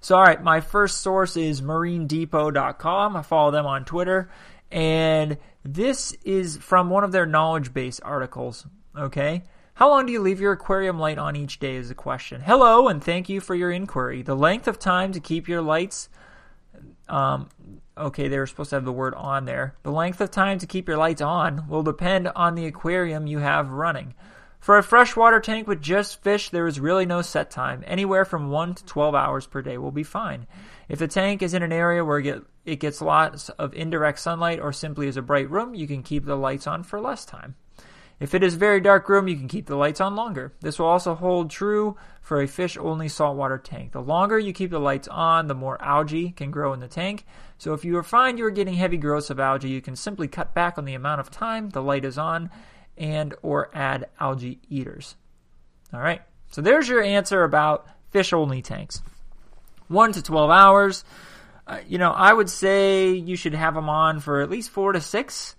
So, 0.00 0.16
all 0.16 0.24
right, 0.24 0.42
my 0.42 0.60
first 0.60 1.00
source 1.00 1.36
is 1.36 1.60
marinedepot.com. 1.62 3.16
I 3.16 3.22
follow 3.22 3.52
them 3.52 3.66
on 3.66 3.84
Twitter. 3.84 4.30
And 4.72 5.36
this 5.64 6.12
is 6.24 6.56
from 6.56 6.90
one 6.90 7.04
of 7.04 7.12
their 7.12 7.26
knowledge 7.26 7.72
base 7.72 8.00
articles. 8.00 8.66
Okay. 8.96 9.42
How 9.74 9.88
long 9.88 10.06
do 10.06 10.12
you 10.12 10.20
leave 10.20 10.40
your 10.40 10.52
aquarium 10.52 10.98
light 10.98 11.18
on 11.18 11.34
each 11.34 11.58
day 11.58 11.76
is 11.76 11.90
a 11.90 11.94
question. 11.94 12.42
Hello, 12.42 12.88
and 12.88 13.02
thank 13.02 13.28
you 13.28 13.40
for 13.40 13.54
your 13.54 13.70
inquiry. 13.70 14.22
The 14.22 14.36
length 14.36 14.68
of 14.68 14.78
time 14.78 15.12
to 15.12 15.20
keep 15.20 15.48
your 15.48 15.62
lights 15.62 16.10
um, 17.08 17.48
okay, 17.96 18.28
they 18.28 18.38
were 18.38 18.46
supposed 18.46 18.70
to 18.70 18.76
have 18.76 18.84
the 18.84 18.92
word 18.92 19.14
on 19.14 19.44
there. 19.44 19.74
The 19.82 19.92
length 19.92 20.20
of 20.20 20.30
time 20.30 20.58
to 20.58 20.66
keep 20.66 20.88
your 20.88 20.96
lights 20.96 21.20
on 21.20 21.68
will 21.68 21.82
depend 21.82 22.28
on 22.28 22.54
the 22.54 22.66
aquarium 22.66 23.26
you 23.26 23.38
have 23.38 23.70
running. 23.70 24.14
For 24.60 24.78
a 24.78 24.82
freshwater 24.82 25.40
tank 25.40 25.66
with 25.66 25.82
just 25.82 26.22
fish, 26.22 26.50
there 26.50 26.68
is 26.68 26.78
really 26.78 27.04
no 27.04 27.20
set 27.20 27.50
time. 27.50 27.82
Anywhere 27.86 28.24
from 28.24 28.50
1 28.50 28.76
to 28.76 28.84
12 28.84 29.14
hours 29.14 29.46
per 29.46 29.60
day 29.60 29.76
will 29.76 29.90
be 29.90 30.04
fine. 30.04 30.46
If 30.88 31.00
the 31.00 31.08
tank 31.08 31.42
is 31.42 31.52
in 31.52 31.64
an 31.64 31.72
area 31.72 32.04
where 32.04 32.44
it 32.64 32.80
gets 32.80 33.02
lots 33.02 33.48
of 33.50 33.74
indirect 33.74 34.20
sunlight 34.20 34.60
or 34.60 34.72
simply 34.72 35.08
is 35.08 35.16
a 35.16 35.22
bright 35.22 35.50
room, 35.50 35.74
you 35.74 35.88
can 35.88 36.02
keep 36.02 36.24
the 36.24 36.36
lights 36.36 36.68
on 36.68 36.84
for 36.84 37.00
less 37.00 37.24
time. 37.24 37.56
If 38.22 38.34
it 38.34 38.44
is 38.44 38.54
a 38.54 38.58
very 38.58 38.80
dark 38.80 39.08
room, 39.08 39.26
you 39.26 39.34
can 39.34 39.48
keep 39.48 39.66
the 39.66 39.74
lights 39.74 40.00
on 40.00 40.14
longer. 40.14 40.52
This 40.60 40.78
will 40.78 40.86
also 40.86 41.16
hold 41.16 41.50
true 41.50 41.96
for 42.20 42.40
a 42.40 42.46
fish 42.46 42.78
only 42.78 43.08
saltwater 43.08 43.58
tank. 43.58 43.90
The 43.90 44.00
longer 44.00 44.38
you 44.38 44.52
keep 44.52 44.70
the 44.70 44.78
lights 44.78 45.08
on, 45.08 45.48
the 45.48 45.56
more 45.56 45.82
algae 45.82 46.30
can 46.30 46.52
grow 46.52 46.72
in 46.72 46.78
the 46.78 46.86
tank. 46.86 47.26
So 47.58 47.74
if 47.74 47.84
you 47.84 48.00
find 48.04 48.38
you 48.38 48.44
are 48.44 48.52
getting 48.52 48.74
heavy 48.74 48.96
growths 48.96 49.30
of 49.30 49.40
algae, 49.40 49.70
you 49.70 49.82
can 49.82 49.96
simply 49.96 50.28
cut 50.28 50.54
back 50.54 50.78
on 50.78 50.84
the 50.84 50.94
amount 50.94 51.20
of 51.20 51.32
time 51.32 51.70
the 51.70 51.82
light 51.82 52.04
is 52.04 52.16
on 52.16 52.48
and 52.96 53.34
or 53.42 53.70
add 53.74 54.08
algae 54.20 54.60
eaters. 54.70 55.16
All 55.92 55.98
right. 55.98 56.22
So 56.52 56.62
there's 56.62 56.88
your 56.88 57.02
answer 57.02 57.42
about 57.42 57.88
fish 58.12 58.32
only 58.32 58.62
tanks. 58.62 59.02
1 59.88 60.12
to 60.12 60.22
12 60.22 60.48
hours. 60.48 61.04
Uh, 61.66 61.80
you 61.88 61.98
know, 61.98 62.12
I 62.12 62.32
would 62.32 62.50
say 62.50 63.14
you 63.14 63.34
should 63.34 63.54
have 63.54 63.74
them 63.74 63.88
on 63.88 64.20
for 64.20 64.42
at 64.42 64.48
least 64.48 64.70
4 64.70 64.92
to 64.92 65.00
6 65.00 65.56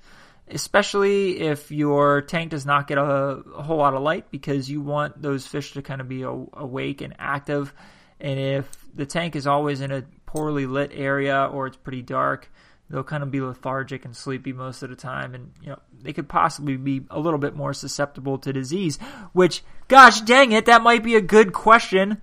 especially 0.47 1.39
if 1.39 1.71
your 1.71 2.21
tank 2.21 2.51
does 2.51 2.65
not 2.65 2.87
get 2.87 2.97
a, 2.97 3.03
a, 3.03 3.63
whole 3.63 3.77
lot 3.77 3.93
of 3.93 4.01
light 4.01 4.29
because 4.29 4.69
you 4.69 4.81
want 4.81 5.21
those 5.21 5.47
fish 5.47 5.73
to 5.73 5.81
kind 5.81 6.01
of 6.01 6.09
be 6.09 6.23
awake 6.23 7.01
and 7.01 7.15
active. 7.17 7.73
And 8.19 8.39
if 8.39 8.69
the 8.93 9.05
tank 9.05 9.35
is 9.35 9.47
always 9.47 9.81
in 9.81 9.91
a 9.91 10.03
poorly 10.25 10.65
lit 10.65 10.91
area 10.93 11.49
or 11.51 11.67
it's 11.67 11.77
pretty 11.77 12.01
dark, 12.01 12.51
they'll 12.89 13.03
kind 13.03 13.23
of 13.23 13.31
be 13.31 13.41
lethargic 13.41 14.05
and 14.05 14.15
sleepy 14.15 14.53
most 14.53 14.83
of 14.83 14.89
the 14.89 14.95
time. 14.95 15.33
And 15.33 15.51
you 15.61 15.69
know 15.69 15.79
they 16.01 16.13
could 16.13 16.27
possibly 16.27 16.75
be 16.75 17.05
a 17.09 17.19
little 17.19 17.39
bit 17.39 17.55
more 17.55 17.73
susceptible 17.73 18.37
to 18.39 18.51
disease 18.51 18.97
which 19.31 19.63
gosh 19.87 20.19
dang 20.19 20.51
it 20.51 20.65
that 20.65 20.83
might 20.83 21.01
be 21.01 21.15
a 21.15 21.21
good 21.21 21.53
question 21.53 22.21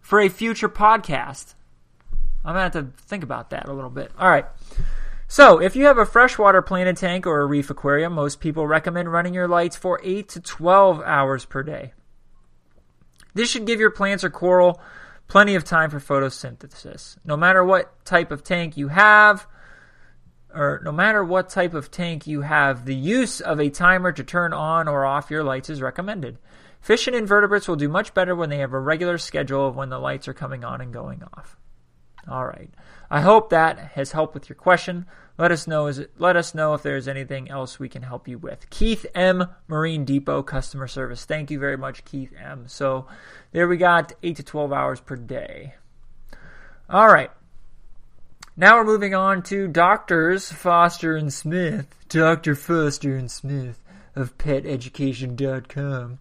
for 0.00 0.18
a 0.18 0.28
future 0.28 0.68
podcast. 0.68 1.54
I'm 2.44 2.54
gonna 2.54 2.60
have 2.60 2.72
to 2.72 2.88
think 3.02 3.22
about 3.22 3.50
that 3.50 3.68
a 3.68 3.72
little 3.72 3.90
bit. 3.90 4.10
All 4.18 4.30
right 4.30 4.46
so, 5.30 5.60
if 5.60 5.76
you 5.76 5.84
have 5.84 5.98
a 5.98 6.06
freshwater 6.06 6.62
planted 6.62 6.96
tank 6.96 7.26
or 7.26 7.42
a 7.42 7.46
reef 7.46 7.68
aquarium, 7.68 8.14
most 8.14 8.40
people 8.40 8.66
recommend 8.66 9.12
running 9.12 9.34
your 9.34 9.46
lights 9.46 9.76
for 9.76 10.00
8 10.02 10.26
to 10.30 10.40
12 10.40 11.02
hours 11.02 11.44
per 11.44 11.62
day. 11.62 11.92
This 13.34 13.50
should 13.50 13.66
give 13.66 13.78
your 13.78 13.90
plants 13.90 14.24
or 14.24 14.30
coral 14.30 14.80
plenty 15.28 15.54
of 15.54 15.64
time 15.64 15.90
for 15.90 16.00
photosynthesis. 16.00 17.18
No 17.26 17.36
matter 17.36 17.62
what 17.62 18.04
type 18.06 18.32
of 18.32 18.42
tank 18.42 18.78
you 18.78 18.88
have, 18.88 19.46
or 20.54 20.80
no 20.82 20.92
matter 20.92 21.22
what 21.22 21.50
type 21.50 21.74
of 21.74 21.90
tank 21.90 22.26
you 22.26 22.40
have, 22.40 22.86
the 22.86 22.96
use 22.96 23.42
of 23.42 23.60
a 23.60 23.68
timer 23.68 24.12
to 24.12 24.24
turn 24.24 24.54
on 24.54 24.88
or 24.88 25.04
off 25.04 25.30
your 25.30 25.44
lights 25.44 25.68
is 25.68 25.82
recommended. 25.82 26.38
Fish 26.80 27.06
and 27.06 27.14
invertebrates 27.14 27.68
will 27.68 27.76
do 27.76 27.88
much 27.90 28.14
better 28.14 28.34
when 28.34 28.48
they 28.48 28.58
have 28.58 28.72
a 28.72 28.80
regular 28.80 29.18
schedule 29.18 29.68
of 29.68 29.76
when 29.76 29.90
the 29.90 29.98
lights 29.98 30.26
are 30.26 30.32
coming 30.34 30.64
on 30.64 30.80
and 30.80 30.90
going 30.90 31.22
off. 31.34 31.58
All 32.26 32.46
right. 32.46 32.70
I 33.10 33.20
hope 33.20 33.50
that 33.50 33.78
has 33.94 34.12
helped 34.12 34.34
with 34.34 34.48
your 34.48 34.56
question. 34.56 35.06
Let 35.38 35.52
us 35.52 35.66
know 35.66 35.86
is 35.86 36.04
let 36.18 36.36
us 36.36 36.54
know 36.54 36.74
if 36.74 36.82
there's 36.82 37.06
anything 37.06 37.48
else 37.48 37.78
we 37.78 37.88
can 37.88 38.02
help 38.02 38.26
you 38.26 38.38
with. 38.38 38.68
Keith 38.70 39.06
M 39.14 39.48
Marine 39.68 40.04
Depot 40.04 40.42
customer 40.42 40.88
service. 40.88 41.24
Thank 41.24 41.50
you 41.50 41.58
very 41.58 41.76
much, 41.76 42.04
Keith 42.04 42.32
M. 42.36 42.64
So 42.66 43.06
there 43.52 43.68
we 43.68 43.76
got 43.76 44.12
eight 44.22 44.36
to 44.36 44.42
twelve 44.42 44.72
hours 44.72 45.00
per 45.00 45.16
day. 45.16 45.74
All 46.90 47.06
right. 47.06 47.30
Now 48.56 48.76
we're 48.76 48.84
moving 48.84 49.14
on 49.14 49.42
to 49.44 49.68
Doctors 49.68 50.50
Foster 50.50 51.14
and 51.16 51.32
Smith. 51.32 51.86
Dr. 52.08 52.56
Foster 52.56 53.16
and 53.16 53.30
Smith 53.30 53.80
of 54.16 54.36
PetEducation.com. 54.36 56.18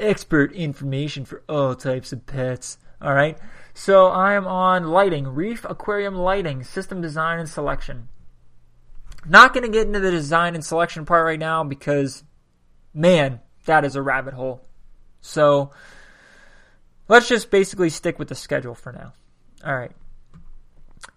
Expert 0.00 0.52
information 0.52 1.26
for 1.26 1.42
all 1.46 1.74
types 1.74 2.12
of 2.14 2.24
pets. 2.24 2.78
All 3.02 3.12
right. 3.12 3.36
So 3.78 4.06
I 4.06 4.32
am 4.32 4.46
on 4.46 4.84
lighting, 4.84 5.28
reef 5.28 5.66
aquarium 5.68 6.14
lighting, 6.14 6.64
system 6.64 7.02
design 7.02 7.38
and 7.38 7.46
selection. 7.46 8.08
Not 9.28 9.52
going 9.52 9.64
to 9.64 9.70
get 9.70 9.86
into 9.86 10.00
the 10.00 10.10
design 10.10 10.54
and 10.54 10.64
selection 10.64 11.04
part 11.04 11.26
right 11.26 11.38
now 11.38 11.62
because, 11.62 12.24
man, 12.94 13.40
that 13.66 13.84
is 13.84 13.94
a 13.94 14.00
rabbit 14.00 14.32
hole. 14.32 14.66
So 15.20 15.72
let's 17.06 17.28
just 17.28 17.50
basically 17.50 17.90
stick 17.90 18.18
with 18.18 18.28
the 18.28 18.34
schedule 18.34 18.74
for 18.74 18.92
now. 18.92 19.12
All 19.62 19.76
right. 19.76 19.92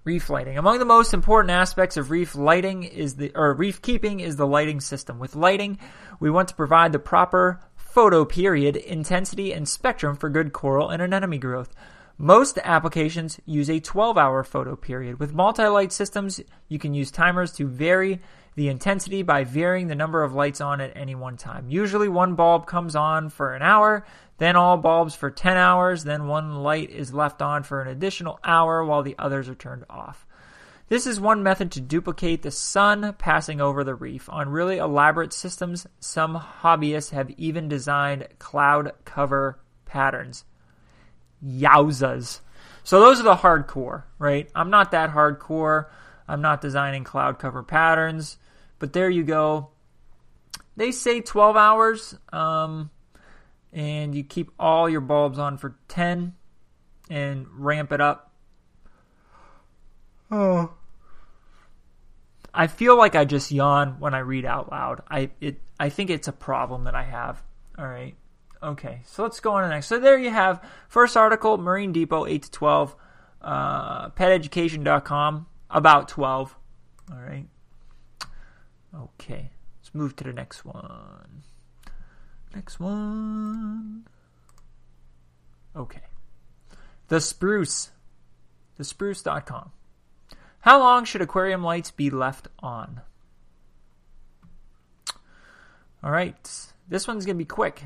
Reef 0.03 0.29
lighting. 0.29 0.57
Among 0.57 0.79
the 0.79 0.85
most 0.85 1.13
important 1.13 1.51
aspects 1.51 1.95
of 1.95 2.11
reef 2.11 2.35
lighting 2.35 2.83
is 2.83 3.15
the 3.15 3.31
or 3.35 3.53
reef 3.53 3.81
keeping 3.81 4.19
is 4.19 4.35
the 4.35 4.45
lighting 4.45 4.81
system. 4.81 5.17
With 5.17 5.33
lighting, 5.33 5.79
we 6.19 6.29
want 6.29 6.49
to 6.49 6.55
provide 6.55 6.91
the 6.91 6.99
proper 6.99 7.61
photo 7.77 8.25
period, 8.25 8.75
intensity, 8.75 9.53
and 9.53 9.65
spectrum 9.65 10.17
for 10.17 10.27
good 10.27 10.51
coral 10.51 10.89
and 10.89 11.01
anemone 11.01 11.39
growth. 11.39 11.73
Most 12.21 12.59
applications 12.65 13.39
use 13.45 13.69
a 13.69 13.79
12 13.79 14.17
hour 14.17 14.43
photo 14.43 14.75
period. 14.75 15.21
With 15.21 15.33
multi 15.33 15.65
light 15.67 15.93
systems, 15.93 16.41
you 16.67 16.77
can 16.77 16.93
use 16.93 17.11
timers 17.11 17.53
to 17.53 17.65
vary 17.65 18.19
the 18.55 18.67
intensity 18.67 19.21
by 19.21 19.45
varying 19.45 19.87
the 19.87 19.95
number 19.95 20.21
of 20.21 20.33
lights 20.33 20.59
on 20.59 20.81
at 20.81 20.91
any 20.97 21.15
one 21.15 21.37
time. 21.37 21.69
Usually, 21.69 22.09
one 22.09 22.35
bulb 22.35 22.65
comes 22.65 22.93
on 22.93 23.29
for 23.29 23.55
an 23.55 23.61
hour, 23.61 24.05
then 24.37 24.57
all 24.57 24.75
bulbs 24.75 25.15
for 25.15 25.31
10 25.31 25.55
hours, 25.55 26.03
then 26.03 26.27
one 26.27 26.55
light 26.55 26.89
is 26.89 27.13
left 27.13 27.41
on 27.41 27.63
for 27.63 27.81
an 27.81 27.87
additional 27.87 28.37
hour 28.43 28.83
while 28.83 29.01
the 29.01 29.15
others 29.17 29.47
are 29.47 29.55
turned 29.55 29.85
off. 29.89 30.27
This 30.89 31.07
is 31.07 31.21
one 31.21 31.41
method 31.41 31.71
to 31.71 31.79
duplicate 31.79 32.41
the 32.41 32.51
sun 32.51 33.15
passing 33.17 33.61
over 33.61 33.85
the 33.85 33.95
reef. 33.95 34.27
On 34.29 34.49
really 34.49 34.77
elaborate 34.77 35.31
systems, 35.31 35.87
some 36.01 36.35
hobbyists 36.35 37.11
have 37.11 37.31
even 37.37 37.69
designed 37.69 38.27
cloud 38.39 38.91
cover 39.05 39.61
patterns. 39.85 40.43
Yowzas. 41.45 42.39
So 42.83 42.99
those 42.99 43.19
are 43.19 43.23
the 43.23 43.35
hardcore, 43.35 44.03
right? 44.17 44.49
I'm 44.55 44.69
not 44.69 44.91
that 44.91 45.11
hardcore. 45.11 45.87
I'm 46.27 46.41
not 46.41 46.61
designing 46.61 47.03
cloud 47.03 47.39
cover 47.39 47.63
patterns, 47.63 48.37
but 48.77 48.93
there 48.93 49.09
you 49.09 49.23
go. 49.23 49.69
They 50.75 50.91
say 50.91 51.21
12 51.21 51.57
hours, 51.57 52.15
um, 52.31 52.89
and 53.73 54.15
you 54.15 54.23
keep 54.23 54.51
all 54.59 54.87
your 54.89 55.01
bulbs 55.01 55.39
on 55.39 55.57
for 55.57 55.75
10 55.87 56.35
and 57.09 57.47
ramp 57.51 57.91
it 57.91 57.99
up. 57.99 58.31
Oh. 60.31 60.71
I 62.53 62.67
feel 62.67 62.97
like 62.97 63.15
I 63.15 63.25
just 63.25 63.51
yawn 63.51 63.99
when 63.99 64.13
I 64.13 64.19
read 64.19 64.45
out 64.45 64.71
loud. 64.71 65.01
I 65.09 65.29
it 65.39 65.61
I 65.79 65.89
think 65.89 66.09
it's 66.09 66.27
a 66.27 66.31
problem 66.31 66.85
that 66.85 66.95
I 66.95 67.03
have. 67.03 67.41
All 67.77 67.87
right. 67.87 68.15
Okay, 68.61 69.01
so 69.05 69.23
let's 69.23 69.39
go 69.39 69.53
on 69.53 69.63
to 69.63 69.69
the 69.69 69.73
next. 69.73 69.87
So 69.87 69.99
there 69.99 70.17
you 70.17 70.31
have 70.31 70.63
first 70.89 71.15
article, 71.15 71.57
Marine 71.57 71.93
Depot, 71.93 72.25
8 72.25 72.43
to 72.43 72.51
12, 72.51 72.95
uh, 73.41 74.09
peteducation.com, 74.09 75.45
about 75.69 76.09
12. 76.09 76.55
All 77.11 77.19
right. 77.19 77.47
Okay, 78.93 79.51
let's 79.79 79.93
move 79.93 80.15
to 80.17 80.25
the 80.25 80.33
next 80.33 80.65
one. 80.65 81.43
Next 82.53 82.79
one. 82.79 84.07
Okay. 85.75 86.01
The 87.07 87.21
Spruce. 87.21 87.91
TheSpruce.com. 88.79 89.71
How 90.61 90.79
long 90.79 91.05
should 91.05 91.21
aquarium 91.21 91.63
lights 91.63 91.91
be 91.91 92.09
left 92.09 92.47
on? 92.59 93.01
All 96.03 96.11
right. 96.11 96.37
This 96.87 97.07
one's 97.07 97.25
going 97.25 97.35
to 97.35 97.43
be 97.43 97.45
quick. 97.45 97.83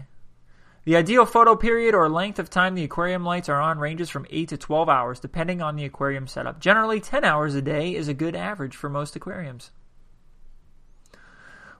The 0.86 0.98
ideal 0.98 1.26
photo 1.26 1.56
period 1.56 1.96
or 1.96 2.10
length 2.10 2.40
of 2.40 2.50
time 2.50 2.76
the 2.76 2.84
aquarium 2.84 3.24
lights 3.24 3.48
are 3.48 3.62
on 3.62 3.80
ranges 3.80 4.10
from 4.10 4.26
8 4.30 4.50
to 4.50 4.58
12 4.58 4.90
hours 4.90 5.20
depending 5.22 5.62
on 5.62 5.78
the 5.78 5.86
aquarium 5.86 6.28
setup. 6.28 6.60
Generally, 6.60 7.00
10 7.02 7.24
hours 7.24 7.56
a 7.56 7.62
day 7.62 7.96
is 7.96 8.10
a 8.10 8.14
good 8.14 8.36
average 8.36 8.76
for 8.76 8.90
most 8.90 9.16
aquariums. 9.16 9.72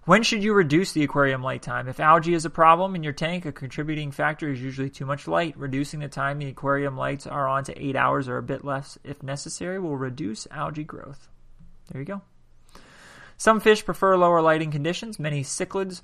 When 0.06 0.24
should 0.24 0.44
you 0.44 0.54
reduce 0.54 0.94
the 0.94 1.04
aquarium 1.04 1.44
light 1.44 1.62
time? 1.62 1.88
If 1.88 2.00
algae 2.00 2.34
is 2.34 2.46
a 2.46 2.50
problem 2.50 2.96
in 2.96 3.04
your 3.04 3.14
tank, 3.14 3.46
a 3.46 3.52
contributing 3.52 4.12
factor 4.12 4.50
is 4.50 4.62
usually 4.62 4.90
too 4.90 5.06
much 5.06 5.28
light. 5.28 5.58
Reducing 5.58 6.00
the 6.00 6.10
time 6.10 6.40
the 6.40 6.48
aquarium 6.48 6.98
lights 6.98 7.28
are 7.28 7.48
on 7.48 7.66
to 7.66 7.86
8 7.86 7.96
hours 7.96 8.30
or 8.30 8.38
a 8.38 8.44
bit 8.44 8.64
less 8.64 8.98
if 9.04 9.22
necessary 9.22 9.80
will 9.80 9.98
reduce 9.98 10.48
algae 10.50 10.84
growth. 10.84 11.30
There 11.90 12.02
you 12.02 12.06
go. 12.06 12.22
Some 13.38 13.60
fish 13.60 13.84
prefer 13.84 14.16
lower 14.16 14.42
lighting 14.42 14.72
conditions. 14.72 15.20
Many 15.20 15.44
cichlids 15.44 16.02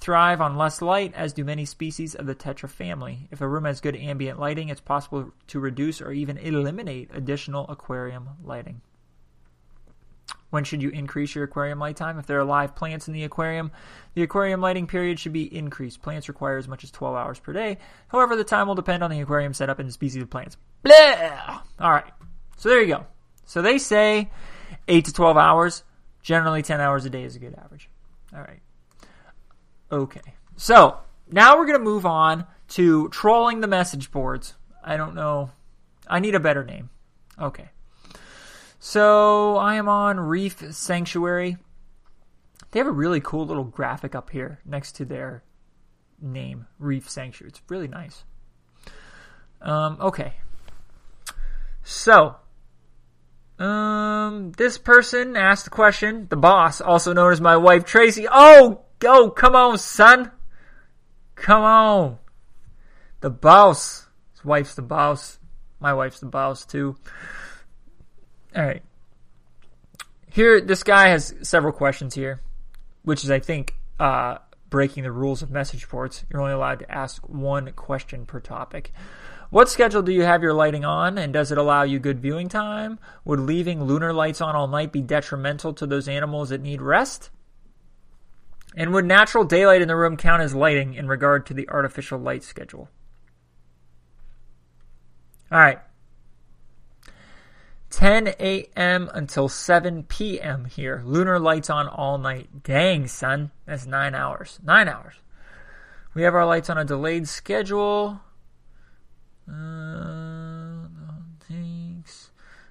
thrive 0.00 0.40
on 0.40 0.56
less 0.56 0.80
light, 0.80 1.12
as 1.14 1.32
do 1.32 1.44
many 1.44 1.64
species 1.64 2.14
of 2.14 2.26
the 2.26 2.34
tetra 2.34 2.68
family. 2.68 3.28
If 3.30 3.40
a 3.40 3.48
room 3.48 3.64
has 3.64 3.80
good 3.80 3.96
ambient 3.96 4.40
lighting, 4.40 4.70
it's 4.70 4.80
possible 4.80 5.32
to 5.48 5.60
reduce 5.60 6.00
or 6.00 6.10
even 6.10 6.38
eliminate 6.38 7.10
additional 7.12 7.68
aquarium 7.68 8.30
lighting. 8.42 8.80
When 10.48 10.64
should 10.64 10.82
you 10.82 10.90
increase 10.90 11.34
your 11.34 11.44
aquarium 11.44 11.78
light 11.78 11.96
time? 11.96 12.18
If 12.18 12.26
there 12.26 12.40
are 12.40 12.44
live 12.44 12.74
plants 12.74 13.06
in 13.06 13.14
the 13.14 13.22
aquarium, 13.22 13.70
the 14.14 14.22
aquarium 14.22 14.60
lighting 14.60 14.88
period 14.88 15.20
should 15.20 15.32
be 15.32 15.54
increased. 15.54 16.02
Plants 16.02 16.28
require 16.28 16.56
as 16.56 16.66
much 16.66 16.82
as 16.82 16.90
12 16.90 17.14
hours 17.14 17.38
per 17.38 17.52
day. 17.52 17.78
However, 18.08 18.34
the 18.34 18.42
time 18.42 18.66
will 18.66 18.74
depend 18.74 19.04
on 19.04 19.10
the 19.10 19.20
aquarium 19.20 19.54
setup 19.54 19.78
and 19.78 19.88
the 19.88 19.92
species 19.92 20.22
of 20.22 20.30
plants. 20.30 20.56
Blah! 20.82 21.62
All 21.78 21.92
right. 21.92 22.12
So 22.56 22.68
there 22.68 22.82
you 22.82 22.88
go. 22.88 23.06
So 23.44 23.62
they 23.62 23.78
say 23.78 24.30
8 24.88 25.04
to 25.04 25.12
12 25.12 25.36
hours. 25.36 25.84
Generally, 26.22 26.62
10 26.62 26.80
hours 26.80 27.04
a 27.04 27.10
day 27.10 27.22
is 27.22 27.36
a 27.36 27.38
good 27.38 27.54
average. 27.54 27.88
All 28.34 28.40
right. 28.40 28.60
Okay. 29.92 30.34
So 30.56 30.98
now 31.30 31.56
we're 31.56 31.66
going 31.66 31.78
to 31.78 31.84
move 31.84 32.06
on 32.06 32.46
to 32.68 33.08
trolling 33.08 33.60
the 33.60 33.66
message 33.66 34.10
boards. 34.10 34.54
I 34.84 34.96
don't 34.96 35.14
know. 35.14 35.50
I 36.06 36.20
need 36.20 36.34
a 36.34 36.40
better 36.40 36.64
name. 36.64 36.90
Okay. 37.40 37.70
So 38.78 39.56
I 39.56 39.74
am 39.74 39.88
on 39.88 40.18
Reef 40.18 40.64
Sanctuary. 40.74 41.56
They 42.70 42.78
have 42.78 42.86
a 42.86 42.92
really 42.92 43.20
cool 43.20 43.46
little 43.46 43.64
graphic 43.64 44.14
up 44.14 44.30
here 44.30 44.60
next 44.64 44.92
to 44.96 45.04
their 45.04 45.42
name, 46.20 46.66
Reef 46.78 47.10
Sanctuary. 47.10 47.50
It's 47.50 47.62
really 47.68 47.88
nice. 47.88 48.24
Um, 49.60 49.98
okay. 50.00 50.34
So, 51.82 52.36
um, 53.58 54.52
this 54.52 54.78
person 54.78 55.36
asked 55.36 55.64
the 55.64 55.70
question, 55.70 56.26
the 56.30 56.36
boss, 56.36 56.80
also 56.80 57.12
known 57.12 57.32
as 57.32 57.40
my 57.40 57.56
wife 57.56 57.84
Tracy. 57.84 58.26
Oh, 58.30 58.84
go, 59.00 59.30
come 59.30 59.56
on, 59.56 59.78
son. 59.78 60.30
Come 61.34 61.62
on. 61.62 62.18
The 63.20 63.30
boss. 63.30 64.06
His 64.32 64.44
wife's 64.44 64.74
the 64.74 64.82
boss. 64.82 65.38
My 65.80 65.92
wife's 65.92 66.20
the 66.20 66.26
boss, 66.26 66.64
too. 66.64 66.96
All 68.54 68.64
right. 68.64 68.82
Here, 70.28 70.60
this 70.60 70.84
guy 70.84 71.08
has 71.08 71.34
several 71.42 71.72
questions 71.72 72.14
here, 72.14 72.40
which 73.02 73.24
is, 73.24 73.30
I 73.30 73.40
think, 73.40 73.74
uh, 73.98 74.38
breaking 74.68 75.02
the 75.02 75.12
rules 75.12 75.42
of 75.42 75.50
message 75.50 75.88
boards. 75.88 76.24
You're 76.30 76.40
only 76.40 76.52
allowed 76.52 76.78
to 76.80 76.90
ask 76.90 77.28
one 77.28 77.72
question 77.72 78.26
per 78.26 78.38
topic. 78.38 78.92
What 79.50 79.68
schedule 79.68 80.02
do 80.02 80.12
you 80.12 80.22
have 80.22 80.42
your 80.42 80.54
lighting 80.54 80.84
on, 80.84 81.18
and 81.18 81.32
does 81.32 81.50
it 81.50 81.58
allow 81.58 81.82
you 81.82 81.98
good 81.98 82.20
viewing 82.20 82.48
time? 82.48 83.00
Would 83.24 83.40
leaving 83.40 83.82
lunar 83.82 84.12
lights 84.12 84.40
on 84.40 84.54
all 84.54 84.68
night 84.68 84.92
be 84.92 85.00
detrimental 85.00 85.72
to 85.74 85.86
those 85.86 86.06
animals 86.06 86.50
that 86.50 86.60
need 86.60 86.80
rest? 86.80 87.30
And 88.76 88.92
would 88.92 89.04
natural 89.04 89.44
daylight 89.44 89.82
in 89.82 89.88
the 89.88 89.96
room 89.96 90.16
count 90.16 90.42
as 90.42 90.54
lighting 90.54 90.94
in 90.94 91.08
regard 91.08 91.46
to 91.46 91.54
the 91.54 91.68
artificial 91.68 92.18
light 92.18 92.44
schedule? 92.44 92.88
All 95.50 95.58
right. 95.58 95.80
10 97.90 98.28
a.m. 98.38 99.10
until 99.12 99.48
7 99.48 100.04
p.m. 100.04 100.64
here. 100.66 101.02
Lunar 101.04 101.40
lights 101.40 101.68
on 101.68 101.88
all 101.88 102.18
night. 102.18 102.62
Dang, 102.62 103.08
son. 103.08 103.50
That's 103.66 103.86
nine 103.86 104.14
hours. 104.14 104.60
Nine 104.62 104.88
hours. 104.88 105.14
We 106.14 106.22
have 106.22 106.34
our 106.34 106.46
lights 106.46 106.70
on 106.70 106.78
a 106.78 106.84
delayed 106.84 107.26
schedule. 107.26 108.20
Uh, 109.48 110.86
thanks. 111.48 112.30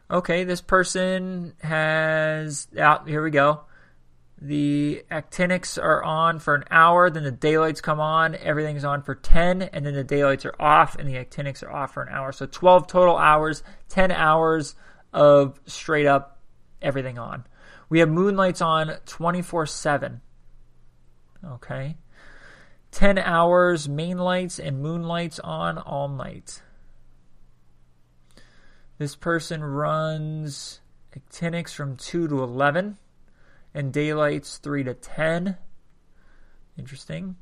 Okay, 0.09 0.45
this 0.45 0.61
person 0.61 1.53
has. 1.61 2.67
Out. 2.77 3.01
Oh, 3.03 3.05
here 3.05 3.23
we 3.23 3.31
go. 3.31 3.61
The 4.41 5.03
actinics 5.11 5.77
are 5.77 6.01
on 6.01 6.39
for 6.39 6.55
an 6.55 6.63
hour, 6.71 7.09
then 7.09 7.23
the 7.23 7.31
daylights 7.31 7.81
come 7.81 7.99
on, 7.99 8.35
everything's 8.35 8.85
on 8.85 9.01
for 9.01 9.13
10, 9.13 9.63
and 9.63 9.85
then 9.85 9.93
the 9.93 10.03
daylights 10.03 10.45
are 10.45 10.55
off, 10.57 10.95
and 10.95 11.09
the 11.09 11.17
actinics 11.17 11.61
are 11.61 11.71
off 11.71 11.93
for 11.93 12.03
an 12.03 12.13
hour. 12.13 12.31
So 12.31 12.45
12 12.45 12.87
total 12.87 13.17
hours, 13.17 13.63
10 13.89 14.11
hours 14.11 14.75
of 15.11 15.59
straight 15.65 16.05
up 16.05 16.39
everything 16.81 17.19
on. 17.19 17.45
We 17.89 17.99
have 17.99 18.09
moonlights 18.09 18.61
on 18.61 18.93
24 19.05 19.65
7. 19.65 20.21
Okay. 21.43 21.97
10 22.91 23.17
hours 23.17 23.89
main 23.89 24.17
lights 24.17 24.57
and 24.57 24.81
moonlights 24.81 25.39
on 25.39 25.77
all 25.77 26.07
night. 26.07 26.61
This 28.97 29.15
person 29.15 29.63
runs 29.63 30.79
actinics 31.13 31.73
from 31.73 31.97
2 31.97 32.27
to 32.29 32.43
11 32.43 32.97
and 33.73 33.93
daylights 33.93 34.57
3 34.57 34.83
to 34.85 34.93
10. 34.93 35.57
Interesting. 36.77 37.35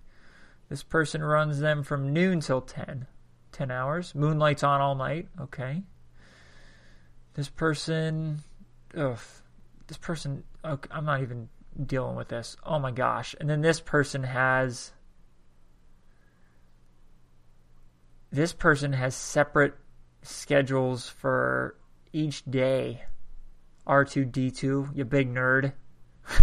This 0.70 0.84
person 0.84 1.24
runs 1.24 1.60
them 1.60 1.84
from 1.84 2.12
noon 2.14 2.42
till 2.42 2.62
10. 2.62 3.08
10 3.52 3.72
hours. 3.72 4.14
Moonlights 4.14 4.64
on 4.64 4.82
all 4.82 4.96
night. 4.96 5.28
Okay. 5.40 5.84
This 7.34 7.50
person, 7.50 8.40
ugh, 8.96 9.20
this 9.88 9.98
person, 9.98 10.44
okay, 10.66 10.90
I'm 10.92 11.06
not 11.06 11.22
even 11.22 11.50
dealing 11.86 12.16
with 12.16 12.30
this. 12.30 12.58
Oh 12.64 12.80
my 12.80 12.92
gosh. 12.92 13.36
And 13.40 13.50
then 13.50 13.62
this 13.62 13.80
person 13.80 14.24
has, 14.24 14.92
this 18.32 18.54
person 18.54 18.94
has 18.94 19.16
separate 19.16 19.76
schedules 20.24 21.08
for 21.08 21.76
each 22.12 22.44
day. 22.46 23.04
R2D2, 23.88 24.96
you 24.96 25.06
big 25.06 25.34
nerd. 25.34 25.74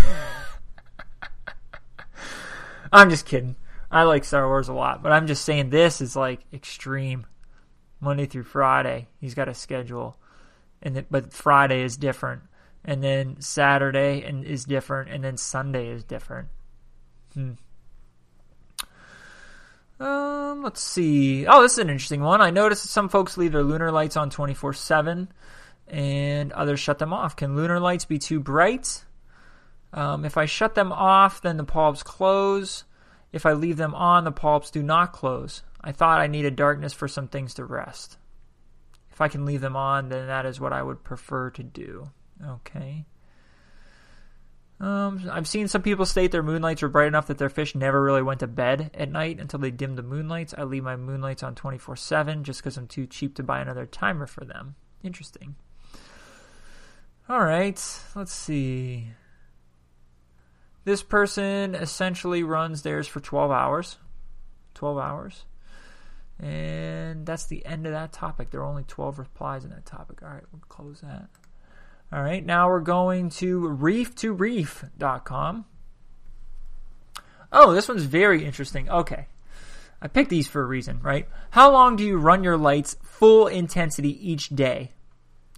I'm 2.92 3.11
just 3.11 3.27
kidding. 3.27 3.57
I 3.90 4.05
like 4.05 4.25
Star 4.25 4.47
Wars 4.47 4.68
a 4.68 4.73
lot, 4.73 5.03
but 5.03 5.12
I'm 5.12 5.27
just 5.27 5.44
saying 5.44 5.70
this 5.70 6.01
is 6.01 6.16
like 6.16 6.40
extreme. 6.53 7.27
Monday 8.01 8.27
through 8.27 8.42
Friday, 8.42 9.09
he's 9.18 9.35
got 9.35 9.49
a 9.49 9.55
schedule 9.55 10.18
and 10.85 11.05
but 11.11 11.33
Friday 11.33 11.83
is 11.83 11.97
different, 11.97 12.42
and 12.85 13.03
then 13.03 13.40
Saturday 13.40 14.23
and 14.23 14.44
is 14.44 14.64
different, 14.64 15.11
and 15.11 15.25
then 15.25 15.37
Sunday 15.37 15.88
is 15.88 16.05
different. 16.05 16.49
Hmm. 17.33 17.53
Um, 19.99 20.62
let's 20.62 20.83
see. 20.83 21.47
Oh, 21.47 21.62
this 21.62 21.73
is 21.73 21.79
an 21.79 21.88
interesting 21.88 22.20
one. 22.20 22.40
I 22.42 22.51
noticed 22.51 22.85
some 22.85 23.09
folks 23.09 23.38
leave 23.38 23.53
their 23.53 23.62
lunar 23.62 23.90
lights 23.90 24.16
on 24.16 24.29
24 24.29 24.75
7 24.75 25.29
and 25.88 26.53
others 26.53 26.81
shut 26.81 26.99
them 26.99 27.12
off. 27.12 27.37
Can 27.37 27.57
lunar 27.57 27.81
lights 27.81 28.05
be 28.05 28.18
too 28.18 28.40
bright? 28.40 29.05
Um, 29.94 30.24
if 30.24 30.37
I 30.37 30.44
shut 30.44 30.74
them 30.74 30.92
off, 30.92 31.40
then 31.40 31.57
the 31.57 31.62
bulbs 31.62 32.02
close. 32.02 32.85
If 33.33 33.46
I 33.46 33.52
leave 33.52 33.76
them 33.76 33.94
on, 33.94 34.24
the 34.24 34.33
bulbs 34.33 34.70
do 34.70 34.83
not 34.83 35.12
close. 35.12 35.62
I 35.80 35.92
thought 35.92 36.20
I 36.20 36.26
needed 36.26 36.57
darkness 36.57 36.92
for 36.92 37.07
some 37.07 37.28
things 37.28 37.54
to 37.54 37.64
rest. 37.64 38.18
If 39.12 39.20
I 39.20 39.28
can 39.28 39.46
leave 39.46 39.61
them 39.61 39.76
on, 39.76 40.09
then 40.09 40.26
that 40.26 40.46
is 40.46 40.61
what 40.61 40.72
I 40.72 40.83
would 40.83 41.04
prefer 41.04 41.50
to 41.50 41.62
do. 41.62 42.11
Okay. 42.44 43.07
Um, 44.80 45.30
I've 45.30 45.46
seen 45.46 45.68
some 45.68 45.83
people 45.83 46.04
state 46.04 46.33
their 46.33 46.42
moonlights 46.42 46.83
are 46.83 46.88
bright 46.88 47.07
enough 47.07 47.28
that 47.28 47.38
their 47.38 47.48
fish 47.48 47.76
never 47.76 48.02
really 48.02 48.22
went 48.22 48.40
to 48.40 48.48
bed 48.48 48.90
at 48.94 49.12
night 49.12 49.38
until 49.38 49.61
they 49.61 49.70
dimmed 49.70 49.96
the 49.96 50.02
moonlights. 50.02 50.54
I 50.59 50.64
leave 50.64 50.83
my 50.83 50.96
moonlights 50.96 51.44
on 51.44 51.54
24 51.54 51.94
7 51.94 52.42
just 52.42 52.61
because 52.61 52.76
I'm 52.76 52.88
too 52.88 53.07
cheap 53.07 53.37
to 53.37 53.44
buy 53.44 53.61
another 53.61 53.87
timer 53.87 54.26
for 54.26 54.44
them. 54.44 54.74
Interesting. 55.04 55.54
All 57.28 57.40
right, 57.40 57.80
let's 58.16 58.33
see. 58.33 59.12
This 60.85 61.03
person 61.03 61.75
essentially 61.75 62.42
runs 62.42 62.83
theirs 62.83 63.09
for 63.09 63.20
12 63.20 63.51
hours. 63.51 63.97
12 64.75 64.99
hours. 64.99 65.44
And 66.40 67.25
that's 67.25 67.47
the 67.47 67.64
end 67.64 67.87
of 67.87 67.92
that 67.92 68.12
topic. 68.12 68.51
There 68.51 68.61
are 68.61 68.66
only 68.66 68.85
12 68.85 69.18
replies 69.18 69.64
in 69.64 69.70
that 69.70 69.87
topic. 69.87 70.23
All 70.23 70.29
right, 70.29 70.42
we'll 70.53 70.61
close 70.68 71.01
that. 71.01 71.29
All 72.12 72.23
right, 72.23 72.44
now 72.44 72.68
we're 72.68 72.81
going 72.81 73.31
to 73.31 73.61
reef2reef.com. 73.61 75.64
Oh, 77.53 77.73
this 77.73 77.88
one's 77.88 78.03
very 78.03 78.44
interesting. 78.44 78.90
Okay. 78.90 79.29
I 80.03 80.09
picked 80.09 80.29
these 80.29 80.49
for 80.49 80.61
a 80.61 80.66
reason, 80.66 81.01
right? 81.01 81.29
How 81.51 81.73
long 81.73 81.97
do 81.97 82.05
you 82.05 82.19
run 82.19 82.44
your 82.44 82.58
lights 82.58 82.96
full 83.02 83.46
intensity 83.46 84.31
each 84.31 84.50
day? 84.50 84.92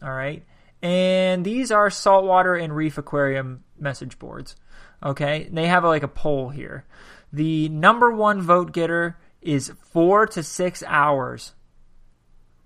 All 0.03 0.13
right. 0.13 0.45
And 0.83 1.45
these 1.45 1.73
are 1.73 1.91
saltwater 1.91 2.55
and 2.55 2.77
reef 2.77 2.99
aquarium 2.99 3.65
message 3.79 4.19
boards. 4.19 4.57
Okay. 5.03 5.49
They 5.51 5.67
have 5.67 5.85
like 5.85 6.03
a 6.03 6.09
poll 6.09 6.51
here. 6.51 6.85
The 7.33 7.69
number 7.69 8.11
one 8.11 8.41
vote 8.41 8.73
getter 8.73 9.19
is 9.43 9.73
four 9.93 10.27
to 10.27 10.43
six 10.43 10.83
hours 10.87 11.53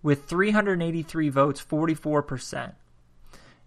with 0.02 0.24
383 0.26 1.28
votes, 1.28 1.62
44%. 1.62 2.74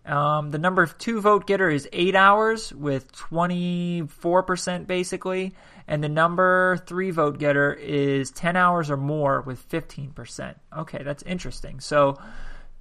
Um, 0.05 0.51
the 0.51 0.57
number 0.57 0.85
two 0.85 1.21
vote 1.21 1.47
getter 1.47 1.69
is 1.69 1.87
eight 1.93 2.15
hours 2.15 2.73
with 2.73 3.11
24% 3.13 4.87
basically. 4.87 5.53
And 5.87 6.03
the 6.03 6.09
number 6.09 6.77
three 6.85 7.11
vote 7.11 7.39
getter 7.39 7.73
is 7.73 8.31
10 8.31 8.55
hours 8.55 8.89
or 8.89 8.97
more 8.97 9.41
with 9.41 9.67
15%. 9.69 10.55
Okay, 10.77 11.03
that's 11.03 11.23
interesting. 11.23 11.79
So 11.79 12.17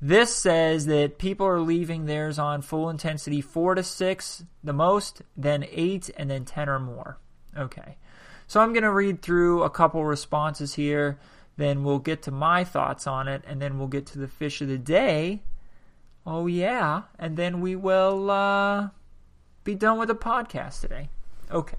This 0.04 0.34
says 0.34 0.86
that 0.86 1.18
people 1.18 1.46
are 1.46 1.60
leaving 1.60 2.06
theirs 2.06 2.36
on 2.36 2.60
full 2.60 2.90
intensity 2.90 3.40
four 3.40 3.76
to 3.76 3.84
six, 3.84 4.42
the 4.64 4.72
most, 4.72 5.22
then 5.36 5.64
eight, 5.70 6.10
and 6.16 6.28
then 6.28 6.44
10 6.44 6.68
or 6.68 6.80
more. 6.80 7.18
Okay. 7.56 7.98
So 8.48 8.60
I'm 8.60 8.72
going 8.72 8.82
to 8.82 8.90
read 8.90 9.22
through 9.22 9.62
a 9.62 9.70
couple 9.70 10.04
responses 10.04 10.74
here. 10.74 11.20
Then 11.56 11.84
we'll 11.84 12.00
get 12.00 12.22
to 12.22 12.32
my 12.32 12.64
thoughts 12.64 13.06
on 13.06 13.28
it, 13.28 13.44
and 13.46 13.62
then 13.62 13.78
we'll 13.78 13.86
get 13.86 14.06
to 14.06 14.18
the 14.18 14.26
fish 14.26 14.60
of 14.60 14.66
the 14.66 14.76
day. 14.76 15.44
Oh, 16.26 16.48
yeah. 16.48 17.02
And 17.16 17.36
then 17.36 17.60
we 17.60 17.76
will 17.76 18.28
uh, 18.28 18.88
be 19.62 19.76
done 19.76 19.98
with 19.98 20.08
the 20.08 20.16
podcast 20.16 20.80
today. 20.80 21.10
Okay. 21.48 21.78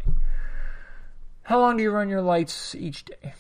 How 1.41 1.59
long 1.59 1.75
do 1.75 1.83
you 1.83 1.91
run 1.91 2.07
your 2.07 2.21
lights 2.21 2.73
each 2.73 3.03
day? 3.03 3.33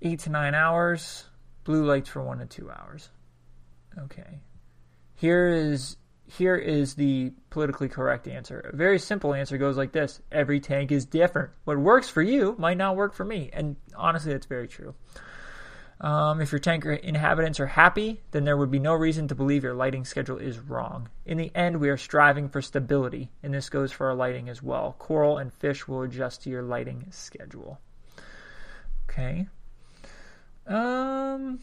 Eight 0.00 0.20
to 0.20 0.30
nine 0.30 0.54
hours. 0.54 1.24
Blue 1.68 1.84
lights 1.84 2.08
for 2.08 2.22
one 2.22 2.38
to 2.38 2.46
two 2.46 2.70
hours. 2.70 3.10
Okay. 3.98 4.40
Here 5.16 5.48
is 5.48 5.98
here 6.24 6.56
is 6.56 6.94
the 6.94 7.34
politically 7.50 7.90
correct 7.90 8.26
answer. 8.26 8.70
A 8.72 8.74
very 8.74 8.98
simple 8.98 9.34
answer 9.34 9.58
goes 9.58 9.76
like 9.76 9.92
this 9.92 10.22
Every 10.32 10.60
tank 10.60 10.90
is 10.92 11.04
different. 11.04 11.50
What 11.64 11.76
works 11.76 12.08
for 12.08 12.22
you 12.22 12.56
might 12.58 12.78
not 12.78 12.96
work 12.96 13.12
for 13.12 13.26
me. 13.26 13.50
And 13.52 13.76
honestly, 13.94 14.32
that's 14.32 14.46
very 14.46 14.66
true. 14.66 14.94
Um, 16.00 16.40
if 16.40 16.52
your 16.52 16.58
tank 16.58 16.86
inhabitants 16.86 17.60
are 17.60 17.66
happy, 17.66 18.22
then 18.30 18.44
there 18.44 18.56
would 18.56 18.70
be 18.70 18.78
no 18.78 18.94
reason 18.94 19.28
to 19.28 19.34
believe 19.34 19.62
your 19.62 19.74
lighting 19.74 20.06
schedule 20.06 20.38
is 20.38 20.58
wrong. 20.58 21.10
In 21.26 21.36
the 21.36 21.54
end, 21.54 21.80
we 21.80 21.90
are 21.90 21.98
striving 21.98 22.48
for 22.48 22.62
stability, 22.62 23.30
and 23.42 23.52
this 23.52 23.68
goes 23.68 23.92
for 23.92 24.06
our 24.06 24.14
lighting 24.14 24.48
as 24.48 24.62
well. 24.62 24.96
Coral 24.98 25.36
and 25.36 25.52
fish 25.52 25.86
will 25.86 26.00
adjust 26.00 26.44
to 26.44 26.50
your 26.50 26.62
lighting 26.62 27.08
schedule. 27.10 27.78
Okay. 29.10 29.48
Um. 30.68 31.60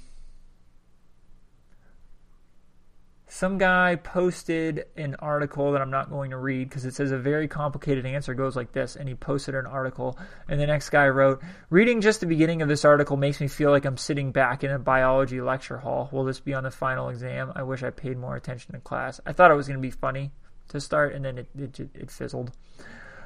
some 3.35 3.57
guy 3.57 3.97
posted 3.97 4.85
an 4.95 5.13
article 5.19 5.73
that 5.73 5.81
I'm 5.81 5.89
not 5.89 6.09
going 6.09 6.31
to 6.31 6.37
read 6.37 6.69
because 6.69 6.85
it 6.85 6.95
says 6.95 7.11
a 7.11 7.17
very 7.17 7.49
complicated 7.49 8.05
answer 8.05 8.33
goes 8.33 8.55
like 8.55 8.71
this, 8.71 8.95
and 8.95 9.09
he 9.09 9.15
posted 9.15 9.55
an 9.55 9.65
article, 9.65 10.17
and 10.47 10.57
the 10.57 10.65
next 10.65 10.89
guy 10.89 11.09
wrote, 11.09 11.41
Reading 11.69 11.99
just 11.99 12.21
the 12.21 12.27
beginning 12.27 12.61
of 12.61 12.69
this 12.69 12.85
article 12.85 13.17
makes 13.17 13.41
me 13.41 13.49
feel 13.49 13.71
like 13.71 13.83
I'm 13.83 13.97
sitting 13.97 14.31
back 14.31 14.63
in 14.63 14.71
a 14.71 14.79
biology 14.79 15.41
lecture 15.41 15.79
hall. 15.79 16.07
Will 16.13 16.23
this 16.23 16.39
be 16.39 16.53
on 16.53 16.63
the 16.63 16.71
final 16.71 17.09
exam? 17.09 17.51
I 17.53 17.63
wish 17.63 17.83
I 17.83 17.89
paid 17.89 18.17
more 18.17 18.37
attention 18.37 18.73
in 18.73 18.79
class. 18.79 19.19
I 19.25 19.33
thought 19.33 19.51
it 19.51 19.55
was 19.55 19.67
going 19.67 19.81
to 19.81 19.85
be 19.85 19.91
funny 19.91 20.31
to 20.69 20.79
start, 20.79 21.13
and 21.13 21.25
then 21.25 21.39
it, 21.39 21.49
it, 21.59 21.79
it 21.93 22.11
fizzled. 22.11 22.53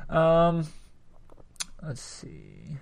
Um, 0.09 0.65
let's 1.83 2.01
see. 2.01 2.79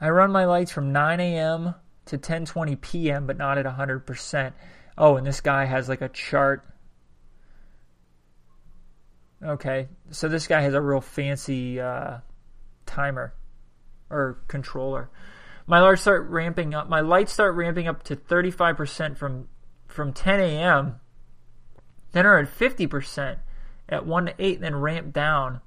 I 0.00 0.10
run 0.10 0.30
my 0.30 0.44
lights 0.44 0.72
from 0.72 0.92
9 0.92 1.20
a.m. 1.20 1.74
to 2.06 2.18
10:20 2.18 2.80
p.m., 2.80 3.26
but 3.26 3.36
not 3.36 3.58
at 3.58 3.66
100%. 3.66 4.52
Oh, 4.98 5.16
and 5.16 5.26
this 5.26 5.40
guy 5.40 5.64
has 5.64 5.88
like 5.88 6.00
a 6.00 6.08
chart. 6.08 6.64
Okay, 9.42 9.88
so 10.10 10.28
this 10.28 10.46
guy 10.46 10.60
has 10.62 10.74
a 10.74 10.80
real 10.80 11.00
fancy 11.00 11.80
uh, 11.80 12.18
timer 12.86 13.34
or 14.10 14.38
controller. 14.48 15.10
My 15.66 15.80
lights 15.80 16.02
start 16.02 16.28
ramping 16.28 16.74
up. 16.74 16.88
My 16.88 17.00
lights 17.00 17.32
start 17.32 17.54
ramping 17.54 17.88
up 17.88 18.02
to 18.04 18.16
35% 18.16 19.16
from 19.16 19.48
from 19.88 20.12
10 20.12 20.40
a.m. 20.40 21.00
Then 22.12 22.26
are 22.26 22.38
at 22.38 22.48
50% 22.48 23.38
at 23.88 24.06
1 24.06 24.26
to 24.26 24.34
8, 24.38 24.60
then 24.60 24.76
ramp 24.76 25.12
down. 25.12 25.60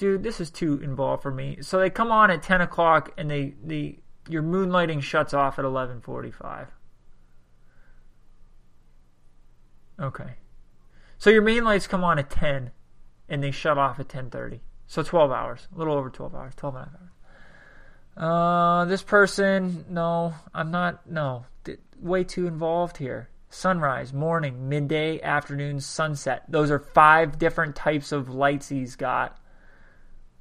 Dude, 0.00 0.22
this 0.22 0.40
is 0.40 0.50
too 0.50 0.80
involved 0.82 1.22
for 1.22 1.30
me. 1.30 1.58
So 1.60 1.78
they 1.78 1.90
come 1.90 2.10
on 2.10 2.30
at 2.30 2.42
10 2.42 2.62
o'clock, 2.62 3.12
and 3.18 3.30
they 3.30 3.52
the 3.62 3.98
your 4.30 4.42
moonlighting 4.42 5.02
shuts 5.02 5.34
off 5.34 5.58
at 5.58 5.64
11:45. 5.66 6.68
Okay. 10.00 10.36
So 11.18 11.28
your 11.28 11.42
main 11.42 11.64
lights 11.64 11.86
come 11.86 12.02
on 12.02 12.18
at 12.18 12.30
10 12.30 12.70
and 13.28 13.42
they 13.42 13.50
shut 13.50 13.76
off 13.76 14.00
at 14.00 14.08
10:30. 14.08 14.60
So 14.86 15.02
12 15.02 15.30
hours, 15.30 15.68
a 15.74 15.78
little 15.78 15.92
over 15.92 16.08
12 16.08 16.34
hours, 16.34 16.54
12 16.54 16.76
and 16.76 16.86
a 16.86 16.88
half 16.88 17.00
hours. 17.00 17.10
Uh, 18.16 18.84
this 18.86 19.02
person, 19.02 19.84
no, 19.90 20.32
I'm 20.54 20.70
not, 20.70 21.06
no, 21.06 21.44
way 22.00 22.24
too 22.24 22.46
involved 22.46 22.96
here. 22.96 23.28
Sunrise, 23.50 24.14
morning, 24.14 24.66
midday, 24.66 25.20
afternoon, 25.20 25.80
sunset. 25.80 26.44
Those 26.48 26.70
are 26.70 26.78
five 26.78 27.38
different 27.38 27.76
types 27.76 28.12
of 28.12 28.30
lights 28.30 28.70
he's 28.70 28.96
got. 28.96 29.36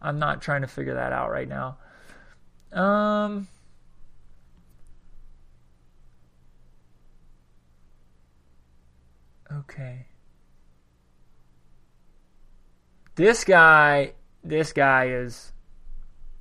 I'm 0.02 0.20
not 0.20 0.42
trying 0.42 0.62
to 0.62 0.68
figure 0.68 0.96
that 0.96 1.12
out 1.12 1.30
right 1.32 1.48
now. 1.48 1.78
Um, 2.72 3.48
Okay. 9.52 10.06
This 13.16 13.44
guy, 13.44 14.14
this 14.44 14.74
guy 14.74 15.08
is 15.10 15.52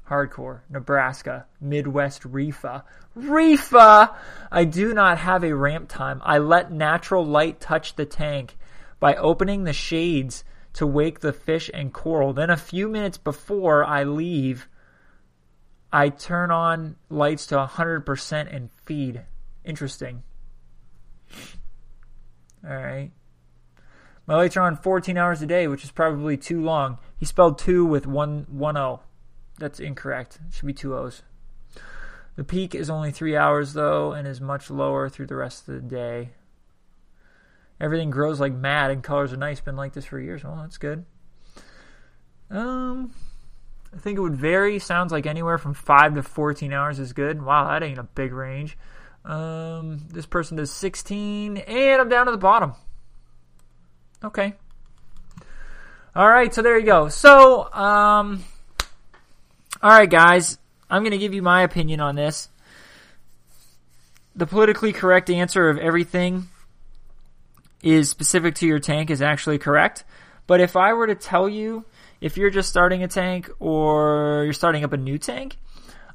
hardcore. 0.09 0.61
Nebraska, 0.71 1.47
Midwest 1.61 2.23
Reefa. 2.23 2.85
Reefa! 3.17 4.15
I 4.53 4.65
do 4.65 4.95
not 4.95 5.19
have 5.19 5.43
a 5.43 5.55
ramp 5.55 5.89
time. 5.89 6.21
I 6.25 6.39
let 6.39 6.71
natural 6.71 7.25
light 7.25 7.61
touch 7.61 7.97
the 7.97 8.07
tank 8.07 8.57
by 9.01 9.15
opening 9.15 9.65
the 9.65 9.73
shades 9.73 10.45
to 10.75 10.87
wake 10.87 11.21
the 11.21 11.33
fish 11.33 11.71
and 11.73 11.93
coral. 11.93 12.33
Then 12.33 12.51
a 12.51 12.57
few 12.57 12.89
minutes 12.89 13.19
before 13.19 13.85
I 13.85 14.05
leave, 14.05 14.69
I 15.93 16.11
turn 16.11 16.51
on 16.51 16.97
lights 17.09 17.47
to 17.47 17.57
100% 17.57 18.55
and 18.55 18.71
feed. 18.85 19.23
Interesting. 19.64 20.23
All 22.66 22.77
right. 22.77 23.11
My 24.27 24.35
lights 24.37 24.57
are 24.57 24.62
on 24.62 24.77
14 24.77 25.16
hours 25.16 25.41
a 25.41 25.47
day, 25.47 25.66
which 25.69 25.85
is 25.85 25.91
probably 25.91 26.37
too 26.37 26.62
long. 26.62 26.99
He 27.16 27.25
spelled 27.25 27.59
two 27.59 27.87
with 27.87 28.07
one 28.07 28.47
one 28.51 28.77
O. 28.77 29.01
That's 29.59 29.81
incorrect. 29.81 30.39
It 30.47 30.55
should 30.55 30.66
be 30.66 30.75
two 30.75 30.95
O's. 30.95 31.23
The 32.37 32.45
peak 32.45 32.75
is 32.75 32.91
only 32.91 33.11
three 33.11 33.37
hours 33.37 33.73
though, 33.73 34.12
and 34.12 34.29
is 34.29 34.41
much 34.41 34.71
lower 34.71 35.09
through 35.09 35.27
the 35.29 35.37
rest 35.37 35.66
of 35.66 35.75
the 35.75 35.81
day. 35.81 36.31
Everything 37.81 38.11
grows 38.11 38.41
like 38.41 38.53
mad, 38.53 38.91
and 38.91 39.03
colors 39.03 39.33
are 39.33 39.37
nice. 39.37 39.61
Been 39.61 39.76
like 39.76 39.93
this 39.93 40.05
for 40.05 40.18
years. 40.18 40.43
Well, 40.43 40.57
that's 40.61 40.79
good. 40.79 41.05
Um, 42.51 43.12
I 43.95 43.99
think 43.99 44.18
it 44.18 44.20
would 44.20 44.37
vary. 44.37 44.79
Sounds 44.79 45.12
like 45.12 45.26
anywhere 45.26 45.59
from 45.59 45.74
five 45.74 46.14
to 46.14 46.22
14 46.22 46.72
hours 46.72 46.99
is 46.99 47.12
good. 47.12 47.41
Wow, 47.41 47.68
that 47.68 47.83
ain't 47.83 47.99
a 47.99 48.05
big 48.05 48.33
range. 48.33 48.76
Um, 49.24 50.07
this 50.09 50.26
person 50.26 50.57
does 50.57 50.72
16, 50.72 51.59
and 51.59 52.01
I'm 52.01 52.09
down 52.09 52.26
to 52.26 52.33
the 52.33 52.39
bottom. 52.39 52.74
Okay. 54.24 54.55
All 56.16 56.29
right, 56.29 56.53
so 56.53 56.62
there 56.62 56.79
you 56.79 56.87
go. 56.87 57.09
So, 57.09 57.72
um, 57.72 58.45
all 59.81 59.91
right, 59.91 60.11
guys, 60.11 60.59
I'm 60.91 61.03
going 61.03 61.12
to 61.12 61.18
give 61.18 61.35
you 61.35 61.43
my 61.43 61.62
opinion 61.62 62.01
on 62.01 62.16
this. 62.16 62.49
The 64.35 64.47
politically 64.47 64.93
correct 64.93 65.31
answer 65.31 65.68
of 65.68 65.79
everything 65.79 66.49
is 67.83 68.11
specific 68.11 68.57
to 68.57 68.66
your 68.66 68.79
tank 68.79 69.11
is 69.11 69.22
actually 69.22 69.59
correct. 69.59 70.05
But 70.47 70.61
if 70.61 70.76
I 70.76 70.93
were 70.95 71.07
to 71.07 71.14
tell 71.14 71.49
you 71.49 71.85
if 72.20 72.37
you're 72.37 72.51
just 72.51 72.68
starting 72.68 73.03
a 73.03 73.09
tank 73.09 73.51
or 73.59 74.43
you're 74.45 74.53
starting 74.53 74.85
up 74.85 74.93
a 74.93 74.97
new 74.97 75.18
tank, 75.18 75.57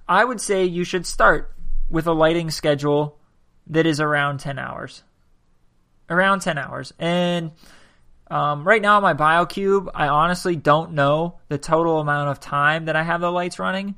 I 0.08 0.26
would 0.26 0.42
say 0.42 0.66
you 0.66 0.84
should 0.84 1.06
start 1.06 1.54
with 1.90 2.08
a 2.08 2.14
lighting 2.14 2.52
schedule 2.52 3.20
that 3.68 3.86
is 3.86 4.00
around 4.00 4.40
10 4.40 4.60
hours. 4.60 5.04
Around 6.10 6.42
10 6.42 6.58
hours. 6.58 6.94
And 7.00 7.52
um, 8.30 8.64
right 8.68 8.82
now, 8.82 9.00
my 9.00 9.14
BioCube, 9.14 9.90
I 9.94 10.08
honestly 10.08 10.56
don't 10.56 10.94
know 10.94 11.40
the 11.50 11.58
total 11.58 12.00
amount 12.00 12.30
of 12.30 12.40
time 12.40 12.86
that 12.86 12.96
I 12.96 13.04
have 13.04 13.22
the 13.22 13.32
lights 13.32 13.60
running, 13.60 13.96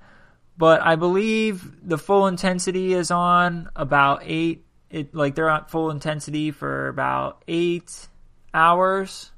but 0.57 0.81
I 0.81 0.95
believe 0.95 1.87
the 1.87 1.97
full 1.97 2.27
intensity 2.27 2.93
is 2.93 3.11
on 3.11 3.69
about 3.75 4.21
eight. 4.23 4.64
It 4.95 5.13
like 5.13 5.35
they're 5.35 5.49
at 5.49 5.69
full 5.69 5.89
intensity 5.91 6.51
for 6.51 6.87
about 6.87 7.43
eight 7.47 8.07
hours. 8.53 9.31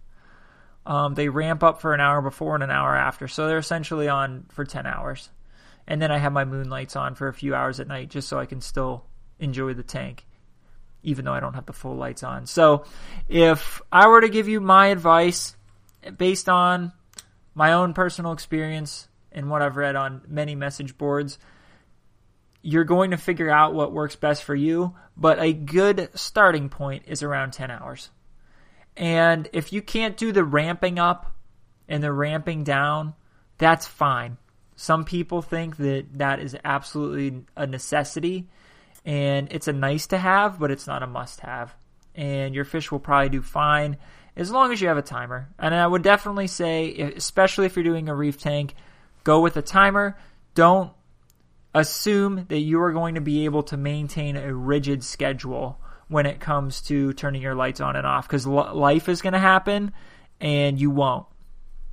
Um, 0.86 1.16
they 1.16 1.30
ramp 1.30 1.64
up 1.64 1.82
for 1.82 1.94
an 1.94 2.00
hour 2.00 2.22
before 2.22 2.56
and 2.56 2.64
an 2.64 2.72
hour 2.72 2.96
after, 2.96 3.28
so 3.28 3.48
they're 3.48 3.58
essentially 3.58 4.08
on 4.08 4.46
for 4.50 4.64
ten 4.64 4.86
hours 4.86 5.30
and 5.88 6.02
then 6.02 6.12
I 6.12 6.18
have 6.18 6.34
my 6.34 6.46
moonlights 6.46 6.96
on 6.96 7.16
for 7.16 7.28
a 7.28 7.34
few 7.34 7.56
hours 7.56 7.80
at 7.80 7.88
night 7.88 8.10
just 8.10 8.28
so 8.28 8.38
I 8.38 8.46
can 8.46 8.60
still 8.60 9.06
enjoy 9.40 9.74
the 9.74 9.84
tank, 9.84 10.26
even 11.02 11.24
though 11.26 11.34
I 11.34 11.40
don't 11.40 11.54
have 11.54 11.66
the 11.66 11.74
full 11.74 11.96
lights 11.96 12.24
on. 12.24 12.46
So, 12.46 12.84
if 13.30 13.82
I 13.92 14.08
were 14.08 14.22
to 14.22 14.30
give 14.30 14.50
you 14.50 14.60
my 14.60 14.88
advice 14.88 15.56
based 16.18 16.50
on 16.50 16.92
my 17.56 17.74
own 17.74 17.94
personal 17.94 18.34
experience 18.34 19.08
and 19.32 19.50
what 19.50 19.62
I've 19.62 19.78
read 19.78 19.96
on 19.96 20.22
many 20.28 20.56
message 20.56 20.98
boards, 20.98 21.40
you're 22.62 22.84
going 22.84 23.12
to 23.12 23.18
figure 23.18 23.50
out 23.50 23.74
what 23.74 23.92
works 23.92 24.16
best 24.16 24.44
for 24.44 24.56
you, 24.56 24.96
but 25.16 25.40
a 25.40 25.54
good 25.54 26.10
starting 26.16 26.70
point 26.70 27.04
is 27.08 27.24
around 27.24 27.54
10 27.54 27.72
hours. 27.72 28.10
And 28.96 29.50
if 29.54 29.72
you 29.72 29.82
can't 29.82 30.18
do 30.18 30.32
the 30.32 30.44
ramping 30.44 31.00
up 31.00 31.32
and 31.88 32.04
the 32.04 32.12
ramping 32.12 32.64
down, 32.64 33.14
that's 33.58 33.86
fine 33.86 34.38
some 34.78 35.06
people 35.06 35.42
think 35.42 35.78
that 35.78 36.06
that 36.14 36.40
is 36.40 36.56
absolutely 36.64 37.44
a 37.58 37.66
necessity, 37.66 38.48
and 39.04 39.52
it's 39.52 39.68
a 39.68 39.74
nice 39.74 40.08
to 40.08 40.20
have, 40.20 40.60
but 40.60 40.70
it's 40.70 40.86
not 40.86 41.02
a 41.02 41.08
must 41.08 41.40
have. 41.42 41.76
And 42.14 42.54
your 42.54 42.64
fish 42.64 42.92
will 42.92 43.00
probably 43.00 43.30
do 43.30 43.42
fine 43.42 43.98
as 44.36 44.52
long 44.52 44.72
as 44.72 44.80
you 44.80 44.88
have 44.88 44.98
a 44.98 45.02
timer. 45.02 45.50
And 45.58 45.74
I 45.74 45.86
would 45.86 46.04
definitely 46.04 46.46
say, 46.46 46.96
especially 47.16 47.66
if 47.66 47.76
you're 47.76 47.84
doing 47.84 48.08
a 48.08 48.16
reef 48.16 48.40
tank, 48.40 48.76
go 49.24 49.42
with 49.42 49.58
a 49.58 49.64
timer. 49.64 50.16
Don't 50.54 50.92
assume 51.82 52.46
that 52.50 52.60
you 52.60 52.82
are 52.82 52.94
going 52.94 53.16
to 53.16 53.22
be 53.22 53.46
able 53.46 53.64
to 53.64 53.78
maintain 53.78 54.36
a 54.36 54.54
rigid 54.54 55.04
schedule 55.04 55.80
when 56.08 56.26
it 56.26 56.40
comes 56.40 56.82
to 56.84 57.14
turning 57.14 57.42
your 57.42 57.56
lights 57.56 57.82
on 57.82 57.96
and 57.96 58.08
off 58.08 58.28
because 58.28 58.48
life 58.48 59.10
is 59.10 59.22
going 59.22 59.34
to 59.34 59.40
happen 59.40 59.92
and 60.40 60.80
you 60.80 60.90
won't. 60.90 61.26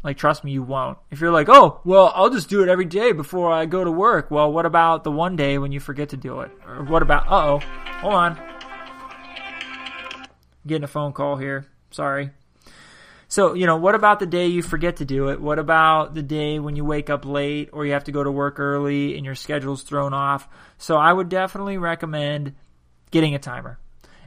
Like, 0.03 0.19
trust 0.19 0.45
me, 0.45 0.53
you 0.53 0.63
won't. 0.63 0.99
If 1.11 1.21
you're 1.21 1.33
like, 1.33 1.49
oh, 1.49 1.81
well, 1.85 2.13
I'll 2.15 2.29
just 2.29 2.51
do 2.51 2.63
it 2.63 2.69
every 2.69 2.85
day 2.85 3.13
before 3.13 3.51
I 3.51 3.65
go 3.65 3.83
to 3.83 3.91
work. 3.91 4.31
Well, 4.31 4.53
what 4.53 4.67
about 4.67 5.03
the 5.03 5.11
one 5.11 5.35
day 5.35 5.57
when 5.57 5.73
you 5.73 5.81
forget 5.81 6.11
to 6.11 6.17
do 6.19 6.41
it? 6.41 6.51
Or 6.67 6.85
what 6.85 7.03
about, 7.03 7.27
uh 7.27 7.55
oh, 7.55 7.59
hold 8.01 8.15
on. 8.15 8.41
Getting 10.67 10.85
a 10.85 10.89
phone 10.89 11.13
call 11.13 11.37
here. 11.37 11.67
Sorry. 11.91 12.31
So, 13.35 13.55
you 13.55 13.67
know, 13.67 13.79
what 13.79 13.97
about 13.97 14.21
the 14.21 14.27
day 14.27 14.47
you 14.47 14.63
forget 14.63 14.99
to 14.99 15.05
do 15.05 15.31
it? 15.31 15.41
What 15.41 15.59
about 15.59 16.15
the 16.15 16.23
day 16.23 16.61
when 16.61 16.77
you 16.77 16.85
wake 16.85 17.11
up 17.11 17.25
late 17.25 17.69
or 17.73 17.85
you 17.85 17.95
have 17.95 18.05
to 18.05 18.13
go 18.13 18.23
to 18.23 18.31
work 18.31 18.61
early 18.61 19.17
and 19.17 19.25
your 19.25 19.35
schedule's 19.35 19.83
thrown 19.83 20.15
off? 20.15 20.49
So, 20.79 20.99
I 20.99 21.13
would 21.13 21.31
definitely 21.31 21.77
recommend 21.77 22.55
getting 23.11 23.35
a 23.35 23.41
timer 23.41 23.81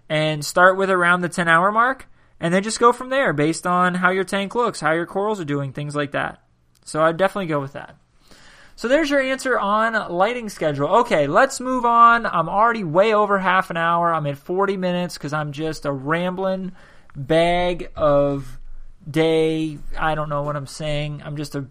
and 0.10 0.44
start 0.44 0.76
with 0.76 0.90
around 0.90 1.22
the 1.22 1.30
10 1.30 1.48
hour 1.48 1.72
mark 1.72 2.10
and 2.42 2.54
then 2.54 2.64
just 2.64 2.82
go 2.82 2.92
from 2.92 3.08
there 3.10 3.32
based 3.32 3.66
on 3.66 3.96
how 3.96 4.10
your 4.10 4.26
tank 4.26 4.56
looks, 4.56 4.82
how 4.82 4.92
your 4.92 5.06
corals 5.06 5.40
are 5.40 5.46
doing, 5.46 5.72
things 5.72 5.96
like 5.96 6.12
that. 6.12 6.44
So, 6.84 7.02
I'd 7.02 7.16
definitely 7.16 7.48
go 7.48 7.62
with 7.62 7.72
that. 7.72 7.96
So 8.76 8.90
there's 8.90 9.10
your 9.10 9.22
answer 9.22 9.58
on 9.58 10.12
lighting 10.12 10.50
schedule. 10.50 10.90
Okay, 10.98 11.28
let's 11.28 11.62
move 11.62 11.86
on. 11.86 12.26
I'm 12.26 12.50
already 12.50 12.84
way 12.84 13.14
over 13.14 13.40
half 13.40 13.70
an 13.70 13.78
hour. 13.78 14.14
I'm 14.14 14.28
at 14.28 14.38
40 14.38 14.76
minutes 14.76 15.14
because 15.14 15.32
I'm 15.32 15.54
just 15.54 15.86
a 15.86 15.94
rambling 15.94 16.74
bag 17.16 17.90
of 17.96 18.60
day. 19.10 19.78
I 19.98 20.16
don't 20.16 20.30
know 20.30 20.44
what 20.44 20.56
I'm 20.56 20.68
saying. 20.68 21.22
I'm 21.24 21.38
just 21.38 21.56
a, 21.56 21.66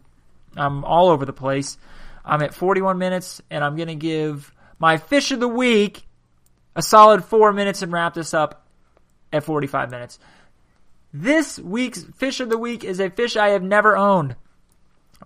I'm 0.57 0.85
all 0.85 1.09
over 1.09 1.25
the 1.25 1.33
place. 1.33 1.79
I'm 2.25 2.43
at 2.43 2.55
41 2.55 2.99
minutes, 2.99 3.41
and 3.51 3.63
I'm 3.63 3.77
going 3.77 3.89
to 3.89 3.95
give 3.95 4.53
my 4.79 4.97
fish 4.97 5.31
of 5.31 5.41
the 5.41 5.49
week 5.49 6.07
a 6.75 6.83
solid 6.83 7.25
four 7.25 7.53
minutes 7.53 7.83
and 7.83 7.93
wrap 7.93 8.15
this 8.15 8.35
up 8.35 8.67
at 9.33 9.45
45 9.45 9.91
minutes. 9.91 10.19
This 11.13 11.59
week's 11.59 12.03
fish 12.03 12.41
of 12.41 12.51
the 12.51 12.59
week 12.59 12.85
is 12.85 13.01
a 13.01 13.11
fish 13.11 13.37
I 13.37 13.51
have 13.51 13.63
never 13.63 13.97
owned, 13.97 14.37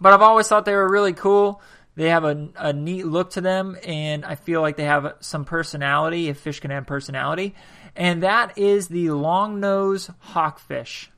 but 0.00 0.12
I've 0.12 0.22
always 0.22 0.46
thought 0.46 0.64
they 0.64 0.74
were 0.74 0.90
really 0.90 1.14
cool. 1.14 1.61
They 1.96 2.11
have 2.11 2.24
a, 2.24 2.48
a 2.56 2.72
neat 2.72 3.06
look 3.06 3.30
to 3.30 3.40
them, 3.40 3.76
and 3.84 4.24
I 4.24 4.36
feel 4.36 4.61
like 4.61 4.76
they 4.76 4.84
have 4.84 5.14
some 5.20 5.44
personality, 5.44 6.28
if 6.28 6.38
fish 6.38 6.61
can 6.61 6.70
have 6.70 6.86
personality. 6.86 7.54
And 7.96 8.22
that 8.22 8.56
is 8.56 8.88
the 8.88 9.11
long 9.11 9.58
nose 9.58 10.11
hawkfish. 10.28 11.08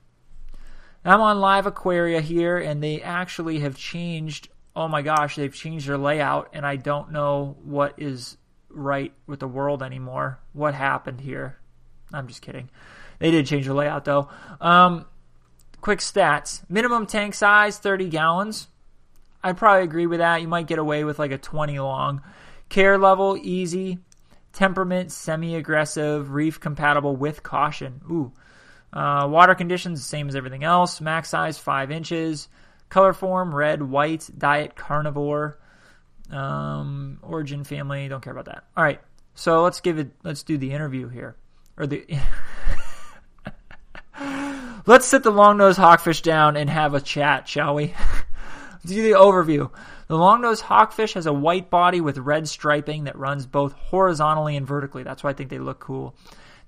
I'm 1.04 1.20
on 1.20 1.40
Live 1.40 1.66
Aquaria 1.66 2.20
here, 2.20 2.58
and 2.58 2.82
they 2.82 3.02
actually 3.02 3.60
have 3.60 3.76
changed. 3.76 4.48
Oh 4.74 4.88
my 4.88 5.02
gosh, 5.02 5.36
they've 5.36 5.52
changed 5.52 5.88
their 5.88 5.98
layout, 5.98 6.50
and 6.52 6.64
I 6.64 6.76
don't 6.76 7.10
know 7.10 7.56
what 7.64 7.94
is 7.98 8.36
right 8.70 9.12
with 9.26 9.40
the 9.40 9.48
world 9.48 9.82
anymore. 9.82 10.38
What 10.52 10.74
happened 10.74 11.20
here? 11.20 11.58
I'm 12.12 12.28
just 12.28 12.42
kidding. 12.42 12.70
They 13.18 13.30
did 13.30 13.46
change 13.46 13.66
the 13.66 13.74
layout 13.74 14.04
though. 14.04 14.28
Um, 14.60 15.06
quick 15.80 15.98
stats: 15.98 16.62
minimum 16.68 17.06
tank 17.06 17.34
size 17.34 17.78
30 17.78 18.08
gallons. 18.08 18.68
I'd 19.42 19.56
probably 19.56 19.82
agree 19.82 20.06
with 20.06 20.20
that. 20.20 20.40
You 20.40 20.48
might 20.48 20.68
get 20.68 20.78
away 20.78 21.02
with 21.02 21.18
like 21.18 21.32
a 21.32 21.38
20 21.38 21.78
long. 21.80 22.22
Care 22.68 22.96
level 22.96 23.36
easy. 23.40 23.98
Temperament 24.52 25.10
semi 25.10 25.56
aggressive. 25.56 26.32
Reef 26.32 26.60
compatible 26.60 27.16
with 27.16 27.42
caution. 27.42 28.00
Ooh. 28.08 28.32
Uh, 28.92 29.26
water 29.28 29.54
conditions, 29.54 30.04
same 30.04 30.28
as 30.28 30.36
everything 30.36 30.64
else. 30.64 31.00
Max 31.00 31.30
size, 31.30 31.58
5 31.58 31.90
inches. 31.90 32.48
Color 32.88 33.14
form, 33.14 33.54
red, 33.54 33.82
white. 33.82 34.28
Diet, 34.36 34.76
carnivore. 34.76 35.58
Um, 36.30 37.18
origin, 37.22 37.64
family, 37.64 38.08
don't 38.08 38.22
care 38.22 38.32
about 38.32 38.46
that. 38.46 38.64
All 38.76 38.84
right, 38.84 39.00
so 39.34 39.62
let's 39.62 39.80
give 39.80 39.98
it, 39.98 40.10
let's 40.22 40.42
do 40.42 40.58
the 40.58 40.72
interview 40.72 41.08
here. 41.08 41.36
Or 41.76 41.86
the. 41.86 42.06
let's 44.86 45.06
sit 45.06 45.22
the 45.22 45.30
long 45.30 45.56
nosed 45.56 45.78
hawkfish 45.78 46.22
down 46.22 46.56
and 46.56 46.68
have 46.68 46.94
a 46.94 47.00
chat, 47.00 47.48
shall 47.48 47.74
we? 47.74 47.94
do 48.86 49.02
the 49.02 49.18
overview. 49.18 49.70
The 50.08 50.16
long 50.16 50.42
nosed 50.42 50.62
hawkfish 50.62 51.14
has 51.14 51.26
a 51.26 51.32
white 51.32 51.70
body 51.70 52.00
with 52.00 52.18
red 52.18 52.48
striping 52.48 53.04
that 53.04 53.16
runs 53.16 53.46
both 53.46 53.72
horizontally 53.72 54.56
and 54.56 54.66
vertically. 54.66 55.02
That's 55.02 55.22
why 55.22 55.30
I 55.30 55.34
think 55.34 55.50
they 55.50 55.58
look 55.58 55.80
cool. 55.80 56.14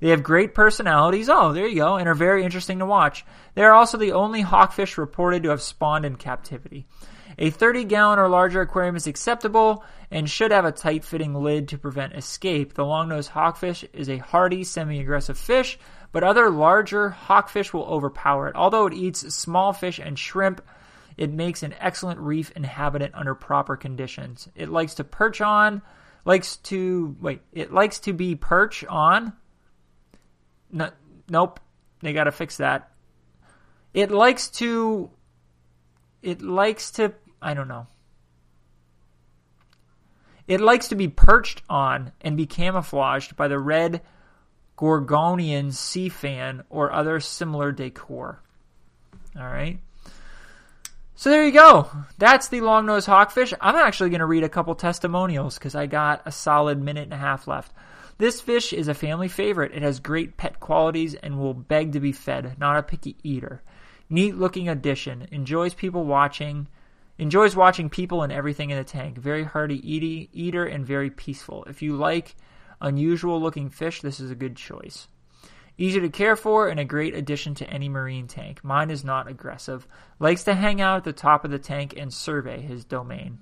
They 0.04 0.10
have 0.10 0.22
great 0.22 0.54
personalities. 0.54 1.30
Oh, 1.30 1.54
there 1.54 1.66
you 1.66 1.76
go, 1.76 1.96
and 1.96 2.06
are 2.06 2.14
very 2.14 2.44
interesting 2.44 2.80
to 2.80 2.84
watch. 2.84 3.24
They 3.54 3.62
are 3.62 3.72
also 3.72 3.96
the 3.96 4.12
only 4.12 4.42
hawkfish 4.42 4.98
reported 4.98 5.44
to 5.44 5.48
have 5.48 5.62
spawned 5.62 6.04
in 6.04 6.16
captivity. 6.16 6.84
A 7.38 7.48
30 7.48 7.84
gallon 7.84 8.18
or 8.18 8.28
larger 8.28 8.60
aquarium 8.60 8.96
is 8.96 9.06
acceptable 9.06 9.82
and 10.10 10.28
should 10.28 10.50
have 10.50 10.66
a 10.66 10.72
tight 10.72 11.06
fitting 11.06 11.32
lid 11.32 11.68
to 11.68 11.78
prevent 11.78 12.12
escape. 12.12 12.74
The 12.74 12.84
long 12.84 13.08
nosed 13.08 13.30
hawkfish 13.30 13.88
is 13.94 14.10
a 14.10 14.18
hardy, 14.18 14.62
semi 14.62 15.00
aggressive 15.00 15.38
fish, 15.38 15.78
but 16.12 16.22
other 16.22 16.50
larger 16.50 17.08
hawkfish 17.08 17.72
will 17.72 17.86
overpower 17.86 18.48
it. 18.48 18.56
Although 18.56 18.88
it 18.88 18.92
eats 18.92 19.34
small 19.34 19.72
fish 19.72 19.98
and 19.98 20.18
shrimp, 20.18 20.60
it 21.16 21.32
makes 21.32 21.62
an 21.62 21.74
excellent 21.80 22.20
reef 22.20 22.50
inhabitant 22.50 23.14
under 23.14 23.34
proper 23.34 23.74
conditions. 23.74 24.50
It 24.54 24.68
likes 24.68 24.96
to 24.96 25.04
perch 25.04 25.40
on, 25.40 25.80
likes 26.26 26.56
to, 26.56 27.16
wait, 27.22 27.40
it 27.54 27.72
likes 27.72 28.00
to 28.00 28.12
be 28.12 28.34
perch 28.34 28.84
on 28.84 29.32
no, 30.74 30.90
nope. 31.30 31.60
They 32.00 32.12
got 32.12 32.24
to 32.24 32.32
fix 32.32 32.58
that. 32.58 32.90
It 33.94 34.10
likes 34.10 34.48
to. 34.48 35.10
It 36.20 36.42
likes 36.42 36.90
to. 36.92 37.14
I 37.40 37.54
don't 37.54 37.68
know. 37.68 37.86
It 40.46 40.60
likes 40.60 40.88
to 40.88 40.94
be 40.94 41.08
perched 41.08 41.62
on 41.70 42.12
and 42.20 42.36
be 42.36 42.44
camouflaged 42.44 43.36
by 43.36 43.48
the 43.48 43.58
red 43.58 44.02
Gorgonian 44.76 45.72
sea 45.72 46.10
fan 46.10 46.64
or 46.68 46.92
other 46.92 47.20
similar 47.20 47.72
decor. 47.72 48.42
All 49.38 49.46
right. 49.46 49.78
So 51.14 51.30
there 51.30 51.46
you 51.46 51.52
go. 51.52 51.88
That's 52.18 52.48
the 52.48 52.60
long 52.60 52.86
nosed 52.86 53.06
hawkfish. 53.06 53.54
I'm 53.60 53.76
actually 53.76 54.10
going 54.10 54.20
to 54.20 54.26
read 54.26 54.44
a 54.44 54.48
couple 54.48 54.74
testimonials 54.74 55.54
because 55.54 55.74
I 55.74 55.86
got 55.86 56.22
a 56.26 56.32
solid 56.32 56.82
minute 56.82 57.04
and 57.04 57.14
a 57.14 57.18
half 57.18 57.46
left. 57.46 57.72
This 58.16 58.40
fish 58.40 58.72
is 58.72 58.86
a 58.86 58.94
family 58.94 59.28
favorite. 59.28 59.72
It 59.74 59.82
has 59.82 59.98
great 59.98 60.36
pet 60.36 60.60
qualities 60.60 61.14
and 61.14 61.38
will 61.38 61.54
beg 61.54 61.92
to 61.92 62.00
be 62.00 62.12
fed, 62.12 62.56
not 62.58 62.76
a 62.76 62.82
picky 62.82 63.16
eater. 63.24 63.62
Neat 64.08 64.36
looking 64.36 64.68
addition. 64.68 65.26
Enjoys 65.32 65.74
people 65.74 66.04
watching. 66.04 66.68
Enjoys 67.18 67.56
watching 67.56 67.90
people 67.90 68.22
and 68.22 68.32
everything 68.32 68.70
in 68.70 68.78
the 68.78 68.84
tank. 68.84 69.18
Very 69.18 69.42
hardy 69.42 69.80
eaty, 69.88 70.30
eater 70.32 70.64
and 70.64 70.86
very 70.86 71.10
peaceful. 71.10 71.64
If 71.64 71.82
you 71.82 71.96
like 71.96 72.36
unusual 72.80 73.40
looking 73.40 73.68
fish, 73.68 74.00
this 74.00 74.20
is 74.20 74.30
a 74.30 74.36
good 74.36 74.56
choice. 74.56 75.08
Easy 75.76 75.98
to 75.98 76.08
care 76.08 76.36
for 76.36 76.68
and 76.68 76.78
a 76.78 76.84
great 76.84 77.16
addition 77.16 77.54
to 77.56 77.68
any 77.68 77.88
marine 77.88 78.28
tank. 78.28 78.62
Mine 78.62 78.90
is 78.90 79.04
not 79.04 79.26
aggressive. 79.26 79.88
Likes 80.20 80.44
to 80.44 80.54
hang 80.54 80.80
out 80.80 80.98
at 80.98 81.04
the 81.04 81.12
top 81.12 81.44
of 81.44 81.50
the 81.50 81.58
tank 81.58 81.94
and 81.96 82.12
survey 82.12 82.60
his 82.60 82.84
domain. 82.84 83.40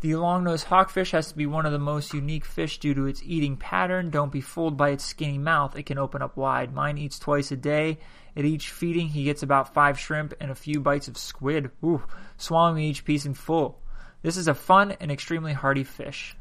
The 0.00 0.16
long-nosed 0.16 0.66
hawkfish 0.66 1.10
has 1.10 1.28
to 1.28 1.36
be 1.36 1.44
one 1.44 1.66
of 1.66 1.72
the 1.72 1.78
most 1.78 2.14
unique 2.14 2.46
fish 2.46 2.78
due 2.78 2.94
to 2.94 3.04
its 3.04 3.22
eating 3.22 3.58
pattern. 3.58 4.08
Don't 4.08 4.32
be 4.32 4.40
fooled 4.40 4.78
by 4.78 4.90
its 4.90 5.04
skinny 5.04 5.36
mouth. 5.36 5.76
It 5.76 5.84
can 5.84 5.98
open 5.98 6.22
up 6.22 6.38
wide. 6.38 6.72
Mine 6.72 6.96
eats 6.96 7.18
twice 7.18 7.52
a 7.52 7.56
day. 7.56 7.98
At 8.34 8.46
each 8.46 8.70
feeding, 8.70 9.08
he 9.08 9.24
gets 9.24 9.42
about 9.42 9.74
five 9.74 9.98
shrimp 9.98 10.32
and 10.40 10.50
a 10.50 10.54
few 10.54 10.80
bites 10.80 11.08
of 11.08 11.18
squid, 11.18 11.70
Ooh, 11.84 12.02
swallowing 12.38 12.82
each 12.82 13.04
piece 13.04 13.26
in 13.26 13.34
full. 13.34 13.82
This 14.22 14.38
is 14.38 14.48
a 14.48 14.54
fun 14.54 14.92
and 15.00 15.12
extremely 15.12 15.52
hardy 15.52 15.84
fish. 15.84 16.34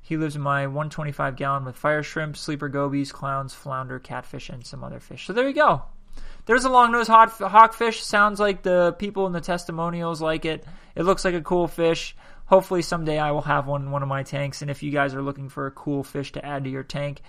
He 0.00 0.16
lives 0.16 0.34
in 0.34 0.42
my 0.42 0.66
125 0.66 1.36
gallon 1.36 1.64
with 1.64 1.76
fire 1.76 2.02
shrimp, 2.02 2.36
sleeper 2.36 2.68
gobies, 2.68 3.12
clowns, 3.12 3.54
flounder, 3.54 4.00
catfish, 4.00 4.48
and 4.48 4.66
some 4.66 4.82
other 4.82 4.98
fish. 4.98 5.26
So 5.26 5.32
there 5.32 5.46
you 5.46 5.54
go. 5.54 5.82
There's 6.46 6.64
a 6.64 6.70
long 6.70 6.90
nosed 6.90 7.10
hawkfish. 7.10 8.00
Sounds 8.00 8.40
like 8.40 8.62
the 8.62 8.96
people 8.98 9.26
in 9.26 9.32
the 9.32 9.40
testimonials 9.40 10.22
like 10.22 10.44
it. 10.44 10.64
It 10.96 11.02
looks 11.02 11.24
like 11.24 11.34
a 11.34 11.42
cool 11.42 11.68
fish 11.68 12.16
hopefully 12.48 12.82
someday 12.82 13.18
I 13.18 13.30
will 13.30 13.42
have 13.42 13.66
one 13.66 13.82
in 13.82 13.90
one 13.90 14.02
of 14.02 14.08
my 14.08 14.22
tanks. 14.22 14.62
And 14.62 14.70
if 14.70 14.82
you 14.82 14.90
guys 14.90 15.14
are 15.14 15.22
looking 15.22 15.48
for 15.48 15.66
a 15.66 15.70
cool 15.70 16.02
fish 16.02 16.32
to 16.32 16.44
add 16.44 16.64
to 16.64 16.70
your 16.70 16.82
tank, 16.82 17.20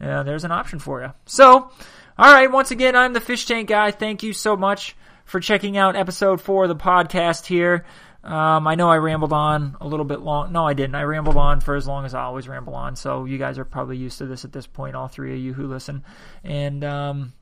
uh, 0.00 0.22
there's 0.22 0.44
an 0.44 0.52
option 0.52 0.78
for 0.78 1.02
you. 1.02 1.12
So, 1.26 1.70
all 2.18 2.32
right, 2.32 2.50
once 2.50 2.70
again, 2.70 2.94
I'm 2.94 3.12
the 3.12 3.20
fish 3.20 3.46
tank 3.46 3.68
guy. 3.68 3.90
Thank 3.90 4.22
you 4.22 4.32
so 4.32 4.56
much 4.56 4.94
for 5.24 5.40
checking 5.40 5.76
out 5.76 5.96
episode 5.96 6.40
four 6.40 6.64
of 6.64 6.68
the 6.68 6.76
podcast 6.76 7.46
here. 7.46 7.84
Um, 8.22 8.66
I 8.66 8.74
know 8.74 8.90
I 8.90 8.96
rambled 8.96 9.32
on 9.32 9.76
a 9.80 9.86
little 9.86 10.04
bit 10.04 10.20
long. 10.20 10.52
No, 10.52 10.66
I 10.66 10.74
didn't. 10.74 10.96
I 10.96 11.02
rambled 11.02 11.36
on 11.36 11.60
for 11.60 11.76
as 11.76 11.86
long 11.86 12.04
as 12.04 12.14
I 12.14 12.22
always 12.22 12.48
ramble 12.48 12.74
on. 12.74 12.96
So 12.96 13.24
you 13.24 13.38
guys 13.38 13.58
are 13.58 13.64
probably 13.64 13.96
used 13.96 14.18
to 14.18 14.26
this 14.26 14.44
at 14.44 14.52
this 14.52 14.66
point, 14.66 14.96
all 14.96 15.08
three 15.08 15.32
of 15.32 15.38
you 15.38 15.54
who 15.54 15.66
listen. 15.66 16.04
And 16.44 16.84
um, 16.84 17.32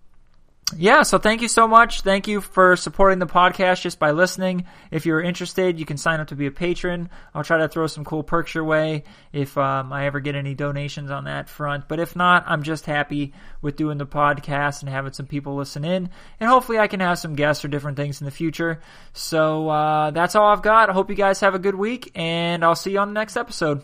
yeah, 0.74 1.04
so 1.04 1.18
thank 1.18 1.42
you 1.42 1.48
so 1.48 1.68
much. 1.68 2.00
Thank 2.00 2.26
you 2.26 2.40
for 2.40 2.74
supporting 2.74 3.20
the 3.20 3.26
podcast 3.26 3.82
just 3.82 4.00
by 4.00 4.10
listening. 4.10 4.66
If 4.90 5.06
you're 5.06 5.20
interested, 5.20 5.78
you 5.78 5.86
can 5.86 5.96
sign 5.96 6.18
up 6.18 6.28
to 6.28 6.34
be 6.34 6.46
a 6.46 6.50
patron. 6.50 7.08
I'll 7.32 7.44
try 7.44 7.58
to 7.58 7.68
throw 7.68 7.86
some 7.86 8.04
cool 8.04 8.24
perks 8.24 8.52
your 8.52 8.64
way 8.64 9.04
if 9.32 9.56
um, 9.56 9.92
I 9.92 10.06
ever 10.06 10.18
get 10.18 10.34
any 10.34 10.54
donations 10.54 11.12
on 11.12 11.24
that 11.24 11.48
front. 11.48 11.86
But 11.86 12.00
if 12.00 12.16
not, 12.16 12.44
I'm 12.48 12.64
just 12.64 12.84
happy 12.84 13.32
with 13.62 13.76
doing 13.76 13.98
the 13.98 14.06
podcast 14.06 14.80
and 14.80 14.90
having 14.90 15.12
some 15.12 15.26
people 15.26 15.54
listen 15.54 15.84
in. 15.84 16.10
And 16.40 16.50
hopefully, 16.50 16.80
I 16.80 16.88
can 16.88 16.98
have 16.98 17.20
some 17.20 17.36
guests 17.36 17.64
or 17.64 17.68
different 17.68 17.96
things 17.96 18.20
in 18.20 18.24
the 18.24 18.32
future. 18.32 18.80
So 19.12 19.68
uh, 19.68 20.10
that's 20.10 20.34
all 20.34 20.48
I've 20.48 20.62
got. 20.62 20.90
I 20.90 20.94
hope 20.94 21.10
you 21.10 21.16
guys 21.16 21.40
have 21.40 21.54
a 21.54 21.60
good 21.60 21.76
week, 21.76 22.10
and 22.16 22.64
I'll 22.64 22.74
see 22.74 22.90
you 22.90 22.98
on 22.98 23.08
the 23.08 23.14
next 23.14 23.36
episode. 23.36 23.82